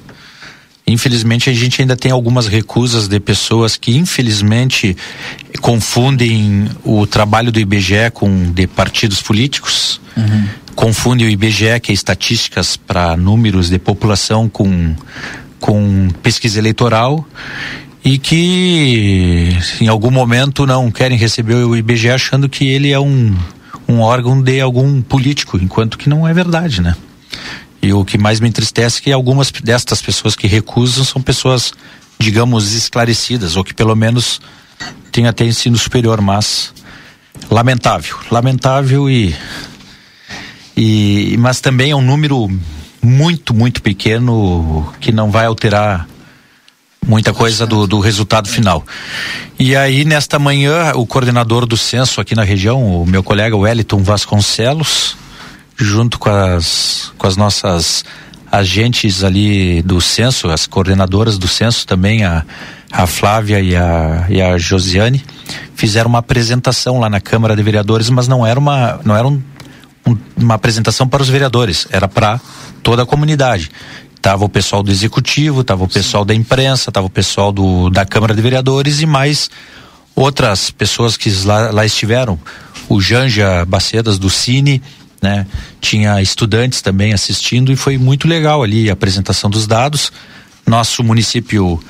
Infelizmente 0.85 1.49
a 1.49 1.53
gente 1.53 1.81
ainda 1.81 1.95
tem 1.95 2.11
algumas 2.11 2.47
recusas 2.47 3.07
de 3.07 3.19
pessoas 3.19 3.77
que 3.77 3.95
infelizmente 3.95 4.95
confundem 5.61 6.69
o 6.83 7.07
trabalho 7.07 7.51
do 7.51 7.59
IBGE 7.59 8.11
com 8.13 8.51
de 8.51 8.67
partidos 8.67 9.21
políticos. 9.21 10.01
Confundem 10.75 11.27
o 11.27 11.29
IBGE, 11.29 11.79
que 11.81 11.91
é 11.91 11.93
estatísticas 11.93 12.75
para 12.75 13.15
números 13.15 13.69
de 13.69 13.79
população, 13.79 14.49
com, 14.49 14.95
com 15.59 16.09
pesquisa 16.21 16.59
eleitoral 16.59 17.25
e 18.03 18.17
que 18.17 19.57
em 19.79 19.87
algum 19.87 20.11
momento 20.11 20.65
não 20.65 20.91
querem 20.91 21.17
receber 21.17 21.55
o 21.55 21.75
IBGE 21.75 22.09
achando 22.09 22.49
que 22.49 22.67
ele 22.67 22.91
é 22.91 22.99
um, 22.99 23.33
um 23.87 23.99
órgão 23.99 24.41
de 24.41 24.59
algum 24.59 25.01
político, 25.01 25.57
enquanto 25.57 25.97
que 25.97 26.09
não 26.09 26.27
é 26.27 26.33
verdade, 26.33 26.81
né? 26.81 26.95
E 27.83 27.91
o 27.91 28.05
que 28.05 28.17
mais 28.17 28.39
me 28.39 28.47
entristece 28.47 28.99
é 28.99 29.03
que 29.03 29.11
algumas 29.11 29.51
destas 29.51 30.01
pessoas 30.01 30.37
que 30.37 30.47
recusam 30.47 31.03
são 31.03 31.21
pessoas, 31.21 31.73
digamos, 32.17 32.71
esclarecidas, 32.71 33.57
ou 33.57 33.63
que 33.63 33.73
pelo 33.73 33.93
menos 33.93 34.39
têm 35.11 35.27
até 35.27 35.43
ensino 35.43 35.77
superior, 35.77 36.21
mas 36.21 36.73
lamentável, 37.51 38.15
lamentável 38.31 39.09
e, 39.09 39.35
e 40.77 41.35
mas 41.39 41.59
também 41.59 41.91
é 41.91 41.95
um 41.95 42.01
número 42.01 42.49
muito, 43.01 43.53
muito 43.53 43.81
pequeno 43.81 44.89
que 45.01 45.11
não 45.11 45.29
vai 45.29 45.45
alterar 45.45 46.07
muita 47.05 47.33
coisa 47.33 47.67
do, 47.67 47.85
do 47.85 47.99
resultado 47.99 48.47
final. 48.47 48.85
E 49.59 49.75
aí, 49.75 50.05
nesta 50.05 50.39
manhã, 50.39 50.93
o 50.95 51.05
coordenador 51.05 51.65
do 51.65 51.75
censo 51.75 52.21
aqui 52.21 52.33
na 52.33 52.43
região, 52.43 53.01
o 53.01 53.05
meu 53.05 53.21
colega 53.21 53.57
Wellington 53.57 54.01
Vasconcelos, 54.03 55.17
junto 55.77 56.19
com 56.19 56.29
as, 56.29 57.11
com 57.17 57.27
as 57.27 57.35
nossas 57.37 58.03
agentes 58.51 59.23
ali 59.23 59.81
do 59.81 59.99
censo, 59.99 60.49
as 60.49 60.67
coordenadoras 60.67 61.37
do 61.37 61.47
censo 61.47 61.87
também, 61.87 62.23
a, 62.23 62.45
a 62.91 63.07
Flávia 63.07 63.59
e 63.59 63.75
a, 63.75 64.27
e 64.29 64.41
a 64.41 64.57
Josiane, 64.57 65.23
fizeram 65.75 66.09
uma 66.09 66.19
apresentação 66.19 66.99
lá 66.99 67.09
na 67.09 67.19
Câmara 67.19 67.55
de 67.55 67.63
Vereadores, 67.63 68.09
mas 68.09 68.27
não 68.27 68.45
era 68.45 68.59
uma, 68.59 68.99
não 69.03 69.15
era 69.15 69.27
um, 69.27 69.41
um- 70.05 70.17
uma 70.37 70.53
apresentação 70.53 71.07
para 71.07 71.23
os 71.23 71.29
vereadores, 71.29 71.87
era 71.89 72.07
para 72.07 72.39
toda 72.83 73.01
a 73.01 73.05
comunidade. 73.05 73.71
Tava 74.21 74.45
o 74.45 74.49
pessoal 74.49 74.83
do 74.83 74.91
executivo, 74.91 75.63
tava 75.63 75.83
o 75.83 75.87
pessoal 75.87 76.23
da 76.23 76.33
imprensa, 76.33 76.91
tava 76.91 77.07
o 77.07 77.09
pessoal 77.09 77.51
do, 77.51 77.89
da 77.89 78.05
Câmara 78.05 78.33
de 78.35 78.41
Vereadores 78.41 79.01
e 79.01 79.05
mais 79.05 79.49
outras 80.15 80.69
pessoas 80.71 81.17
que 81.17 81.29
lá, 81.43 81.71
lá 81.71 81.85
estiveram. 81.85 82.39
O 82.87 83.01
Janja 83.01 83.65
Bacedas 83.65 84.17
do 84.19 84.29
Cine, 84.29 84.81
né? 85.23 85.47
Tinha 85.79 86.21
estudantes 86.21 86.81
também 86.81 87.13
assistindo 87.13 87.71
e 87.71 87.75
foi 87.75 87.97
muito 87.97 88.27
legal 88.27 88.61
ali 88.61 88.89
a 88.89 88.93
apresentação 88.93 89.49
dos 89.49 89.65
dados. 89.65 90.11
Nosso 90.67 91.03
município, 91.03 91.81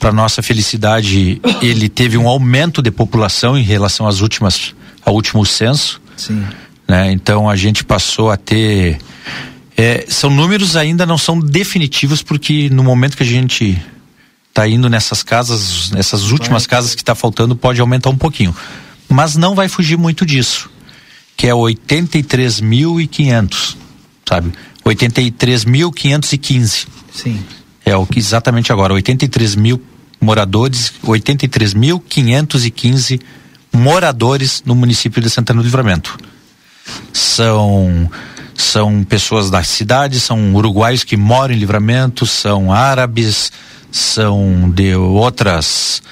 para 0.00 0.10
nossa 0.10 0.42
felicidade, 0.42 1.40
ele 1.62 1.88
teve 1.88 2.16
um 2.16 2.26
aumento 2.26 2.80
de 2.80 2.90
população 2.90 3.56
em 3.56 3.62
relação 3.62 4.08
às 4.08 4.20
últimas, 4.20 4.74
ao 5.04 5.14
último 5.14 5.44
censo 5.44 6.00
Sim. 6.16 6.44
né? 6.88 7.12
Então 7.12 7.48
a 7.48 7.54
gente 7.54 7.84
passou 7.84 8.30
a 8.30 8.36
ter 8.36 8.98
é, 9.76 10.06
são 10.08 10.30
números 10.30 10.74
ainda 10.74 11.06
não 11.06 11.16
são 11.16 11.38
definitivos 11.38 12.22
porque 12.22 12.68
no 12.70 12.82
momento 12.82 13.16
que 13.16 13.22
a 13.22 13.26
gente 13.26 13.80
está 14.48 14.66
indo 14.66 14.88
nessas 14.90 15.22
casas, 15.22 15.90
nessas 15.90 16.32
últimas 16.32 16.66
casas 16.66 16.94
que 16.94 17.02
está 17.02 17.14
faltando 17.14 17.54
pode 17.54 17.80
aumentar 17.80 18.10
um 18.10 18.16
pouquinho, 18.16 18.56
mas 19.08 19.36
não 19.36 19.54
vai 19.54 19.68
fugir 19.68 19.96
muito 19.96 20.26
disso, 20.26 20.68
que 21.38 21.46
é 21.46 21.52
83.500, 21.52 23.76
sabe? 24.28 24.52
83.515. 24.84 26.88
Sim. 27.12 27.40
É 27.84 27.96
o 27.96 28.04
que 28.04 28.18
exatamente 28.18 28.72
agora, 28.72 28.92
83 28.92 29.54
mil 29.54 29.80
moradores, 30.20 30.92
83.515 31.04 33.20
moradores 33.72 34.64
no 34.66 34.74
município 34.74 35.22
de 35.22 35.30
Santana 35.30 35.62
do 35.62 35.64
Livramento. 35.64 36.18
São 37.12 38.10
são 38.56 39.04
pessoas 39.04 39.48
da 39.48 39.62
cidade, 39.62 40.18
são 40.18 40.56
uruguaios 40.56 41.04
que 41.04 41.16
moram 41.16 41.54
em 41.54 41.58
Livramento, 41.58 42.26
são 42.26 42.72
árabes, 42.72 43.52
são 43.92 44.68
de 44.70 44.96
outras 44.96 46.02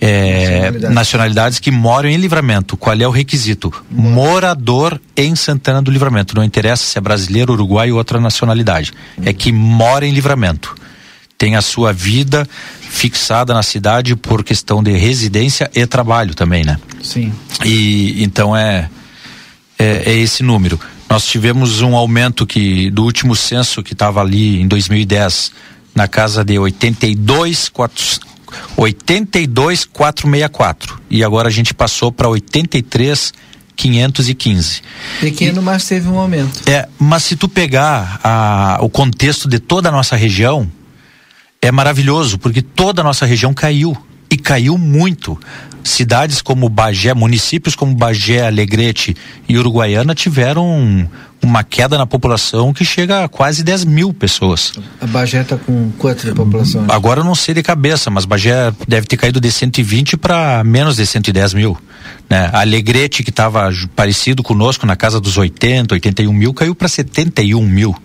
eh, 0.00 0.40
Nacionalidades. 0.70 0.94
nacionalidades 0.94 1.58
que 1.58 1.70
moram 1.70 2.08
em 2.08 2.16
Livramento. 2.16 2.76
Qual 2.76 2.96
é 2.98 3.06
o 3.06 3.10
requisito? 3.10 3.72
Morador 3.90 5.00
em 5.16 5.34
Santana 5.36 5.82
do 5.82 5.90
Livramento. 5.90 6.34
Não 6.34 6.42
interessa 6.44 6.82
se 6.84 6.96
é 6.98 7.00
brasileiro, 7.00 7.52
uruguaio 7.52 7.92
ou 7.94 7.98
outra 7.98 8.18
nacionalidade. 8.20 8.92
É 9.24 9.32
que 9.32 9.52
mora 9.52 10.06
em 10.06 10.12
Livramento. 10.12 10.74
Tem 11.36 11.56
a 11.56 11.62
sua 11.62 11.92
vida 11.92 12.46
fixada 12.80 13.54
na 13.54 13.62
cidade 13.62 14.14
por 14.16 14.42
questão 14.44 14.82
de 14.82 14.92
residência 14.92 15.70
e 15.74 15.86
trabalho 15.86 16.34
também, 16.34 16.64
né? 16.64 16.78
Sim. 17.02 17.32
E 17.64 18.22
então 18.22 18.54
é, 18.56 18.88
é, 19.78 20.02
é 20.12 20.14
esse 20.18 20.42
número. 20.42 20.78
Nós 21.08 21.24
tivemos 21.26 21.80
um 21.80 21.96
aumento 21.96 22.46
que 22.46 22.90
do 22.90 23.04
último 23.04 23.34
censo 23.34 23.82
que 23.82 23.94
estava 23.94 24.20
ali 24.20 24.60
em 24.60 24.68
2010 24.68 25.52
na 25.94 26.06
casa 26.06 26.44
de 26.44 26.58
82 26.58 27.68
quatro- 27.68 28.20
82,464 28.76 31.00
e 31.10 31.24
agora 31.24 31.48
a 31.48 31.50
gente 31.50 31.74
passou 31.74 32.12
para 32.12 32.28
83,515. 32.28 34.82
Pequeno, 35.20 35.62
mas 35.62 35.86
teve 35.86 36.08
um 36.08 36.18
aumento. 36.18 36.68
É, 36.68 36.88
mas 36.98 37.24
se 37.24 37.36
tu 37.36 37.48
pegar 37.48 38.20
a, 38.22 38.78
o 38.80 38.88
contexto 38.88 39.48
de 39.48 39.58
toda 39.58 39.88
a 39.88 39.92
nossa 39.92 40.14
região, 40.16 40.70
é 41.62 41.70
maravilhoso, 41.70 42.38
porque 42.38 42.62
toda 42.62 43.02
a 43.02 43.04
nossa 43.04 43.26
região 43.26 43.52
caiu. 43.52 43.94
e 44.30 44.36
caiu 44.36 44.78
muito. 44.78 45.38
Cidades 45.82 46.42
como 46.42 46.68
Bagé, 46.68 47.14
municípios 47.14 47.74
como 47.74 47.94
Bagé, 47.94 48.46
Alegrete 48.46 49.16
e 49.48 49.58
Uruguaiana 49.58 50.14
tiveram 50.14 51.08
uma 51.42 51.64
queda 51.64 51.96
na 51.96 52.06
população 52.06 52.72
que 52.72 52.84
chega 52.84 53.24
a 53.24 53.28
quase 53.28 53.62
10 53.62 53.84
mil 53.84 54.12
pessoas. 54.12 54.72
A 55.00 55.06
Bagé 55.06 55.40
está 55.40 55.56
com 55.56 55.90
quanto 55.92 56.26
de 56.26 56.32
população? 56.34 56.84
Agora 56.88 57.20
eu 57.20 57.24
não 57.24 57.34
sei 57.34 57.54
de 57.54 57.62
cabeça, 57.62 58.10
mas 58.10 58.24
Bagé 58.24 58.72
deve 58.86 59.06
ter 59.06 59.16
caído 59.16 59.40
de 59.40 59.50
120 59.50 60.16
para 60.16 60.62
menos 60.64 60.96
de 60.96 61.06
110 61.06 61.54
mil. 61.54 61.76
Né? 62.28 62.50
Alegrete, 62.52 63.22
que 63.22 63.30
estava 63.30 63.70
parecido 63.96 64.42
conosco 64.42 64.86
na 64.86 64.96
casa 64.96 65.20
dos 65.20 65.36
80, 65.36 65.94
81 65.94 66.32
mil, 66.32 66.54
caiu 66.54 66.74
para 66.74 66.88
71 66.88 67.64
mil. 67.66 67.96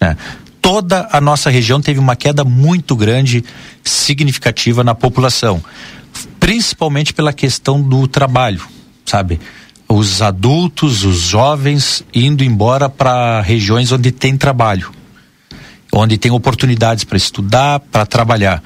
Né? 0.00 0.16
Toda 0.60 1.08
a 1.12 1.20
nossa 1.20 1.48
região 1.48 1.80
teve 1.80 1.98
uma 1.98 2.16
queda 2.16 2.44
muito 2.44 2.94
grande, 2.94 3.44
significativa 3.84 4.82
na 4.82 4.94
população, 4.94 5.62
principalmente 6.40 7.14
pela 7.14 7.32
questão 7.32 7.80
do 7.80 8.06
trabalho, 8.08 8.62
sabe? 9.04 9.40
Os 9.88 10.20
adultos, 10.20 11.04
os 11.04 11.18
jovens 11.18 12.04
indo 12.12 12.42
embora 12.42 12.88
para 12.88 13.40
regiões 13.40 13.92
onde 13.92 14.10
tem 14.10 14.36
trabalho, 14.36 14.90
onde 15.92 16.18
tem 16.18 16.30
oportunidades 16.30 17.04
para 17.04 17.16
estudar, 17.16 17.80
para 17.80 18.04
trabalhar. 18.04 18.62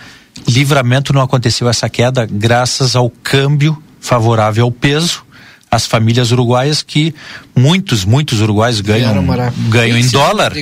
Livramento 0.48 1.12
não 1.12 1.20
aconteceu 1.20 1.68
essa 1.68 1.88
queda 1.88 2.26
graças 2.26 2.96
ao 2.96 3.10
câmbio 3.10 3.80
favorável 4.00 4.64
ao 4.64 4.72
peso. 4.72 5.24
As 5.70 5.86
famílias 5.86 6.32
uruguaias 6.32 6.82
que 6.82 7.14
muitos, 7.54 8.04
muitos 8.04 8.40
uruguaios 8.40 8.80
ganham, 8.80 9.24
ganham 9.68 9.96
em 9.96 10.08
dólar 10.08 10.52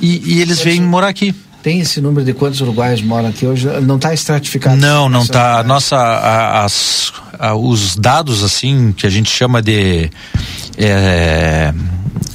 e, 0.00 0.22
e 0.24 0.40
eles 0.40 0.60
vêm 0.60 0.80
morar 0.80 1.08
aqui. 1.08 1.34
Tem 1.66 1.80
esse 1.80 2.00
número 2.00 2.24
de 2.24 2.32
quantos 2.32 2.60
uruguaios 2.60 3.02
moram 3.02 3.28
aqui 3.28 3.44
hoje? 3.44 3.66
Não 3.80 3.96
está 3.96 4.14
estratificado? 4.14 4.76
Não, 4.76 5.08
não 5.08 5.22
está. 5.22 5.64
Nossa, 5.64 5.96
a, 5.96 6.64
as, 6.64 7.12
a, 7.36 7.56
os 7.56 7.96
dados 7.96 8.44
assim 8.44 8.94
que 8.96 9.04
a 9.04 9.10
gente 9.10 9.28
chama 9.28 9.60
de 9.60 10.08
é, 10.78 11.74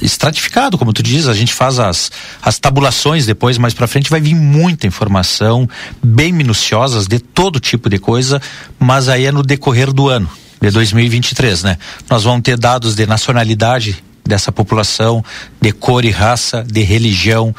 estratificado, 0.02 0.76
como 0.76 0.92
tu 0.92 1.02
diz, 1.02 1.28
a 1.28 1.32
gente 1.32 1.54
faz 1.54 1.78
as, 1.78 2.12
as 2.42 2.58
tabulações 2.58 3.24
depois, 3.24 3.56
mais 3.56 3.72
para 3.72 3.86
frente 3.86 4.10
vai 4.10 4.20
vir 4.20 4.34
muita 4.34 4.86
informação, 4.86 5.66
bem 6.02 6.30
minuciosas 6.30 7.06
de 7.06 7.18
todo 7.18 7.58
tipo 7.58 7.88
de 7.88 7.96
coisa, 7.96 8.38
mas 8.78 9.08
aí 9.08 9.24
é 9.24 9.32
no 9.32 9.42
decorrer 9.42 9.94
do 9.94 10.10
ano 10.10 10.28
de 10.60 10.70
2023, 10.70 11.62
né? 11.62 11.78
Nós 12.10 12.24
vamos 12.24 12.42
ter 12.42 12.58
dados 12.58 12.94
de 12.94 13.06
nacionalidade 13.06 14.04
dessa 14.22 14.52
população, 14.52 15.24
de 15.58 15.72
cor 15.72 16.04
e 16.04 16.10
raça, 16.10 16.62
de 16.62 16.82
religião, 16.82 17.54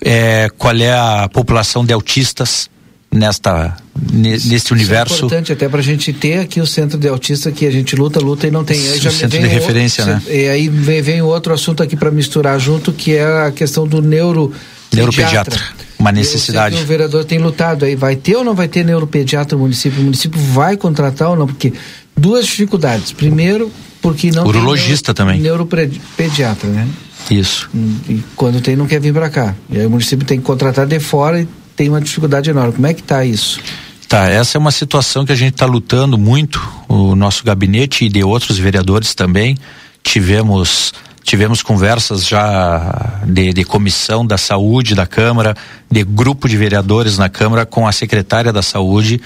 é, 0.00 0.48
qual 0.56 0.76
é 0.76 0.92
a 0.92 1.28
população 1.28 1.84
de 1.84 1.92
autistas 1.92 2.68
nesta 3.10 3.76
neste 4.12 4.72
universo. 4.72 5.14
Isso 5.14 5.22
é 5.22 5.26
importante 5.26 5.52
até 5.52 5.68
para 5.68 5.80
a 5.80 5.82
gente 5.82 6.12
ter 6.12 6.38
aqui 6.38 6.60
o 6.60 6.66
centro 6.66 6.98
de 6.98 7.08
autista 7.08 7.50
que 7.50 7.66
a 7.66 7.70
gente 7.70 7.96
luta, 7.96 8.20
luta 8.20 8.46
e 8.46 8.50
não 8.50 8.64
tem. 8.64 8.76
Aí 8.76 8.98
já 8.98 9.10
centro 9.10 9.38
de 9.38 9.46
referência, 9.46 10.04
outro, 10.04 10.28
né? 10.28 10.36
E 10.36 10.48
aí 10.48 10.68
vem, 10.68 11.00
vem 11.00 11.22
outro 11.22 11.54
assunto 11.54 11.82
aqui 11.82 11.96
para 11.96 12.10
misturar 12.10 12.58
junto 12.60 12.92
que 12.92 13.14
é 13.14 13.46
a 13.46 13.50
questão 13.50 13.86
do 13.86 14.02
neuro 14.02 14.52
neuropediatra. 14.92 15.60
Uma 15.98 16.12
necessidade. 16.12 16.76
o 16.76 16.84
vereador 16.84 17.24
tem 17.24 17.38
lutado 17.38 17.84
aí. 17.84 17.96
Vai 17.96 18.16
ter 18.16 18.36
ou 18.36 18.44
não 18.44 18.54
vai 18.54 18.68
ter 18.68 18.84
neuropediatra 18.84 19.56
no 19.56 19.62
município? 19.62 20.00
O 20.00 20.04
município 20.04 20.38
vai 20.38 20.76
contratar 20.76 21.30
ou 21.30 21.36
não? 21.36 21.46
Porque 21.46 21.72
duas 22.14 22.44
dificuldades. 22.46 23.12
Primeiro, 23.12 23.72
porque 24.02 24.30
não 24.30 24.46
Urologista 24.46 25.14
tem 25.14 25.24
neuro, 25.24 25.64
também. 25.66 25.86
Neuropediatra, 25.88 26.68
né? 26.68 26.86
Isso. 27.30 27.68
E 28.08 28.22
quando 28.34 28.60
tem, 28.60 28.76
não 28.76 28.86
quer 28.86 29.00
vir 29.00 29.12
para 29.12 29.28
cá. 29.28 29.54
E 29.70 29.78
aí 29.78 29.86
o 29.86 29.90
município 29.90 30.26
tem 30.26 30.38
que 30.38 30.44
contratar 30.44 30.86
de 30.86 31.00
fora 31.00 31.40
e 31.40 31.48
tem 31.74 31.88
uma 31.88 32.00
dificuldade 32.00 32.50
enorme. 32.50 32.72
Como 32.74 32.86
é 32.86 32.94
que 32.94 33.00
está 33.00 33.24
isso? 33.24 33.60
Tá, 34.08 34.28
essa 34.28 34.56
é 34.56 34.58
uma 34.58 34.70
situação 34.70 35.26
que 35.26 35.32
a 35.32 35.36
gente 35.36 35.54
está 35.54 35.66
lutando 35.66 36.16
muito, 36.16 36.62
o 36.88 37.16
nosso 37.16 37.42
gabinete 37.44 38.04
e 38.04 38.08
de 38.08 38.22
outros 38.22 38.56
vereadores 38.56 39.14
também. 39.14 39.58
Tivemos 40.02 40.94
tivemos 41.26 41.60
conversas 41.60 42.24
já 42.24 43.20
de, 43.26 43.52
de, 43.52 43.64
comissão 43.64 44.24
da 44.24 44.38
saúde 44.38 44.94
da 44.94 45.08
Câmara, 45.08 45.56
de 45.90 46.04
grupo 46.04 46.48
de 46.48 46.56
vereadores 46.56 47.18
na 47.18 47.28
Câmara 47.28 47.66
com 47.66 47.84
a 47.84 47.90
secretária 47.90 48.52
da 48.52 48.62
saúde, 48.62 49.20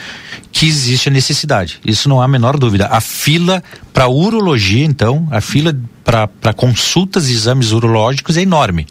que 0.51 0.67
existe 0.67 1.11
a 1.11 1.13
necessidade. 1.13 1.79
Isso 1.85 2.09
não 2.09 2.19
há 2.23 2.25
a 2.25 2.29
menor 2.29 2.57
dúvida. 2.57 2.89
A 2.91 3.03
fila 3.03 3.63
para 3.93 4.09
urologia, 4.09 4.83
então, 4.83 5.29
a 5.31 5.43
fila 5.43 5.77
para 6.03 6.55
consultas 6.55 7.29
e 7.29 7.33
exames 7.33 7.71
urológicos 7.71 8.39
é 8.39 8.43
enorme. 8.43 8.87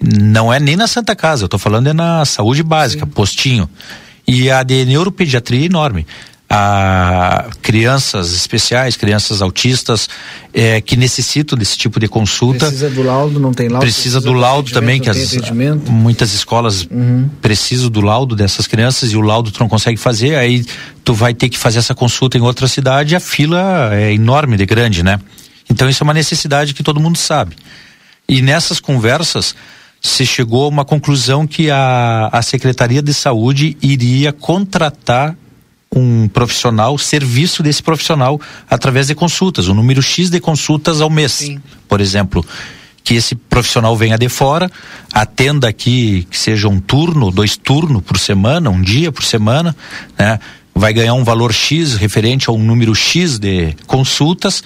Não 0.00 0.52
é 0.52 0.60
nem 0.60 0.76
na 0.76 0.86
Santa 0.86 1.16
Casa, 1.16 1.42
eu 1.42 1.46
estou 1.46 1.58
falando 1.58 1.88
é 1.88 1.92
na 1.92 2.24
saúde 2.24 2.62
básica, 2.62 3.04
Sim. 3.04 3.10
postinho. 3.10 3.68
E 4.28 4.48
a 4.48 4.62
de 4.62 4.84
neuropediatria 4.84 5.62
é 5.62 5.66
enorme 5.66 6.06
a 6.56 7.50
crianças 7.60 8.32
especiais, 8.32 8.96
crianças 8.96 9.42
autistas 9.42 10.08
é, 10.52 10.80
que 10.80 10.96
necessitam 10.96 11.58
desse 11.58 11.76
tipo 11.76 11.98
de 11.98 12.06
consulta. 12.06 12.66
Precisa 12.66 12.90
do 12.90 13.02
laudo, 13.02 13.40
não 13.40 13.52
tem 13.52 13.68
laudo? 13.68 13.80
Precisa, 13.80 14.20
precisa 14.20 14.20
do 14.20 14.32
laudo 14.32 14.70
também, 14.70 15.00
que 15.00 15.10
as, 15.10 15.36
muitas 15.88 16.32
escolas 16.32 16.86
uhum. 16.88 17.28
precisam 17.42 17.90
do 17.90 18.00
laudo 18.00 18.36
dessas 18.36 18.68
crianças 18.68 19.10
e 19.10 19.16
o 19.16 19.20
laudo 19.20 19.50
tu 19.50 19.58
não 19.58 19.68
consegue 19.68 19.98
fazer, 19.98 20.36
aí 20.36 20.64
tu 21.02 21.12
vai 21.12 21.34
ter 21.34 21.48
que 21.48 21.58
fazer 21.58 21.80
essa 21.80 21.94
consulta 21.94 22.38
em 22.38 22.40
outra 22.40 22.68
cidade 22.68 23.14
e 23.14 23.16
a 23.16 23.20
fila 23.20 23.92
é 23.92 24.12
enorme 24.12 24.56
de 24.56 24.64
grande, 24.64 25.02
né? 25.02 25.18
Então 25.68 25.88
isso 25.88 26.02
é 26.02 26.04
uma 26.04 26.14
necessidade 26.14 26.72
que 26.72 26.84
todo 26.84 27.00
mundo 27.00 27.18
sabe. 27.18 27.56
E 28.28 28.40
nessas 28.40 28.78
conversas 28.78 29.56
se 30.00 30.24
chegou 30.24 30.66
a 30.66 30.68
uma 30.68 30.84
conclusão 30.84 31.48
que 31.48 31.68
a, 31.68 32.28
a 32.30 32.42
Secretaria 32.42 33.02
de 33.02 33.12
Saúde 33.12 33.76
iria 33.82 34.32
contratar 34.32 35.36
um 35.94 36.28
profissional, 36.28 36.98
serviço 36.98 37.62
desse 37.62 37.82
profissional 37.82 38.40
através 38.68 39.06
de 39.06 39.14
consultas, 39.14 39.68
um 39.68 39.74
número 39.74 40.02
X 40.02 40.28
de 40.28 40.40
consultas 40.40 41.00
ao 41.00 41.08
mês, 41.08 41.32
Sim. 41.32 41.60
por 41.88 42.00
exemplo. 42.00 42.44
Que 43.02 43.14
esse 43.16 43.34
profissional 43.34 43.94
venha 43.94 44.16
de 44.16 44.30
fora, 44.30 44.70
atenda 45.12 45.68
aqui, 45.68 46.26
que 46.30 46.38
seja 46.38 46.68
um 46.68 46.80
turno, 46.80 47.30
dois 47.30 47.54
turnos 47.54 48.02
por 48.02 48.18
semana, 48.18 48.70
um 48.70 48.80
dia 48.80 49.12
por 49.12 49.22
semana, 49.22 49.76
né? 50.18 50.40
Vai 50.74 50.92
ganhar 50.92 51.12
um 51.12 51.22
valor 51.22 51.52
X 51.52 51.96
referente 51.96 52.48
a 52.48 52.52
um 52.52 52.58
número 52.58 52.94
X 52.94 53.38
de 53.38 53.76
consultas, 53.86 54.64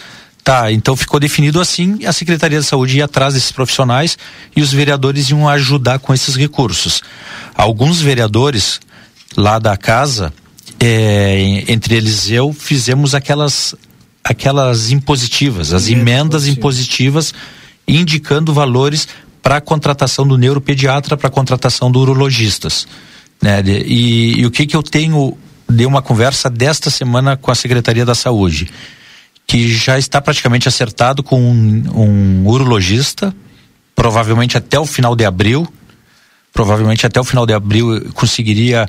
Tá, 0.49 0.72
então 0.72 0.97
ficou 0.97 1.20
definido 1.20 1.61
assim, 1.61 2.07
a 2.07 2.12
Secretaria 2.12 2.59
de 2.59 2.64
Saúde 2.64 2.97
ia 2.97 3.05
atrás 3.05 3.35
desses 3.35 3.53
profissionais 3.53 4.16
e 4.57 4.62
os 4.62 4.72
vereadores 4.72 5.29
iam 5.29 5.47
ajudar 5.47 5.99
com 5.99 6.14
esses 6.14 6.37
recursos. 6.37 7.03
Alguns 7.55 8.01
vereadores 8.01 8.81
lá 9.37 9.59
da 9.59 9.76
casa 9.76 10.33
é, 10.81 11.64
entre 11.68 11.97
eles 11.97 12.31
eu, 12.31 12.53
fizemos 12.53 13.14
aquelas 13.14 13.74
aquelas 14.22 14.91
impositivas, 14.91 15.72
as 15.72 15.89
emendas 15.89 16.47
impositivas 16.47 17.33
indicando 17.87 18.53
valores 18.53 19.09
para 19.43 19.57
a 19.57 19.61
contratação 19.61 20.29
do 20.29 20.37
neuropediatra, 20.37 21.16
para 21.16 21.29
a 21.29 21.31
contratação 21.31 21.91
do 21.91 21.99
urologistas. 21.99 22.87
Né? 23.41 23.62
E, 23.64 24.41
e, 24.41 24.47
o 24.47 24.51
que 24.51 24.66
que 24.66 24.76
eu 24.76 24.83
tenho 24.83 25.39
de 25.68 25.87
uma 25.87 26.03
conversa 26.03 26.51
desta 26.51 26.91
semana 26.91 27.37
com 27.37 27.51
a 27.51 27.55
Secretaria 27.55 28.05
da 28.05 28.14
Saúde, 28.14 28.68
que 29.47 29.72
já 29.72 29.99
está 29.99 30.20
praticamente 30.20 30.68
acertado 30.68 31.22
com 31.22 31.41
um, 31.41 31.85
um 31.95 32.47
urologista, 32.47 33.35
provavelmente 33.95 34.59
até 34.59 34.79
o 34.79 34.85
final 34.85 35.16
de 35.16 35.24
abril, 35.24 35.66
provavelmente 36.53 37.07
até 37.07 37.18
o 37.18 37.24
final 37.24 37.47
de 37.47 37.55
abril 37.55 38.11
conseguiria 38.12 38.89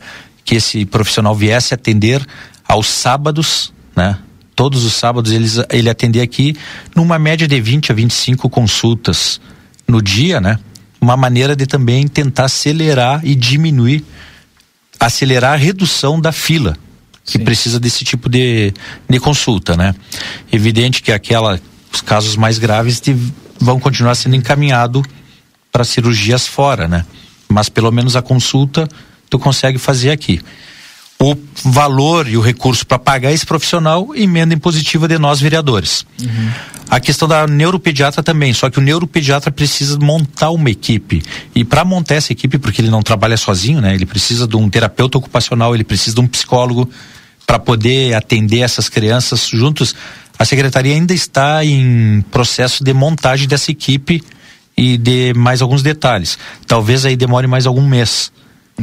que 0.49 0.55
esse 0.55 0.83
profissional 0.83 1.35
viesse 1.35 1.75
atender 1.75 2.25
aos 2.67 2.87
sábados, 2.87 3.71
né? 3.95 4.17
Todos 4.55 4.83
os 4.83 4.95
sábados 4.95 5.31
eles, 5.31 5.59
ele 5.69 5.87
atendia 5.87 6.23
aqui 6.23 6.57
numa 6.95 7.19
média 7.19 7.47
de 7.47 7.61
20 7.61 7.91
a 7.91 7.95
25 7.95 8.49
consultas 8.49 9.39
no 9.87 10.01
dia, 10.01 10.41
né? 10.41 10.57
Uma 10.99 11.15
maneira 11.15 11.55
de 11.55 11.67
também 11.67 12.07
tentar 12.07 12.45
acelerar 12.45 13.21
e 13.23 13.35
diminuir, 13.35 14.03
acelerar 14.99 15.53
a 15.53 15.55
redução 15.55 16.19
da 16.19 16.31
fila 16.31 16.75
que 17.23 17.37
Sim. 17.37 17.43
precisa 17.43 17.79
desse 17.79 18.03
tipo 18.03 18.27
de, 18.27 18.73
de 19.07 19.19
consulta, 19.19 19.77
né? 19.77 19.93
Evidente 20.51 21.03
que 21.03 21.11
aquela, 21.11 21.61
os 21.93 22.01
casos 22.01 22.35
mais 22.35 22.57
graves 22.57 22.99
de, 22.99 23.15
vão 23.59 23.79
continuar 23.79 24.15
sendo 24.15 24.35
encaminhados 24.35 25.03
para 25.71 25.83
cirurgias 25.83 26.47
fora, 26.47 26.87
né? 26.87 27.05
Mas 27.47 27.69
pelo 27.69 27.91
menos 27.91 28.15
a 28.15 28.21
consulta 28.23 28.89
tu 29.29 29.37
consegue 29.37 29.77
fazer 29.77 30.11
aqui. 30.11 30.41
O 31.21 31.35
valor 31.65 32.29
e 32.29 32.37
o 32.37 32.41
recurso 32.41 32.87
para 32.87 32.97
pagar 32.97 33.33
esse 33.33 33.45
profissional, 33.45 34.15
emenda 34.15 34.53
impositiva 34.53 35.05
de 35.05 35.17
nós 35.19 35.41
vereadores. 35.41 36.05
Uhum. 36.21 36.49
A 36.89 36.99
questão 36.99 37.27
da 37.27 37.45
neuropediatra 37.45 38.23
também, 38.23 38.53
só 38.53 38.69
que 38.69 38.79
o 38.79 38.81
neuropediatra 38.81 39.51
precisa 39.51 39.99
montar 39.99 40.49
uma 40.51 40.69
equipe. 40.69 41.21
E 41.53 41.65
para 41.65 41.83
montar 41.83 42.15
essa 42.15 42.31
equipe, 42.31 42.57
porque 42.57 42.81
ele 42.81 42.89
não 42.89 43.03
trabalha 43.03 43.35
sozinho, 43.35 43.81
né? 43.81 43.93
Ele 43.93 44.05
precisa 44.05 44.47
de 44.47 44.55
um 44.55 44.69
terapeuta 44.69 45.17
ocupacional, 45.17 45.75
ele 45.75 45.83
precisa 45.83 46.15
de 46.15 46.21
um 46.21 46.27
psicólogo 46.27 46.89
para 47.45 47.59
poder 47.59 48.15
atender 48.15 48.59
essas 48.59 48.87
crianças 48.87 49.47
juntos. 49.49 49.93
A 50.37 50.45
secretaria 50.45 50.93
ainda 50.93 51.13
está 51.13 51.65
em 51.65 52.23
processo 52.31 52.81
de 52.83 52.93
montagem 52.93 53.47
dessa 53.47 53.69
equipe 53.69 54.23
e 54.77 54.97
de 54.97 55.33
mais 55.35 55.61
alguns 55.61 55.83
detalhes. 55.83 56.39
Talvez 56.65 57.05
aí 57.05 57.17
demore 57.17 57.45
mais 57.45 57.67
algum 57.67 57.85
mês 57.85 58.31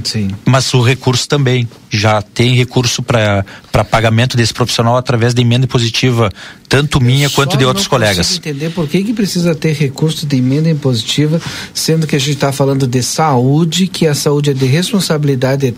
Sim. 0.05 0.28
Mas 0.44 0.72
o 0.74 0.82
recurso 0.82 1.28
também. 1.28 1.68
Já 1.88 2.20
tem 2.20 2.55
recurso 2.55 3.03
para 3.03 3.44
pagamento 3.90 4.36
desse 4.36 4.53
profissional 4.53 4.97
através 4.97 5.32
da 5.32 5.40
emenda 5.40 5.64
impositiva, 5.64 6.30
tanto 6.68 7.01
minha 7.01 7.30
quanto 7.30 7.57
de 7.57 7.64
outros 7.64 7.86
colegas. 7.86 8.36
entender 8.36 8.70
por 8.70 8.86
que, 8.88 9.03
que 9.03 9.12
precisa 9.14 9.55
ter 9.55 9.72
recurso 9.72 10.26
de 10.26 10.36
emenda 10.36 10.68
impositiva, 10.68 11.40
sendo 11.72 12.07
que 12.07 12.16
a 12.16 12.18
gente 12.18 12.32
está 12.32 12.53
falando 12.53 12.86
de 12.86 13.03
saúde, 13.03 13.86
que 13.86 14.07
a 14.07 14.14
saúde 14.14 14.51
é 14.51 14.55
de 14.55 14.66
responsabilidade 14.66 15.66
é, 15.66 15.74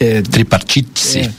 é 0.00 0.22
tripartite. 0.22 1.18
É, 1.18 1.30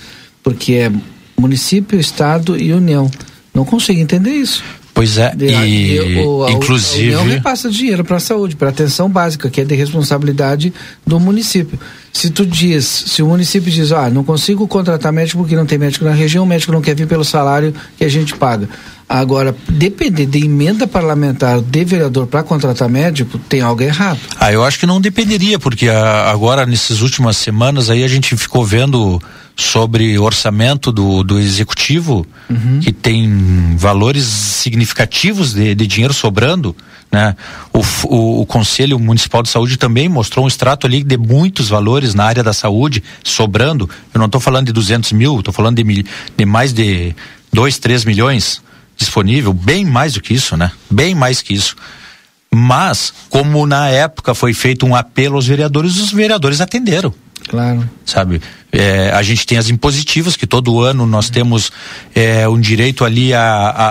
porque 0.42 0.74
é 0.74 0.92
município, 1.40 2.00
estado 2.00 2.58
e 2.58 2.74
união. 2.74 3.12
Não 3.54 3.66
consigo 3.66 4.00
entender 4.00 4.32
isso. 4.32 4.64
Pois 4.98 5.16
é, 5.20 5.36
de, 5.36 5.46
e 5.46 6.00
o, 6.26 6.50
inclusive. 6.50 7.14
A 7.14 7.22
União 7.22 7.36
repassa 7.36 7.70
dinheiro 7.70 8.04
para 8.04 8.18
a 8.18 8.20
saúde, 8.20 8.56
para 8.56 8.70
atenção 8.70 9.08
básica, 9.08 9.48
que 9.48 9.62
é 9.62 9.64
de 9.64 9.76
responsabilidade 9.76 10.74
do 11.06 11.20
município. 11.20 11.80
Se 12.12 12.32
tu 12.32 12.44
diz, 12.44 12.86
se 13.06 13.22
o 13.22 13.28
município 13.28 13.72
diz, 13.72 13.92
ah, 13.92 14.10
não 14.10 14.24
consigo 14.24 14.68
contratar 14.68 15.14
médico 15.14 15.38
porque 15.38 15.56
não 15.56 15.68
tem 15.68 15.78
médico 15.78 16.04
na 16.04 16.14
região, 16.14 16.44
o 16.44 16.48
médico 16.48 16.72
não 16.72 16.82
quer 16.82 16.96
vir 16.96 17.06
pelo 17.06 17.24
salário 17.24 17.76
que 17.96 18.04
a 18.04 18.10
gente 18.10 18.34
paga. 18.36 18.68
Agora, 19.08 19.56
depender 19.70 20.26
de 20.26 20.44
emenda 20.44 20.88
parlamentar 20.88 21.62
de 21.62 21.86
vereador 21.86 22.26
para 22.26 22.42
contratar 22.42 22.90
médico, 22.90 23.38
tem 23.38 23.62
algo 23.62 23.84
errado. 23.84 24.20
Ah, 24.40 24.52
eu 24.52 24.64
acho 24.64 24.80
que 24.80 24.88
não 24.88 25.00
dependeria, 25.00 25.60
porque 25.60 25.90
a, 25.90 26.00
ah, 26.00 26.32
agora, 26.32 26.66
nessas 26.66 27.02
últimas 27.02 27.38
semanas 27.38 27.92
aí, 27.92 28.04
a 28.04 28.08
gente 28.08 28.36
ficou 28.36 28.66
vendo 28.66 29.22
sobre 29.58 30.20
orçamento 30.20 30.92
do, 30.92 31.24
do 31.24 31.40
executivo, 31.40 32.26
uhum. 32.48 32.80
que 32.80 32.92
tem 32.92 33.76
valores 33.76 34.24
significativos 34.24 35.54
de, 35.54 35.74
de 35.74 35.88
dinheiro 35.88 36.14
sobrando, 36.14 36.76
né? 37.12 37.36
O, 37.74 37.80
o, 38.04 38.42
o, 38.42 38.46
Conselho 38.46 39.00
Municipal 39.00 39.42
de 39.42 39.50
Saúde 39.50 39.78
também 39.78 40.08
mostrou 40.08 40.46
um 40.46 40.48
extrato 40.48 40.86
ali 40.86 41.04
de 41.04 41.18
muitos 41.18 41.70
valores 41.70 42.14
na 42.14 42.26
área 42.26 42.44
da 42.44 42.54
saúde 42.54 43.02
sobrando. 43.24 43.90
Eu 44.14 44.20
não 44.20 44.26
estou 44.26 44.42
falando 44.42 44.68
de 44.68 44.74
200 44.74 45.12
mil, 45.14 45.40
estou 45.40 45.54
falando 45.54 45.82
de, 45.82 46.06
de 46.38 46.46
mais 46.46 46.74
de 46.74 47.16
2, 47.52 47.80
3 47.80 48.06
milhões 48.06 48.62
disponível, 48.98 49.54
bem 49.54 49.86
mais 49.86 50.14
do 50.14 50.22
que 50.22 50.34
isso, 50.34 50.58
né? 50.58 50.72
Bem 50.90 51.16
mais 51.16 51.42
que 51.42 51.54
isso. 51.54 51.76
Mas, 52.52 53.14
como 53.30 53.66
na 53.66 53.88
época 53.90 54.34
foi 54.34 54.54
feito 54.54 54.86
um 54.86 54.96
apelo 54.96 55.36
aos 55.36 55.48
vereadores, 55.48 55.98
os 55.98 56.12
vereadores 56.12 56.62
atenderam. 56.62 57.14
Claro. 57.48 57.90
Sabe? 58.06 58.42
É, 58.72 59.10
a 59.12 59.24
gente 59.24 59.46
tem 59.46 59.58
as 59.58 59.70
impositivas, 59.70 60.36
que 60.36 60.46
todo 60.46 60.82
ano 60.82 61.06
nós 61.06 61.30
temos 61.30 61.72
é, 62.14 62.48
um 62.48 62.60
direito 62.60 63.06
ali 63.06 63.34
a, 63.34 63.42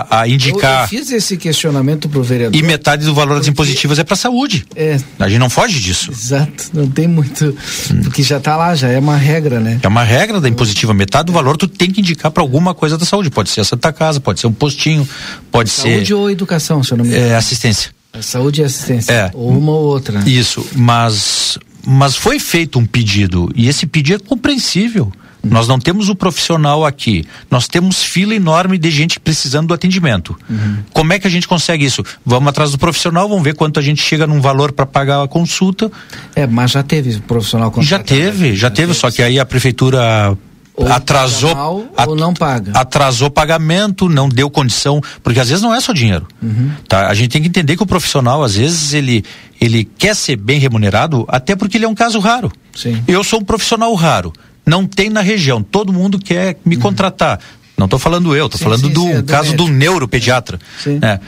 a, 0.09 0.21
a 0.21 0.27
indicar. 0.27 0.77
Eu, 0.77 0.81
eu, 0.83 0.87
fiz 0.87 1.11
esse 1.11 1.35
questionamento 1.35 2.07
para 2.07 2.19
o 2.19 2.23
vereador. 2.23 2.57
E 2.57 2.63
metade 2.63 3.03
do 3.03 3.13
valor 3.13 3.39
das 3.39 3.47
impositivas 3.47 3.97
é 3.97 4.03
para 4.03 4.13
a 4.13 4.17
saúde. 4.17 4.65
É. 4.75 4.99
A 5.19 5.27
gente 5.27 5.39
não 5.39 5.49
foge 5.49 5.79
disso. 5.79 6.11
Exato. 6.11 6.69
Não 6.73 6.87
tem 6.87 7.07
muito. 7.07 7.55
Porque 8.03 8.21
já 8.21 8.37
está 8.37 8.55
lá, 8.55 8.75
já 8.75 8.87
é 8.89 8.99
uma 8.99 9.17
regra, 9.17 9.59
né? 9.59 9.79
É 9.81 9.87
uma 9.87 10.03
regra 10.03 10.39
da 10.39 10.47
impositiva. 10.47 10.93
Metade 10.93 11.25
do 11.25 11.33
valor 11.33 11.57
tu 11.57 11.67
tem 11.67 11.91
que 11.91 11.99
indicar 12.01 12.31
para 12.31 12.43
alguma 12.43 12.73
coisa 12.73 12.97
da 12.97 13.05
saúde. 13.05 13.29
Pode 13.31 13.49
ser 13.49 13.61
a 13.61 13.65
Santa 13.65 13.91
Casa, 13.91 14.19
pode 14.19 14.39
ser 14.39 14.47
um 14.47 14.53
postinho, 14.53 15.07
pode 15.51 15.69
saúde 15.69 15.89
ser. 15.89 15.95
Saúde 15.97 16.13
ou 16.13 16.29
educação, 16.29 16.83
se 16.83 16.93
eu 16.93 16.97
não 16.97 17.05
me 17.05 17.11
engano. 17.11 17.31
É, 17.31 17.35
assistência. 17.35 17.91
Saúde 18.21 18.61
e 18.61 18.63
assistência. 18.63 19.11
É. 19.11 19.31
Ou 19.33 19.49
uma 19.49 19.71
ou 19.71 19.85
outra. 19.85 20.23
Isso, 20.25 20.65
mas 20.75 21.57
mas 21.89 22.17
foi 22.17 22.37
feito 22.37 22.77
um 22.77 22.85
pedido 22.85 23.49
e 23.55 23.69
esse 23.69 23.87
pedido 23.87 24.21
é 24.21 24.27
compreensível. 24.27 25.09
Nós 25.41 25.65
não 25.65 25.79
temos 25.79 26.09
o 26.09 26.15
profissional 26.15 26.85
aqui, 26.85 27.23
nós 27.49 27.65
temos 27.69 28.03
fila 28.03 28.35
enorme 28.35 28.77
de 28.77 28.91
gente 28.91 29.17
precisando 29.17 29.67
do 29.67 29.73
atendimento. 29.73 30.37
Uhum. 30.49 30.79
Como 30.91 31.13
é 31.13 31.19
que 31.19 31.25
a 31.25 31.29
gente 31.29 31.47
consegue 31.47 31.85
isso? 31.85 32.03
Vamos 32.25 32.49
atrás 32.49 32.71
do 32.71 32.77
profissional, 32.77 33.29
vamos 33.29 33.43
ver 33.45 33.55
quanto 33.55 33.79
a 33.79 33.83
gente 33.83 34.01
chega 34.01 34.27
num 34.27 34.41
valor 34.41 34.73
para 34.73 34.85
pagar 34.85 35.23
a 35.23 35.27
consulta. 35.29 35.89
É, 36.35 36.45
mas 36.45 36.71
já 36.71 36.83
teve 36.83 37.21
profissional 37.21 37.73
Já 37.77 37.99
teve, 37.99 38.49
já, 38.49 38.67
já 38.67 38.69
teve, 38.69 38.87
teve, 38.87 38.99
só 38.99 39.09
que 39.09 39.21
aí 39.21 39.39
a 39.39 39.45
prefeitura 39.45 40.37
ou 40.77 40.87
atrasou 40.87 41.55
mal, 41.55 41.83
ou 42.05 42.15
não 42.15 42.35
paga. 42.35 42.71
Atrasou 42.75 43.31
pagamento, 43.31 44.07
não 44.07 44.29
deu 44.29 44.47
condição, 44.47 45.01
porque 45.23 45.39
às 45.39 45.49
vezes 45.49 45.63
não 45.63 45.73
é 45.73 45.81
só 45.81 45.91
dinheiro. 45.91 46.27
Uhum. 46.41 46.71
Tá? 46.87 47.07
A 47.07 47.13
gente 47.15 47.31
tem 47.31 47.41
que 47.41 47.47
entender 47.47 47.75
que 47.75 47.81
o 47.81 47.85
profissional, 47.87 48.43
às 48.43 48.55
vezes, 48.55 48.93
ele, 48.93 49.25
ele 49.59 49.83
quer 49.83 50.15
ser 50.15 50.35
bem 50.35 50.59
remunerado, 50.59 51.25
até 51.27 51.55
porque 51.55 51.77
ele 51.77 51.85
é 51.85 51.89
um 51.89 51.95
caso 51.95 52.19
raro. 52.19 52.51
Sim. 52.75 53.03
Eu 53.07 53.23
sou 53.23 53.39
um 53.39 53.43
profissional 53.43 53.91
raro. 53.95 54.31
Não 54.63 54.85
tem 54.85 55.09
na 55.09 55.21
região. 55.21 55.63
Todo 55.63 55.91
mundo 55.91 56.19
quer 56.19 56.57
me 56.63 56.75
uhum. 56.75 56.81
contratar. 56.81 57.39
Não 57.75 57.85
estou 57.85 57.99
falando 57.99 58.35
eu, 58.35 58.45
estou 58.45 58.61
falando 58.61 58.87
sim, 58.87 58.93
do 58.93 59.01
sim, 59.01 59.11
é 59.13 59.21
do 59.21 59.31
caso 59.31 59.51
médico. 59.51 59.65
do 59.65 59.73
neuropediatra. 59.73 60.59
É. 61.01 61.19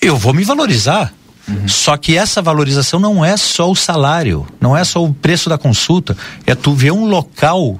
Eu 0.00 0.16
vou 0.16 0.32
me 0.32 0.42
valorizar. 0.42 1.12
Uhum. 1.46 1.68
Só 1.68 1.98
que 1.98 2.16
essa 2.16 2.40
valorização 2.40 2.98
não 2.98 3.22
é 3.22 3.36
só 3.36 3.70
o 3.70 3.76
salário, 3.76 4.46
não 4.58 4.76
é 4.76 4.82
só 4.84 5.04
o 5.04 5.12
preço 5.12 5.48
da 5.48 5.56
consulta, 5.56 6.16
é 6.44 6.54
tu 6.54 6.72
ver 6.72 6.92
um 6.92 7.06
local 7.06 7.78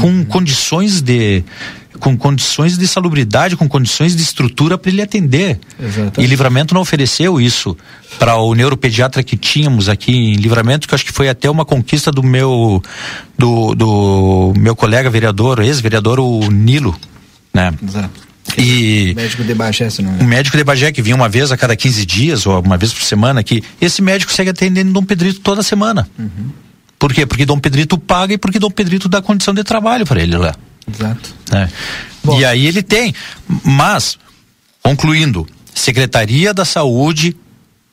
com 0.00 0.08
uhum. 0.08 0.24
condições 0.24 1.00
de 1.00 1.44
com 2.00 2.16
condições 2.16 2.76
de 2.76 2.88
salubridade, 2.88 3.56
com 3.56 3.68
condições 3.68 4.16
de 4.16 4.22
estrutura 4.22 4.76
para 4.76 4.90
ele 4.90 5.00
atender. 5.00 5.58
Exatamente. 5.80 6.20
E 6.20 6.26
Livramento 6.26 6.74
não 6.74 6.80
ofereceu 6.80 7.40
isso 7.40 7.76
para 8.18 8.36
o 8.36 8.52
neuropediatra 8.54 9.22
que 9.22 9.36
tínhamos 9.36 9.88
aqui 9.88 10.12
em 10.12 10.34
Livramento, 10.34 10.88
que 10.88 10.94
acho 10.94 11.04
que 11.04 11.12
foi 11.12 11.28
até 11.28 11.48
uma 11.48 11.64
conquista 11.64 12.10
do 12.10 12.22
meu 12.22 12.82
do, 13.38 13.74
do 13.74 14.52
meu 14.56 14.74
colega 14.74 15.08
vereador, 15.08 15.60
ex-vereador 15.60 16.18
o 16.18 16.50
Nilo, 16.50 16.98
né? 17.52 17.72
Exato. 17.82 18.24
E 18.58 19.14
médico 19.16 19.42
de 19.42 19.54
Bagé, 19.54 19.88
se 19.88 20.02
não 20.02 20.14
é? 20.14 20.22
Médico 20.22 20.56
de 20.56 20.64
Bagé 20.64 20.92
que 20.92 21.00
vinha 21.00 21.16
uma 21.16 21.28
vez 21.28 21.50
a 21.50 21.56
cada 21.56 21.74
15 21.74 22.04
dias 22.04 22.46
ou 22.46 22.60
uma 22.60 22.76
vez 22.76 22.92
por 22.92 23.02
semana 23.02 23.40
aqui. 23.40 23.62
Esse 23.80 24.02
médico 24.02 24.32
segue 24.32 24.50
atendendo 24.50 24.92
Dom 24.92 25.02
Pedrito 25.02 25.40
toda 25.40 25.62
semana. 25.62 26.06
Uhum. 26.18 26.50
Por 27.04 27.12
quê? 27.12 27.26
Porque 27.26 27.44
Dom 27.44 27.58
Pedrito 27.58 27.98
paga 27.98 28.32
e 28.32 28.38
porque 28.38 28.58
Dom 28.58 28.70
Pedrito 28.70 29.10
dá 29.10 29.20
condição 29.20 29.52
de 29.52 29.62
trabalho 29.62 30.06
para 30.06 30.22
ele 30.22 30.38
lá. 30.38 30.54
Exato. 30.90 31.34
É. 31.52 31.68
E 32.38 32.46
aí 32.46 32.66
ele 32.66 32.82
tem. 32.82 33.14
Mas, 33.62 34.16
concluindo, 34.82 35.46
Secretaria 35.74 36.54
da 36.54 36.64
Saúde 36.64 37.36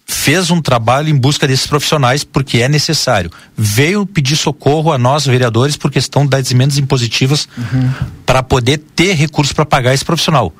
fez 0.05 0.49
um 0.49 0.61
trabalho 0.61 1.09
em 1.09 1.17
busca 1.17 1.45
desses 1.45 1.67
profissionais 1.67 2.23
porque 2.23 2.59
é 2.59 2.69
necessário. 2.69 3.29
Veio 3.57 4.05
pedir 4.05 4.37
socorro 4.37 4.93
a 4.93 4.97
nós, 4.97 5.25
vereadores, 5.25 5.75
por 5.75 5.91
questão 5.91 6.25
das 6.25 6.49
emendas 6.49 6.77
impositivas 6.77 7.49
uhum. 7.57 7.91
para 8.25 8.41
poder 8.41 8.77
ter 8.95 9.11
recursos 9.11 9.51
para 9.51 9.65
pagar 9.65 9.93
esse 9.93 10.05
profissional. 10.05 10.53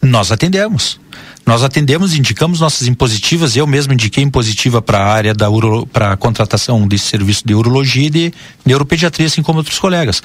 Nós 0.00 0.30
atendemos. 0.30 1.00
Nós 1.46 1.62
atendemos, 1.62 2.16
indicamos 2.16 2.58
nossas 2.58 2.88
impositivas, 2.88 3.56
eu 3.56 3.68
mesmo 3.68 3.92
indiquei 3.92 4.24
impositiva 4.24 4.82
para 4.82 4.98
a 4.98 5.06
área 5.06 5.32
da 5.32 5.46
para 5.92 6.16
contratação 6.16 6.88
desse 6.88 7.04
serviço 7.04 7.46
de 7.46 7.54
urologia 7.54 8.08
e 8.08 8.10
de 8.10 8.34
neuropediatria, 8.64 9.28
assim 9.28 9.42
como 9.42 9.58
outros 9.58 9.78
colegas. 9.78 10.20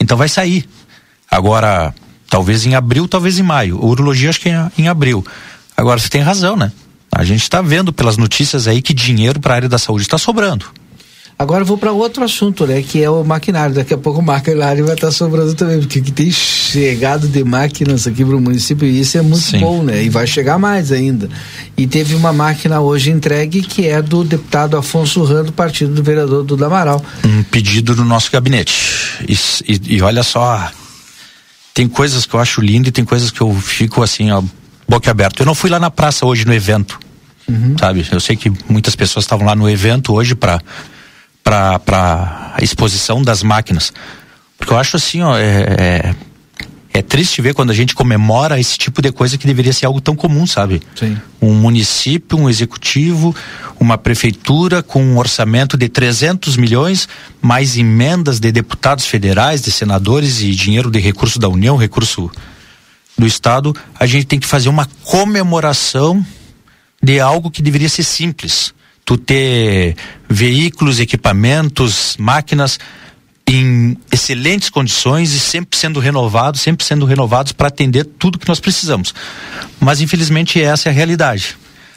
Então 0.00 0.16
vai 0.16 0.28
sair. 0.28 0.66
Agora, 1.30 1.94
talvez 2.30 2.64
em 2.64 2.74
abril, 2.74 3.06
talvez 3.06 3.38
em 3.38 3.42
maio. 3.42 3.78
urologia 3.84 4.30
acho 4.30 4.40
que 4.40 4.48
é 4.48 4.70
em 4.78 4.88
abril. 4.88 5.22
Agora 5.76 6.00
você 6.00 6.08
tem 6.08 6.22
razão, 6.22 6.56
né? 6.56 6.72
A 7.12 7.24
gente 7.24 7.42
está 7.42 7.60
vendo 7.60 7.92
pelas 7.92 8.16
notícias 8.16 8.66
aí 8.66 8.80
que 8.80 8.94
dinheiro 8.94 9.38
para 9.38 9.52
a 9.52 9.56
área 9.56 9.68
da 9.68 9.78
saúde 9.78 10.04
está 10.04 10.16
sobrando. 10.16 10.66
Agora 11.36 11.62
eu 11.62 11.66
vou 11.66 11.76
para 11.76 11.90
outro 11.90 12.22
assunto, 12.22 12.64
né? 12.64 12.80
Que 12.80 13.02
é 13.02 13.10
o 13.10 13.24
maquinário. 13.24 13.74
Daqui 13.74 13.92
a 13.92 13.98
pouco 13.98 14.20
o 14.20 14.22
maquinário 14.22 14.84
vai 14.86 14.94
estar 14.94 15.08
tá 15.08 15.12
sobrando 15.12 15.52
também, 15.54 15.80
porque 15.80 16.00
tem 16.00 16.30
chegado 16.30 17.26
de 17.26 17.42
máquinas 17.42 18.06
aqui 18.06 18.24
para 18.24 18.36
o 18.36 18.40
município 18.40 18.86
e 18.86 19.00
isso 19.00 19.18
é 19.18 19.22
muito 19.22 19.42
Sim. 19.42 19.58
bom, 19.58 19.82
né? 19.82 20.02
E 20.02 20.08
vai 20.08 20.26
chegar 20.28 20.58
mais 20.58 20.92
ainda. 20.92 21.28
E 21.76 21.88
teve 21.88 22.14
uma 22.14 22.32
máquina 22.32 22.80
hoje 22.80 23.10
entregue 23.10 23.62
que 23.62 23.88
é 23.88 24.00
do 24.00 24.22
deputado 24.22 24.76
Afonso 24.76 25.24
Rando, 25.24 25.52
partido 25.52 25.92
do 25.92 26.02
vereador 26.04 26.44
do 26.44 26.64
Amaral. 26.64 27.04
Um 27.24 27.42
pedido 27.42 27.96
do 27.96 28.04
nosso 28.04 28.30
gabinete. 28.30 29.18
E, 29.28 29.34
e, 29.66 29.96
e 29.96 30.02
olha 30.02 30.22
só, 30.22 30.70
tem 31.74 31.88
coisas 31.88 32.24
que 32.24 32.34
eu 32.34 32.40
acho 32.40 32.60
lindo 32.60 32.88
e 32.88 32.92
tem 32.92 33.04
coisas 33.04 33.32
que 33.32 33.40
eu 33.40 33.52
fico 33.54 34.04
assim, 34.04 34.30
ó, 34.30 34.40
boca 34.88 35.10
aberta. 35.10 35.42
Eu 35.42 35.46
não 35.46 35.54
fui 35.54 35.68
lá 35.68 35.80
na 35.80 35.90
praça 35.90 36.24
hoje 36.24 36.46
no 36.46 36.54
evento. 36.54 36.98
Uhum. 37.48 37.76
Sabe? 37.78 38.06
Eu 38.10 38.20
sei 38.20 38.36
que 38.36 38.50
muitas 38.68 38.94
pessoas 38.94 39.24
estavam 39.24 39.44
lá 39.44 39.56
no 39.56 39.68
evento 39.68 40.14
hoje 40.14 40.34
para 40.34 40.60
para 41.44 42.54
a 42.56 42.64
exposição 42.64 43.22
das 43.22 43.42
máquinas. 43.42 43.92
Porque 44.56 44.72
eu 44.72 44.78
acho 44.78 44.96
assim, 44.96 45.20
ó, 45.20 45.36
é, 45.36 45.44
é, 45.78 46.14
é, 46.94 47.02
triste 47.02 47.42
ver 47.42 47.52
quando 47.52 47.70
a 47.70 47.74
gente 47.74 47.94
comemora 47.94 48.58
esse 48.58 48.78
tipo 48.78 49.02
de 49.02 49.12
coisa 49.12 49.36
que 49.36 49.46
deveria 49.46 49.72
ser 49.72 49.84
algo 49.84 50.00
tão 50.00 50.16
comum, 50.16 50.46
sabe? 50.46 50.80
Sim. 50.96 51.18
Um 51.42 51.52
município, 51.52 52.38
um 52.38 52.48
executivo, 52.48 53.36
uma 53.78 53.98
prefeitura 53.98 54.82
com 54.82 55.04
um 55.04 55.18
orçamento 55.18 55.76
de 55.76 55.88
300 55.88 56.56
milhões, 56.56 57.06
mais 57.42 57.76
emendas 57.76 58.40
de 58.40 58.50
deputados 58.50 59.06
federais, 59.06 59.60
de 59.60 59.70
senadores 59.70 60.40
e 60.40 60.50
dinheiro 60.52 60.90
de 60.90 60.98
recurso 60.98 61.38
da 61.38 61.48
União, 61.48 61.76
recurso 61.76 62.30
do 63.18 63.26
Estado, 63.26 63.76
a 64.00 64.06
gente 64.06 64.26
tem 64.26 64.40
que 64.40 64.46
fazer 64.46 64.68
uma 64.68 64.88
comemoração 65.04 66.24
de 67.02 67.20
algo 67.20 67.50
que 67.50 67.62
deveria 67.62 67.88
ser 67.88 68.02
simples 68.02 68.72
tu 69.04 69.18
ter 69.18 69.96
veículos, 70.28 70.98
equipamentos, 70.98 72.16
máquinas 72.18 72.78
em 73.46 73.96
excelentes 74.10 74.70
condições 74.70 75.32
e 75.32 75.38
sempre 75.38 75.78
sendo 75.78 76.00
renovados, 76.00 76.62
sempre 76.62 76.84
sendo 76.84 77.04
renovados 77.04 77.52
para 77.52 77.68
atender 77.68 78.04
tudo 78.04 78.38
que 78.38 78.48
nós 78.48 78.58
precisamos. 78.58 79.14
Mas 79.78 80.00
infelizmente 80.00 80.62
essa 80.62 80.88
é 80.88 80.90
a 80.90 80.94
realidade. 80.94 81.56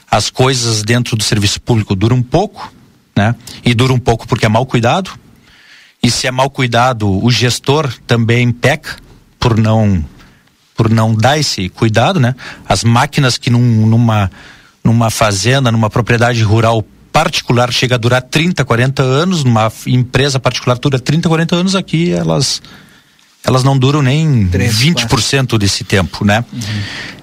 As 0.10 0.30
coisas 0.30 0.84
dentro 0.84 1.16
do 1.16 1.24
serviço 1.24 1.62
público 1.62 1.95
duram 1.95 2.18
um 2.18 2.24
pouco, 2.24 2.72
né? 3.16 3.34
E 3.64 3.74
duram 3.74 3.95
um 3.95 3.99
pouco 3.99 4.28
porque 4.28 4.45
é 4.45 4.49
mal 4.49 4.66
cuidado. 4.66 5.12
E 6.03 6.12
se 6.12 6.28
é 6.28 6.32
mal 6.32 6.49
cuidado, 6.49 7.10
o 7.24 7.32
gestor 7.32 7.91
também 8.05 8.51
peca 8.51 8.97
por 9.39 9.58
não 9.58 10.03
por 10.76 10.91
não 10.91 11.16
dar 11.16 11.39
esse 11.39 11.70
cuidado, 11.70 12.20
né? 12.20 12.36
As 12.70 12.84
máquinas 12.84 13.38
que 13.38 13.49
num, 13.49 13.88
numa 13.88 14.30
numa 14.84 15.10
fazenda, 15.10 15.72
numa 15.72 15.89
propriedade 15.89 16.41
rural 16.43 16.86
particular 17.18 17.74
chega 17.74 17.95
a 17.95 17.97
durar 17.97 18.22
30, 18.22 18.63
40 18.63 19.01
anos, 19.01 19.43
numa 19.43 19.72
empresa 19.88 20.39
particular 20.39 20.78
dura 20.78 20.99
30, 20.99 21.28
40 21.28 21.55
anos, 21.55 21.76
aqui 21.76 22.11
elas 22.11 22.61
elas 23.43 23.63
não 23.63 23.76
duram 23.76 24.03
nem 24.03 24.47
3, 24.47 24.76
20% 24.76 25.38
quatro. 25.38 25.57
desse 25.57 25.84
tempo, 25.84 26.24
né? 26.24 26.45
Uhum. 26.53 26.59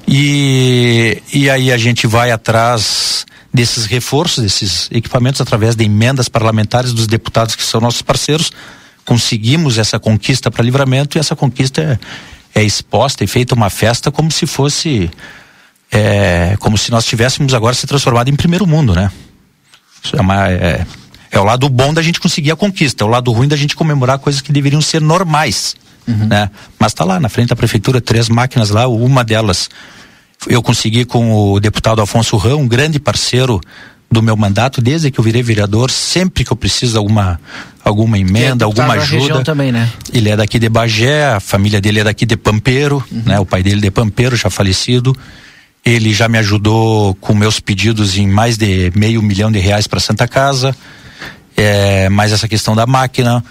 E, 0.09 1.23
e 1.33 1.49
aí 1.49 1.71
a 1.71 1.77
gente 1.77 2.09
vai 2.09 2.33
atrás 2.33 3.25
desses 3.53 3.85
reforços, 3.85 4.43
desses 4.43 4.89
equipamentos, 4.91 5.41
através 5.41 5.77
de 5.77 5.85
emendas 5.85 6.29
parlamentares 6.29 6.93
dos 6.93 7.07
deputados 7.07 7.55
que 7.55 7.63
são 7.63 7.81
nossos 7.81 8.03
parceiros. 8.03 8.51
Conseguimos 9.05 9.79
essa 9.79 10.01
conquista 10.01 10.51
para 10.51 10.65
livramento 10.65 11.17
e 11.17 11.21
essa 11.21 11.37
conquista 11.37 12.01
é, 12.55 12.61
é 12.61 12.65
exposta 12.65 13.23
e 13.23 13.29
feita 13.29 13.55
uma 13.55 13.71
festa 13.71 14.11
como 14.11 14.33
se 14.33 14.45
fosse. 14.45 15.09
É, 15.93 16.57
como 16.59 16.77
se 16.77 16.91
nós 16.91 17.05
tivéssemos 17.05 17.55
agora 17.55 17.75
se 17.77 17.87
transformado 17.87 18.29
em 18.29 18.35
primeiro 18.35 18.67
mundo, 18.67 18.93
né? 18.93 19.13
É, 20.13 20.21
uma, 20.21 20.49
é, 20.49 20.87
é 21.31 21.39
o 21.39 21.45
lado 21.45 21.69
bom 21.69 21.93
da 21.93 22.03
gente 22.03 22.21
conseguir 22.21 22.51
a 22.51 22.57
conquista, 22.57 23.05
é 23.05 23.07
o 23.07 23.11
lado 23.11 23.33
ruim 23.33 23.49
da 23.49 23.57
gente 23.57 23.75
comemorar 23.75 24.19
coisas 24.19 24.41
que 24.41 24.53
deveriam 24.53 24.81
ser 24.81 25.01
normais. 25.01 25.75
Uhum. 26.07 26.27
Né? 26.27 26.51
Mas 26.79 26.93
está 26.93 27.05
lá 27.05 27.19
na 27.19 27.29
frente 27.29 27.49
da 27.49 27.57
prefeitura, 27.57 28.01
três 28.01 28.29
máquinas 28.29 28.71
lá, 28.71 28.87
uma 28.87 29.25
delas 29.25 29.71
eu 30.47 30.63
consegui 30.63 31.05
com 31.05 31.53
o 31.53 31.61
deputado 31.61 32.03
Afonso 32.03 32.37
Rão, 32.37 32.61
um 32.61 32.69
grande 32.69 32.99
parceiro 32.99 33.61
do 34.11 34.23
meu 34.23 34.37
mandato, 34.37 34.81
desde 34.81 35.11
que 35.11 35.19
eu 35.19 35.25
virei 35.25 35.43
vereador, 35.43 35.91
sempre 35.91 36.45
que 36.45 36.53
eu 36.53 36.57
preciso 36.57 36.93
de 36.93 36.99
alguma, 36.99 37.41
alguma 37.83 38.19
emenda, 38.19 38.65
é 38.65 38.67
alguma 38.67 38.95
ajuda. 38.95 39.43
Também, 39.43 39.73
né? 39.73 39.91
Ele 40.13 40.29
é 40.29 40.37
daqui 40.37 40.59
de 40.59 40.69
Bagé, 40.69 41.27
a 41.27 41.41
família 41.41 41.81
dele 41.81 42.01
é 42.01 42.05
daqui 42.05 42.25
de 42.25 42.37
Pampeiro, 42.37 43.03
uhum. 43.11 43.23
né? 43.27 43.41
O 43.41 43.47
pai 43.47 43.63
dele 43.63 43.81
de 43.81 43.91
Pampeiro, 43.91 44.37
já 44.37 44.49
falecido. 44.51 45.17
Ele 45.85 46.13
já 46.15 46.29
me 46.29 46.39
ajudou 46.39 47.15
com 47.17 47.35
meus 47.35 47.61
pedidos 47.61 48.17
em 48.17 48.27
mais 48.27 48.57
de 48.57 48.91
meio 48.95 49.23
milhão 49.23 49.53
de 49.53 49.59
reais 49.59 49.87
para 49.87 50.01
Santa 50.01 50.27
Casa. 50.27 50.75
É, 51.57 52.09
mais 52.09 52.33
essa 52.33 52.49
questão 52.49 52.75
da 52.75 52.87
máquina 52.87 53.45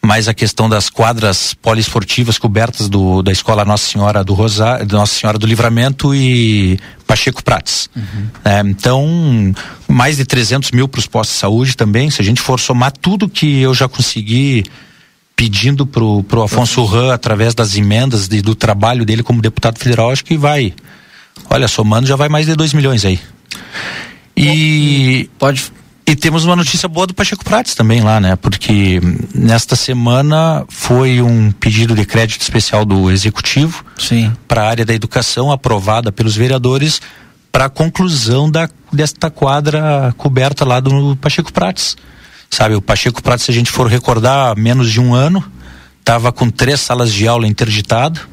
mais 0.00 0.28
a 0.28 0.34
questão 0.34 0.68
das 0.68 0.88
quadras 0.88 1.54
poliesportivas 1.54 2.38
cobertas 2.38 2.88
do, 2.88 3.22
da 3.22 3.32
escola 3.32 3.64
Nossa 3.64 3.90
Senhora 3.90 4.22
do 4.22 4.32
Rosário, 4.32 4.86
Nossa 4.90 5.14
Senhora 5.14 5.38
do 5.38 5.46
Livramento 5.46 6.14
e 6.14 6.78
Pacheco 7.06 7.42
Prates. 7.42 7.90
Uhum. 7.94 8.28
É, 8.44 8.60
então, 8.60 9.54
mais 9.88 10.16
de 10.16 10.24
300 10.24 10.70
mil 10.70 10.88
para 10.88 11.00
os 11.00 11.06
postos 11.06 11.34
de 11.34 11.40
saúde 11.40 11.76
também. 11.76 12.10
Se 12.10 12.22
a 12.22 12.24
gente 12.24 12.40
for 12.40 12.60
somar 12.60 12.92
tudo 12.92 13.28
que 13.28 13.60
eu 13.60 13.74
já 13.74 13.88
consegui 13.88 14.64
pedindo 15.34 15.86
pro, 15.86 16.22
pro 16.24 16.42
Afonso 16.42 16.84
Ram 16.84 17.10
através 17.10 17.54
das 17.54 17.76
emendas 17.76 18.28
de, 18.28 18.40
do 18.40 18.54
trabalho 18.54 19.04
dele 19.04 19.22
como 19.22 19.42
deputado 19.42 19.78
federal, 19.78 20.10
acho 20.10 20.24
que 20.24 20.36
vai. 20.36 20.72
Olha, 21.50 21.68
somando 21.68 22.06
já 22.06 22.16
vai 22.16 22.28
mais 22.28 22.46
de 22.46 22.54
2 22.54 22.72
milhões 22.72 23.04
aí. 23.04 23.20
E 24.36 25.28
pode 25.38 25.72
e 26.10 26.16
temos 26.16 26.46
uma 26.46 26.56
notícia 26.56 26.88
boa 26.88 27.06
do 27.06 27.12
Pacheco 27.12 27.44
Prates 27.44 27.74
também 27.74 28.00
lá, 28.00 28.18
né? 28.18 28.34
Porque 28.34 28.98
nesta 29.34 29.76
semana 29.76 30.64
foi 30.66 31.20
um 31.20 31.52
pedido 31.52 31.94
de 31.94 32.06
crédito 32.06 32.40
especial 32.40 32.82
do 32.86 33.10
executivo 33.10 33.84
para 34.48 34.62
a 34.62 34.68
área 34.70 34.86
da 34.86 34.94
educação 34.94 35.52
aprovada 35.52 36.10
pelos 36.10 36.34
vereadores 36.34 37.02
para 37.52 37.66
a 37.66 37.68
conclusão 37.68 38.50
da 38.50 38.70
desta 38.90 39.30
quadra 39.30 40.14
coberta 40.16 40.64
lá 40.64 40.80
do 40.80 41.14
Pacheco 41.16 41.52
Prates. 41.52 41.94
Sabe, 42.48 42.74
o 42.74 42.80
Pacheco 42.80 43.22
Prates, 43.22 43.44
se 43.44 43.50
a 43.50 43.54
gente 43.54 43.70
for 43.70 43.86
recordar, 43.86 44.52
há 44.52 44.54
menos 44.54 44.90
de 44.90 44.98
um 44.98 45.14
ano, 45.14 45.44
estava 46.00 46.32
com 46.32 46.48
três 46.48 46.80
salas 46.80 47.12
de 47.12 47.28
aula 47.28 47.46
interditado 47.46 48.26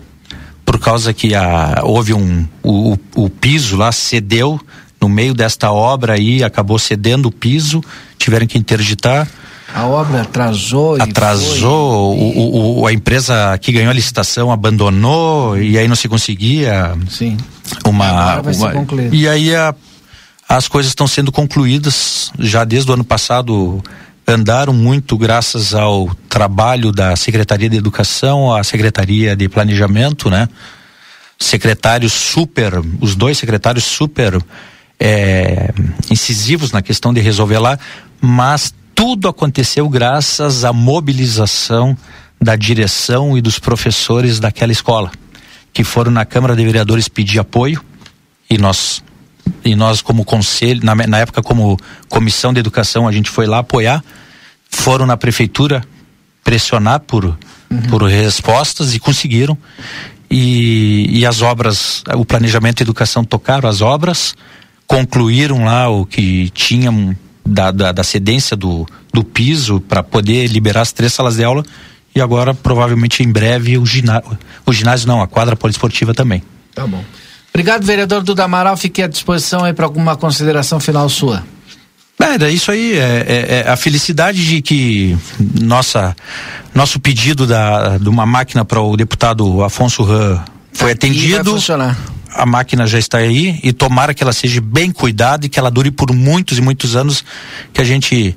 por 0.66 0.80
causa 0.80 1.13
que 1.13 1.36
a, 1.36 1.82
houve 1.84 2.13
um 2.13 2.47
o, 2.63 2.97
o, 3.16 3.30
piso 3.30 3.78
lá 3.78 3.91
cedeu 3.91 4.59
no 4.99 5.07
meio 5.07 5.34
desta 5.34 5.72
obra 5.72 6.13
aí 6.13 6.43
acabou 6.43 6.80
cedendo 6.80 7.28
o 7.28 7.32
piso, 7.32 7.82
tiveram 8.18 8.47
que 8.47 8.57
interditar. 8.57 9.28
A 9.74 9.86
obra 9.86 10.22
atrasou. 10.22 11.01
Atrasou. 11.01 12.18
O, 12.18 12.80
o, 12.82 12.88
a 12.88 12.93
empresa 12.93 13.57
que 13.59 13.72
ganhou 13.72 13.91
a 13.91 13.93
licitação 13.93 14.51
abandonou 14.51 15.57
e 15.57 15.78
aí 15.78 15.88
não 15.88 15.95
se 15.95 16.07
conseguia. 16.07 16.95
Sim. 17.09 17.38
Uma. 17.86 18.41
uma 18.41 18.72
e 19.11 19.28
aí 19.28 19.53
a, 19.53 19.76
as 20.47 20.68
coisas 20.68 20.91
estão 20.91 21.07
sendo 21.07 21.32
concluídas 21.32 22.32
já 22.39 22.63
desde 22.63 22.89
o 22.89 22.93
ano 22.93 23.03
passado 23.03 23.84
andaram 24.28 24.73
muito 24.73 25.17
graças 25.17 25.73
ao 25.73 26.13
trabalho 26.28 26.91
da 26.91 27.15
Secretaria 27.15 27.69
de 27.69 27.78
Educação, 27.78 28.53
a 28.53 28.63
Secretaria 28.63 29.36
de 29.36 29.47
Planejamento, 29.47 30.30
né? 30.30 30.49
Secretários 31.38 32.13
super, 32.13 32.73
os 32.99 33.15
dois 33.15 33.38
secretários 33.38 33.84
super 33.84 34.41
é, 34.99 35.71
incisivos 36.09 36.71
na 36.71 36.82
questão 36.82 37.13
de 37.13 37.19
resolver 37.19 37.59
lá, 37.59 37.78
mas 38.21 38.73
tudo 38.95 39.28
aconteceu 39.28 39.88
graças 39.89 40.63
à 40.63 40.71
mobilização 40.71 41.95
da 42.41 42.55
direção 42.55 43.38
e 43.38 43.41
dos 43.41 43.59
professores 43.59 44.39
daquela 44.39 44.71
escola, 44.71 45.11
que 45.73 45.84
foram 45.84 46.11
na 46.11 46.26
Câmara 46.26 46.55
de 46.55 46.63
Vereadores 46.63 47.07
pedir 47.07 47.39
apoio 47.39 47.84
e 48.49 48.57
nós 48.57 49.03
e 49.64 49.76
nós 49.76 50.02
como 50.02 50.24
conselho, 50.26 50.82
na, 50.84 50.96
na 50.96 51.20
época 51.20 51.41
como 51.41 51.78
comissão 52.10 52.54
de 52.54 52.60
educação, 52.60 53.08
a 53.08 53.12
gente 53.12 53.30
foi 53.30 53.46
lá 53.46 53.60
apoiar, 53.60 54.04
foram 54.70 55.06
na 55.06 55.18
prefeitura 55.18 55.84
pressionar 56.43 57.00
por 57.02 57.26
uhum. 57.26 57.82
por 57.89 58.04
respostas 58.04 58.93
e 58.93 59.00
conseguiram 59.00 59.58
e, 60.30 61.20
e 61.20 61.26
as 61.26 61.41
obras, 61.41 62.04
o 62.16 62.26
planejamento 62.26 62.82
e 62.82 62.84
educação 62.84 63.24
tocaram 63.24 63.70
as 63.70 63.82
obras, 63.82 64.36
concluíram 64.88 65.64
lá 65.64 65.89
o 65.89 66.06
que 66.06 66.50
tinham 66.50 67.16
da, 67.46 67.72
da, 67.72 67.91
da 67.91 68.04
cedência 68.04 68.58
do, 68.58 68.86
do 69.14 69.24
piso 69.24 69.80
para 69.80 70.02
poder 70.02 70.48
liberar 70.48 70.82
as 70.82 70.91
três 70.91 71.14
salas 71.14 71.36
de 71.36 71.43
aula 71.43 71.64
e 72.14 72.22
agora 72.22 72.54
provavelmente 72.54 73.24
em 73.24 73.32
breve 73.32 73.78
o 73.78 73.86
ginásio, 73.86 74.38
o 74.66 74.74
ginásio 74.74 75.08
não, 75.08 75.22
a 75.22 75.28
quadra 75.28 75.56
poliesportiva 75.56 76.14
também. 76.14 76.41
Tá 76.74 76.88
bom. 76.88 77.04
Obrigado, 77.56 77.86
vereador 77.86 78.22
Duda 78.22 78.43
Amaral. 78.43 78.76
Fiquei 78.76 79.06
à 79.06 79.08
disposição 79.08 79.64
aí 79.64 79.72
para 79.72 79.86
alguma 79.86 80.18
consideração 80.18 80.78
final 80.78 81.08
sua. 81.08 81.41
É, 82.20 82.49
isso 82.49 82.70
aí, 82.70 82.97
é, 82.97 82.99
é, 82.99 83.64
é, 83.66 83.70
a 83.70 83.78
felicidade 83.78 84.45
de 84.45 84.62
que 84.62 85.18
nossa, 85.62 86.14
nosso 86.74 86.99
pedido 86.99 87.47
da, 87.47 87.97
de 87.97 88.10
uma 88.10 88.26
máquina 88.26 88.66
para 88.66 88.82
o 88.82 88.97
deputado 88.97 89.64
Afonso 89.64 90.03
Ram 90.03 90.43
foi 90.74 90.91
Aqui 90.91 91.08
atendido. 91.08 91.51
Funcionar 91.51 91.97
a 92.34 92.45
máquina 92.45 92.86
já 92.86 92.99
está 92.99 93.20
aí 93.20 93.58
e 93.64 93.72
tomara 93.72 94.14
que 94.14 94.22
ela 94.22 94.34
seja 94.34 94.60
bem 94.60 94.91
cuidada 94.91 95.45
e 95.45 95.49
que 95.49 95.58
ela 95.58 95.72
dure 95.72 95.89
por 95.89 96.14
muitos 96.14 96.58
e 96.58 96.62
muitos 96.62 96.93
anos, 96.93 97.24
que 97.72 97.80
a 97.80 97.86
gente 97.86 98.36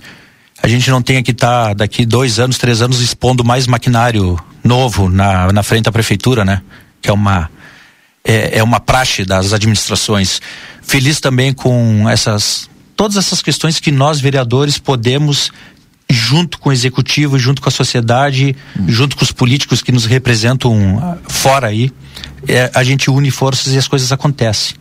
a 0.63 0.69
gente 0.69 0.89
não 0.89 1.03
tenha 1.03 1.21
que 1.25 1.33
estar 1.33 1.69
tá 1.69 1.75
daqui 1.75 2.07
dois 2.07 2.39
anos, 2.39 2.57
três 2.57 2.81
anos 2.81 3.01
expondo 3.01 3.43
mais 3.43 3.67
maquinário 3.67 4.39
novo 4.63 5.09
na, 5.09 5.53
na 5.53 5.65
frente 5.65 5.87
da 5.87 5.91
prefeitura, 5.91 6.45
né? 6.45 6.63
Que 7.03 7.11
é 7.11 7.13
uma 7.13 7.51
é, 8.25 8.59
é 8.59 8.63
uma 8.63 8.81
praxe 8.81 9.25
das 9.25 9.53
administrações. 9.53 10.41
Feliz 10.83 11.21
também 11.21 11.53
com 11.53 12.09
essas 12.09 12.69
todas 12.97 13.17
essas 13.17 13.41
questões 13.41 13.79
que 13.79 13.93
nós 13.93 14.21
vereadores 14.21 14.77
podemos 14.77 15.53
junto 16.11 16.59
com 16.59 16.71
o 16.71 16.73
executivo, 16.73 17.39
junto 17.39 17.61
com 17.61 17.69
a 17.69 17.73
sociedade, 17.73 18.57
hum. 18.77 18.87
junto 18.89 19.17
com 19.17 19.23
os 19.23 19.31
políticos 19.31 19.83
que 19.83 19.93
nos 19.93 20.05
representam 20.07 21.19
fora 21.29 21.69
aí, 21.69 21.93
é, 22.47 22.71
a 22.75 22.83
gente 22.83 23.11
une 23.11 23.31
forças 23.31 23.73
e 23.75 23.79
as 23.79 23.87
coisas 23.87 24.11
acontecem. 24.11 24.75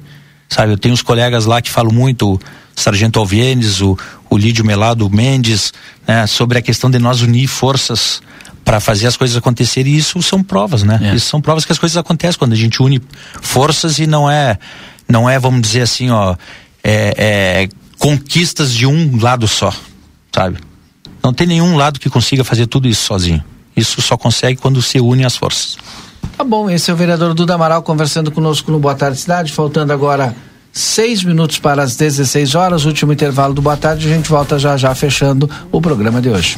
Sabe, 0.50 0.72
eu 0.72 0.78
tenho 0.78 0.94
os 0.94 1.02
colegas 1.02 1.46
lá 1.46 1.62
que 1.62 1.70
falam 1.70 1.92
muito, 1.92 2.36
o 2.36 2.40
Sargento 2.74 3.20
Alvienes, 3.20 3.82
o, 3.82 3.98
o 4.30 4.38
Lídio 4.38 4.64
Melado 4.64 5.10
Mendes, 5.10 5.74
né, 6.08 6.26
sobre 6.26 6.58
a 6.58 6.62
questão 6.62 6.90
de 6.90 6.98
nós 6.98 7.22
unir 7.22 7.48
forças 7.48 8.22
para 8.68 8.82
fazer 8.82 9.08
as 9.08 9.16
coisas 9.16 9.38
acontecerem 9.38 9.94
e 9.94 9.98
isso 9.98 10.22
são 10.22 10.44
provas, 10.44 10.84
né? 10.84 11.00
É. 11.02 11.16
Isso 11.16 11.30
são 11.30 11.40
provas 11.40 11.64
que 11.64 11.72
as 11.72 11.80
coisas 11.80 11.96
acontecem 11.96 12.38
quando 12.38 12.52
a 12.52 12.56
gente 12.58 12.84
une 12.84 13.02
forças 13.42 13.98
e 13.98 14.06
não 14.06 14.30
é, 14.30 14.60
não 15.08 15.30
é, 15.30 15.40
vamos 15.40 15.62
dizer 15.62 15.84
assim, 15.84 16.10
ó, 16.10 16.36
é, 16.84 17.14
é 17.18 17.70
conquistas 17.98 18.74
de 18.74 18.86
um 18.86 19.22
lado 19.22 19.48
só, 19.48 19.74
sabe? 20.36 20.58
Não 21.24 21.32
tem 21.32 21.48
nenhum 21.48 21.78
lado 21.78 21.98
que 21.98 22.10
consiga 22.10 22.44
fazer 22.44 22.68
tudo 22.68 22.90
isso 22.90 23.06
sozinho. 23.06 23.42
Isso 23.74 24.02
só 24.02 24.18
consegue 24.18 24.60
quando 24.60 24.82
se 24.82 25.00
une 25.00 25.24
as 25.24 25.38
forças. 25.38 25.78
Tá 26.36 26.44
bom, 26.44 26.70
esse 26.70 26.92
é 26.92 26.94
o 26.94 26.98
vereador 26.98 27.34
Duda 27.34 27.54
Amaral 27.54 27.82
conversando 27.82 28.32
conosco 28.32 28.70
no 28.70 28.80
Boa 28.80 28.96
Tarde 28.96 29.18
Cidade, 29.18 29.54
faltando 29.54 29.94
agora 29.94 30.36
seis 30.74 31.24
minutos 31.24 31.58
para 31.58 31.84
as 31.84 31.96
16 31.96 32.54
horas, 32.54 32.84
último 32.84 33.14
intervalo 33.14 33.54
do 33.54 33.62
Boa 33.62 33.78
Tarde, 33.78 34.12
a 34.12 34.14
gente 34.14 34.30
volta 34.30 34.60
já 34.60 34.76
já 34.76 34.94
fechando 34.94 35.50
o 35.72 35.80
programa 35.80 36.20
de 36.22 36.28
hoje. 36.28 36.58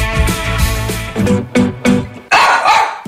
Thank 1.23 1.85
you. 1.87 1.90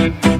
Thank 0.00 0.24
you. 0.24 0.39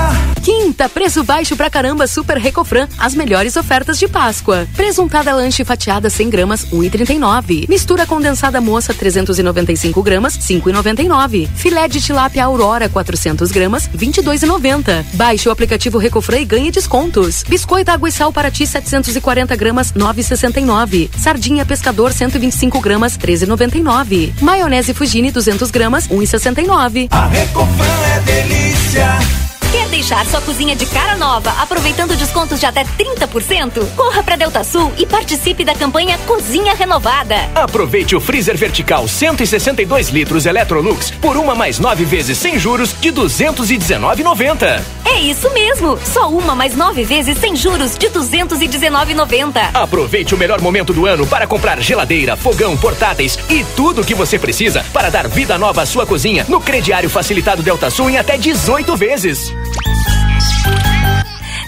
Quinta, 0.43 0.89
preço 0.89 1.23
baixo 1.23 1.55
pra 1.55 1.69
caramba 1.69 2.07
Super 2.07 2.37
Recofran. 2.37 2.87
As 2.97 3.13
melhores 3.13 3.55
ofertas 3.55 3.99
de 3.99 4.07
Páscoa. 4.07 4.67
Presuntada 4.75 5.35
lanche 5.35 5.63
fatiada 5.63 6.09
100 6.09 6.29
gramas, 6.31 6.65
1,39. 6.71 7.69
Mistura 7.69 8.07
condensada 8.07 8.59
moça 8.59 8.91
395 8.91 10.01
gramas, 10.01 10.37
5,99. 10.39 11.47
Filé 11.55 11.87
de 11.87 12.01
tilápia 12.01 12.45
Aurora 12.45 12.89
400 12.89 13.51
gramas, 13.51 13.87
22,90. 13.95 15.05
Baixe 15.13 15.47
o 15.47 15.51
aplicativo 15.51 15.99
Recofran 15.99 16.39
e 16.39 16.45
ganhe 16.45 16.71
descontos. 16.71 17.43
Biscoito 17.47 17.91
água 17.91 18.09
e 18.09 18.11
sal 18.11 18.33
para 18.33 18.49
ti 18.49 18.65
740 18.65 19.55
gramas, 19.55 19.93
9,69. 19.93 21.09
Sardinha 21.17 21.65
pescador 21.67 22.11
125 22.11 22.79
gramas, 22.81 23.15
13,99. 23.15 24.33
Maionese 24.41 24.93
Fugini 24.95 25.29
200 25.29 25.69
gramas, 25.69 26.07
1,69. 26.07 27.09
A 27.11 27.27
Recofran 27.27 28.01
é 28.15 28.19
delícia. 28.21 29.19
Quer 29.71 29.87
deixar 29.87 30.25
sua 30.25 30.41
cozinha 30.41 30.75
de 30.75 30.85
cara 30.85 31.15
nova, 31.15 31.49
aproveitando 31.51 32.13
descontos 32.17 32.59
de 32.59 32.65
até 32.65 32.83
30%? 32.83 33.95
Corra 33.95 34.21
para 34.21 34.35
Delta 34.35 34.65
Sul 34.65 34.91
e 34.97 35.05
participe 35.05 35.63
da 35.63 35.73
campanha 35.73 36.17
Cozinha 36.27 36.73
Renovada. 36.73 37.35
Aproveite 37.55 38.13
o 38.13 38.19
freezer 38.19 38.57
vertical 38.57 39.07
162 39.07 40.09
litros 40.09 40.45
Electrolux 40.45 41.11
por 41.11 41.37
uma 41.37 41.55
mais 41.55 41.79
nove 41.79 42.03
vezes 42.03 42.37
sem 42.37 42.59
juros 42.59 42.93
de 42.99 43.13
219,90. 43.13 44.81
É 45.05 45.21
isso 45.21 45.49
mesmo, 45.53 45.97
só 46.03 46.29
uma 46.29 46.53
mais 46.53 46.75
nove 46.75 47.05
vezes 47.05 47.37
sem 47.37 47.55
juros 47.55 47.97
de 47.97 48.09
219,90. 48.09 49.69
Aproveite 49.73 50.35
o 50.35 50.37
melhor 50.37 50.59
momento 50.59 50.91
do 50.91 51.05
ano 51.05 51.25
para 51.25 51.47
comprar 51.47 51.79
geladeira, 51.79 52.35
fogão, 52.35 52.75
portáteis 52.75 53.39
e 53.49 53.63
tudo 53.75 54.01
o 54.01 54.05
que 54.05 54.15
você 54.15 54.37
precisa 54.37 54.85
para 54.91 55.09
dar 55.09 55.29
vida 55.29 55.57
nova 55.57 55.83
à 55.83 55.85
sua 55.85 56.05
cozinha 56.05 56.45
no 56.49 56.59
crediário 56.59 57.09
facilitado 57.09 57.63
Delta 57.63 57.89
Sul 57.89 58.09
em 58.09 58.17
até 58.17 58.37
18 58.37 58.97
vezes. 58.97 59.53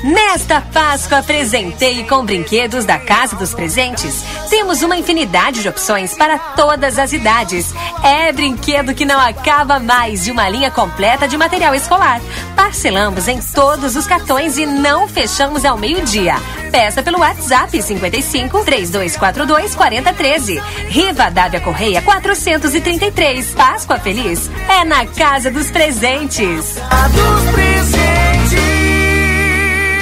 Nesta 0.03 0.59
Páscoa, 0.59 1.23
presentei 1.23 2.03
com 2.03 2.25
brinquedos 2.25 2.83
da 2.83 2.99
Casa 2.99 3.37
dos 3.37 3.53
Presentes. 3.53 4.21
Temos 4.49 4.81
uma 4.81 4.97
infinidade 4.97 5.61
de 5.61 5.69
opções 5.69 6.13
para 6.13 6.37
todas 6.37 6.99
as 6.99 7.13
idades. 7.13 7.73
É 8.03 8.29
brinquedo 8.33 8.93
que 8.93 9.05
não 9.05 9.17
acaba 9.17 9.79
mais 9.79 10.25
de 10.25 10.31
uma 10.31 10.49
linha 10.49 10.69
completa 10.69 11.25
de 11.25 11.37
material 11.37 11.73
escolar. 11.73 12.19
Parcelamos 12.53 13.29
em 13.29 13.39
todos 13.39 13.95
os 13.95 14.05
cartões 14.05 14.57
e 14.57 14.65
não 14.65 15.07
fechamos 15.07 15.63
ao 15.63 15.77
meio-dia. 15.77 16.35
Peça 16.69 17.01
pelo 17.01 17.19
WhatsApp 17.19 17.81
55 17.81 18.65
3242 18.65 19.73
4013. 19.73 20.61
Riva 20.89 21.31
Dávia 21.31 21.61
Correia 21.61 22.01
433. 22.01 23.53
Páscoa 23.53 23.97
Feliz 23.99 24.51
é 24.67 24.83
na 24.83 25.05
Casa 25.05 25.49
dos 25.49 25.71
Presentes. 25.71 26.75
A 26.89 27.07
dos 27.07 27.51
presentes. 27.53 27.72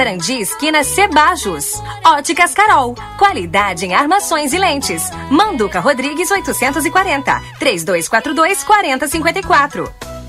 Sarandi, 0.00 0.40
esquina 0.40 0.82
Cebajos. 0.82 1.74
Óticas 2.02 2.54
Carol. 2.54 2.94
Qualidade 3.18 3.84
em 3.84 3.94
armações 3.94 4.54
e 4.54 4.58
lentes. 4.58 5.10
Manduca 5.30 5.78
Rodrigues 5.78 6.30
840. 6.30 7.42
3242 7.58 8.64
4054. 8.64 10.19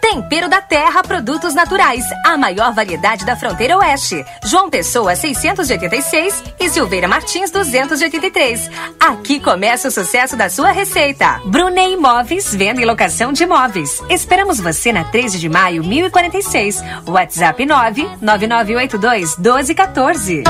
Tempero 0.00 0.48
da 0.48 0.60
Terra 0.60 1.02
Produtos 1.02 1.54
Naturais, 1.54 2.04
a 2.24 2.36
maior 2.36 2.72
variedade 2.72 3.24
da 3.24 3.36
fronteira 3.36 3.76
oeste. 3.78 4.24
João 4.44 4.70
Pessoa 4.70 5.14
686 5.14 6.44
e 6.58 6.68
Silveira 6.68 7.08
Martins 7.08 7.50
283. 7.50 8.70
Aqui 9.00 9.40
começa 9.40 9.88
o 9.88 9.90
sucesso 9.90 10.36
da 10.36 10.48
sua 10.48 10.70
receita. 10.70 11.40
Brunei 11.44 11.94
Imóveis, 11.94 12.54
venda 12.54 12.80
e 12.80 12.84
locação 12.84 13.32
de 13.32 13.42
imóveis. 13.42 14.02
Esperamos 14.08 14.60
você 14.60 14.92
na 14.92 15.04
13 15.04 15.38
de 15.38 15.48
maio, 15.48 15.84
1046. 15.84 16.82
WhatsApp 17.06 17.66
9 17.66 18.08
9982 18.20 19.36
1214. 19.36 20.44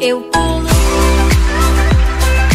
Eu 0.00 0.30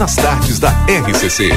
Nas 0.00 0.16
tardes 0.16 0.58
da 0.58 0.70
RCC. 0.88 1.50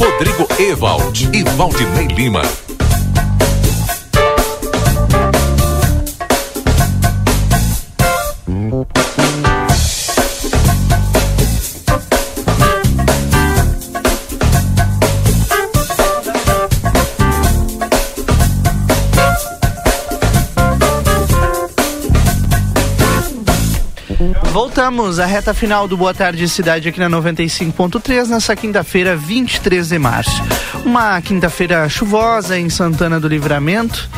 Rodrigo 0.00 0.48
Evald 0.58 1.30
e 1.32 1.44
Valdinei 1.44 2.08
Lima. 2.08 2.67
Voltamos 24.78 25.18
à 25.18 25.26
reta 25.26 25.52
final 25.52 25.88
do 25.88 25.96
Boa 25.96 26.14
Tarde 26.14 26.48
Cidade 26.48 26.88
aqui 26.88 27.00
na 27.00 27.10
95.3 27.10 28.28
nessa 28.28 28.54
quinta-feira, 28.54 29.16
23 29.16 29.88
de 29.88 29.98
março. 29.98 30.40
Uma 30.84 31.20
quinta-feira 31.20 31.88
chuvosa 31.88 32.56
em 32.56 32.70
Santana 32.70 33.18
do 33.18 33.26
Livramento 33.26 34.08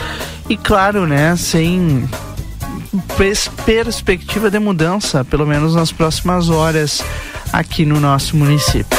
e 0.51 0.59
claro, 0.59 1.07
né, 1.07 1.35
sem 1.35 2.07
pers 3.17 3.49
perspectiva 3.65 4.51
de 4.51 4.59
mudança, 4.59 5.25
pelo 5.25 5.47
menos 5.47 5.75
nas 5.75 5.91
próximas 5.93 6.51
horas 6.51 7.03
aqui 7.51 7.87
no 7.87 7.99
nosso 7.99 8.37
município. 8.37 8.99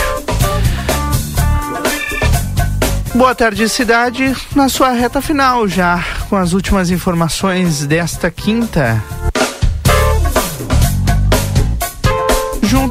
Boa 3.13 3.35
tarde, 3.35 3.69
cidade, 3.69 4.35
na 4.55 4.67
sua 4.67 4.93
reta 4.93 5.21
final 5.21 5.67
já, 5.67 6.03
com 6.27 6.35
as 6.35 6.53
últimas 6.53 6.89
informações 6.89 7.85
desta 7.85 8.31
quinta. 8.31 9.20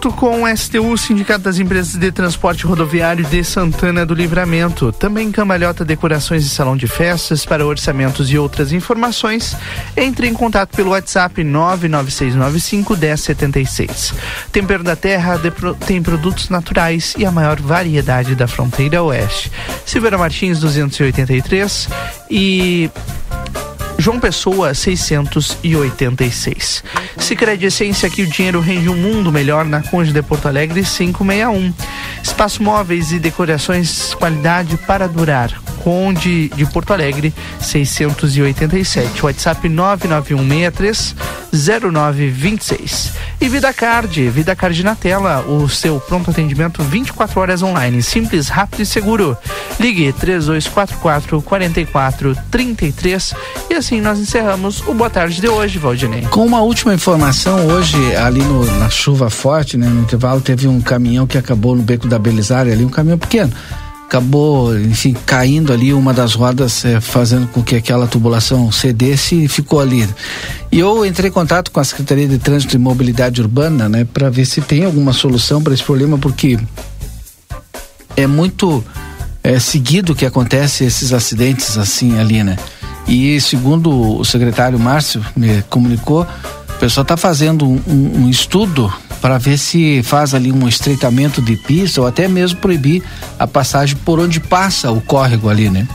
Junto 0.03 0.17
com 0.17 0.45
o 0.45 0.57
STU, 0.57 0.97
Sindicato 0.97 1.45
das 1.45 1.59
Empresas 1.59 1.95
de 1.95 2.11
Transporte 2.11 2.65
Rodoviário 2.65 3.23
de 3.23 3.45
Santana 3.45 4.07
do 4.07 4.15
Livramento, 4.15 4.91
também 4.93 5.31
Cambalhota 5.31 5.85
Decorações 5.85 6.43
e 6.43 6.49
Salão 6.49 6.75
de 6.75 6.87
Festas 6.87 7.45
para 7.45 7.67
orçamentos 7.67 8.33
e 8.33 8.39
outras 8.39 8.73
informações, 8.73 9.55
entre 9.95 10.27
em 10.27 10.33
contato 10.33 10.75
pelo 10.75 10.93
WhatsApp 10.93 11.45
99695 11.45 12.97
1076. 12.97 14.15
Tempero 14.51 14.83
da 14.83 14.97
Terra 14.97 15.39
tem 15.87 16.03
produtos 16.03 16.49
naturais 16.49 17.15
e 17.19 17.27
a 17.27 17.31
maior 17.31 17.61
variedade 17.61 18.35
da 18.35 18.49
fronteira 18.49 19.03
oeste. 19.03 19.53
Silveira 19.85 20.17
Martins 20.17 20.61
283 20.61 21.91
e 22.31 22.91
João 24.01 24.19
Pessoa 24.19 24.73
686. 24.73 26.83
Sicredi 27.19 27.67
Essência 27.67 28.09
que 28.09 28.23
o 28.23 28.27
dinheiro 28.27 28.59
rende 28.59 28.89
um 28.89 28.97
mundo 28.97 29.31
melhor 29.31 29.67
na 29.67 29.83
Conde 29.83 30.11
de 30.11 30.23
Porto 30.23 30.49
Alegre 30.49 30.83
561. 30.83 31.75
Espaço 32.23 32.63
móveis 32.63 33.13
e 33.13 33.19
decorações 33.19 34.15
qualidade 34.15 34.79
para 34.79 35.07
durar. 35.07 35.53
Conde 35.85 36.49
de 36.49 36.65
Porto 36.65 36.95
Alegre, 36.95 37.35
687. 37.61 39.23
WhatsApp 39.23 39.69
99163 39.69 41.15
0926. 41.53 43.13
E 43.41 43.49
Vida 43.49 43.73
Card, 43.73 44.29
Vida 44.29 44.55
Card 44.55 44.85
na 44.85 44.95
tela, 44.95 45.41
o 45.49 45.67
seu 45.67 45.99
pronto 45.99 46.31
atendimento 46.31 46.83
24 46.83 47.41
horas 47.41 47.63
online, 47.63 48.03
simples, 48.03 48.49
rápido 48.49 48.83
e 48.83 48.87
seguro. 48.87 49.35
Ligue 49.79 50.13
3244 50.13 51.41
4433 51.41 53.33
e 53.71 53.75
assim 53.75 53.90
nós 53.99 54.19
encerramos 54.19 54.87
o 54.87 54.93
Boa 54.93 55.09
Tarde 55.09 55.41
de 55.41 55.49
hoje, 55.49 55.79
Valdinei. 55.79 56.21
Com 56.27 56.45
uma 56.45 56.61
última 56.61 56.93
informação, 56.93 57.67
hoje 57.69 57.97
ali 58.15 58.43
no, 58.43 58.63
na 58.79 58.91
chuva 58.91 59.31
forte, 59.31 59.79
né, 59.79 59.89
no 59.89 60.03
intervalo 60.03 60.43
teve 60.43 60.69
um 60.69 60.83
caminhão 60.83 61.27
que 61.27 61.39
acabou 61.39 61.75
no 61.75 61.83
beco 61.83 62.07
da 62.07 62.19
Belisária 62.19 62.75
ali, 62.75 62.85
um 62.85 62.91
caminhão 62.91 63.17
pequeno 63.17 63.51
acabou, 64.11 64.77
enfim, 64.77 65.15
caindo 65.25 65.73
ali 65.73 65.95
uma 65.95 66.13
das 66.13 66.35
rodas, 66.35 66.85
eh, 66.85 67.01
fazendo 67.01 67.47
com 67.47 67.63
que 67.63 67.77
aquela 67.77 68.09
tubulação 68.09 68.73
cedesse 68.73 69.45
e 69.45 69.47
ficou 69.47 69.79
ali. 69.79 70.05
E 70.73 70.81
eu 70.81 71.07
entrei 71.07 71.31
em 71.31 71.33
contato 71.33 71.71
com 71.71 71.79
a 71.79 71.85
Secretaria 71.85 72.27
de 72.27 72.37
Trânsito 72.37 72.75
e 72.75 72.79
Mobilidade 72.79 73.41
Urbana, 73.41 73.89
né, 73.89 74.05
para 74.05 74.29
ver 74.29 74.47
se 74.47 74.61
tem 74.61 74.85
alguma 74.85 75.13
solução 75.13 75.63
para 75.63 75.73
esse 75.73 75.85
problema, 75.85 76.19
porque 76.19 76.59
é 78.17 78.27
muito 78.27 78.85
é, 79.45 79.61
seguido 79.61 80.13
que 80.13 80.27
acontece 80.27 80.83
esses 80.83 81.13
acidentes 81.13 81.79
assim 81.79 82.19
ali, 82.19 82.43
né? 82.43 82.57
E 83.11 83.41
segundo 83.41 84.21
o 84.21 84.25
secretário 84.25 84.79
Márcio 84.79 85.21
me 85.35 85.63
comunicou, 85.63 86.23
o 86.23 86.79
pessoal 86.79 87.03
está 87.03 87.17
fazendo 87.17 87.67
um, 87.67 87.81
um, 87.89 88.31
estudo 88.31 88.91
para 89.21 89.37
ver 89.37 89.59
se 89.59 90.01
faz 90.05 90.33
ali 90.33 90.53
um 90.53 90.69
estreitamento 90.69 91.43
de 91.43 91.57
pista 91.57 92.01
ou 92.01 92.07
até 92.07 92.29
mesmo 92.29 92.61
proibir 92.61 93.03
a 93.37 93.49
passagem 93.49 93.97
por 93.97 94.21
onde 94.21 94.39
passa 94.39 94.93
o 94.93 95.01
córrego 95.01 95.49
ali, 95.49 95.69
né? 95.69 95.89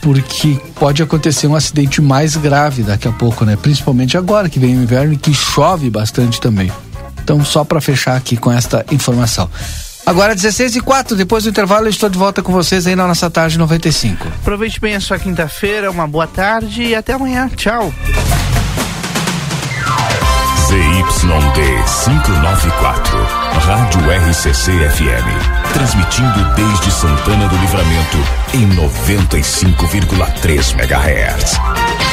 Porque 0.00 0.58
pode 0.76 1.02
acontecer 1.02 1.46
um 1.46 1.54
acidente 1.54 2.00
mais 2.00 2.36
grave 2.36 2.82
daqui 2.82 3.06
a 3.06 3.12
pouco, 3.12 3.44
né? 3.44 3.54
Principalmente 3.60 4.16
agora 4.16 4.48
que 4.48 4.58
vem 4.58 4.78
o 4.78 4.82
inverno 4.82 5.12
e 5.12 5.18
que 5.18 5.34
chove 5.34 5.90
bastante 5.90 6.40
também. 6.40 6.72
Então, 7.22 7.44
só 7.44 7.64
para 7.64 7.82
fechar 7.82 8.16
aqui 8.16 8.38
com 8.38 8.50
esta 8.50 8.84
informação. 8.90 9.48
Agora 10.06 10.34
16 10.34 10.76
e 10.76 10.80
4, 10.80 11.16
depois 11.16 11.44
do 11.44 11.50
intervalo 11.50 11.86
eu 11.86 11.90
estou 11.90 12.08
de 12.08 12.18
volta 12.18 12.42
com 12.42 12.52
vocês 12.52 12.86
aí 12.86 12.96
na 12.96 13.06
nossa 13.06 13.30
tarde 13.30 13.58
95. 13.58 14.26
Aproveite 14.26 14.80
bem 14.80 14.94
a 14.96 15.00
sua 15.00 15.18
quinta-feira, 15.18 15.90
uma 15.90 16.06
boa 16.06 16.26
tarde 16.26 16.82
e 16.82 16.94
até 16.94 17.12
amanhã. 17.12 17.48
Tchau. 17.56 17.92
ZYD 20.70 21.60
594, 22.04 23.18
Rádio 23.66 24.00
RCC 24.28 24.70
FM. 24.90 25.72
Transmitindo 25.72 26.54
desde 26.54 26.92
Santana 26.92 27.48
do 27.48 27.56
Livramento 27.56 28.18
em 28.54 28.68
95,3 28.76 30.72
MHz. 30.78 32.09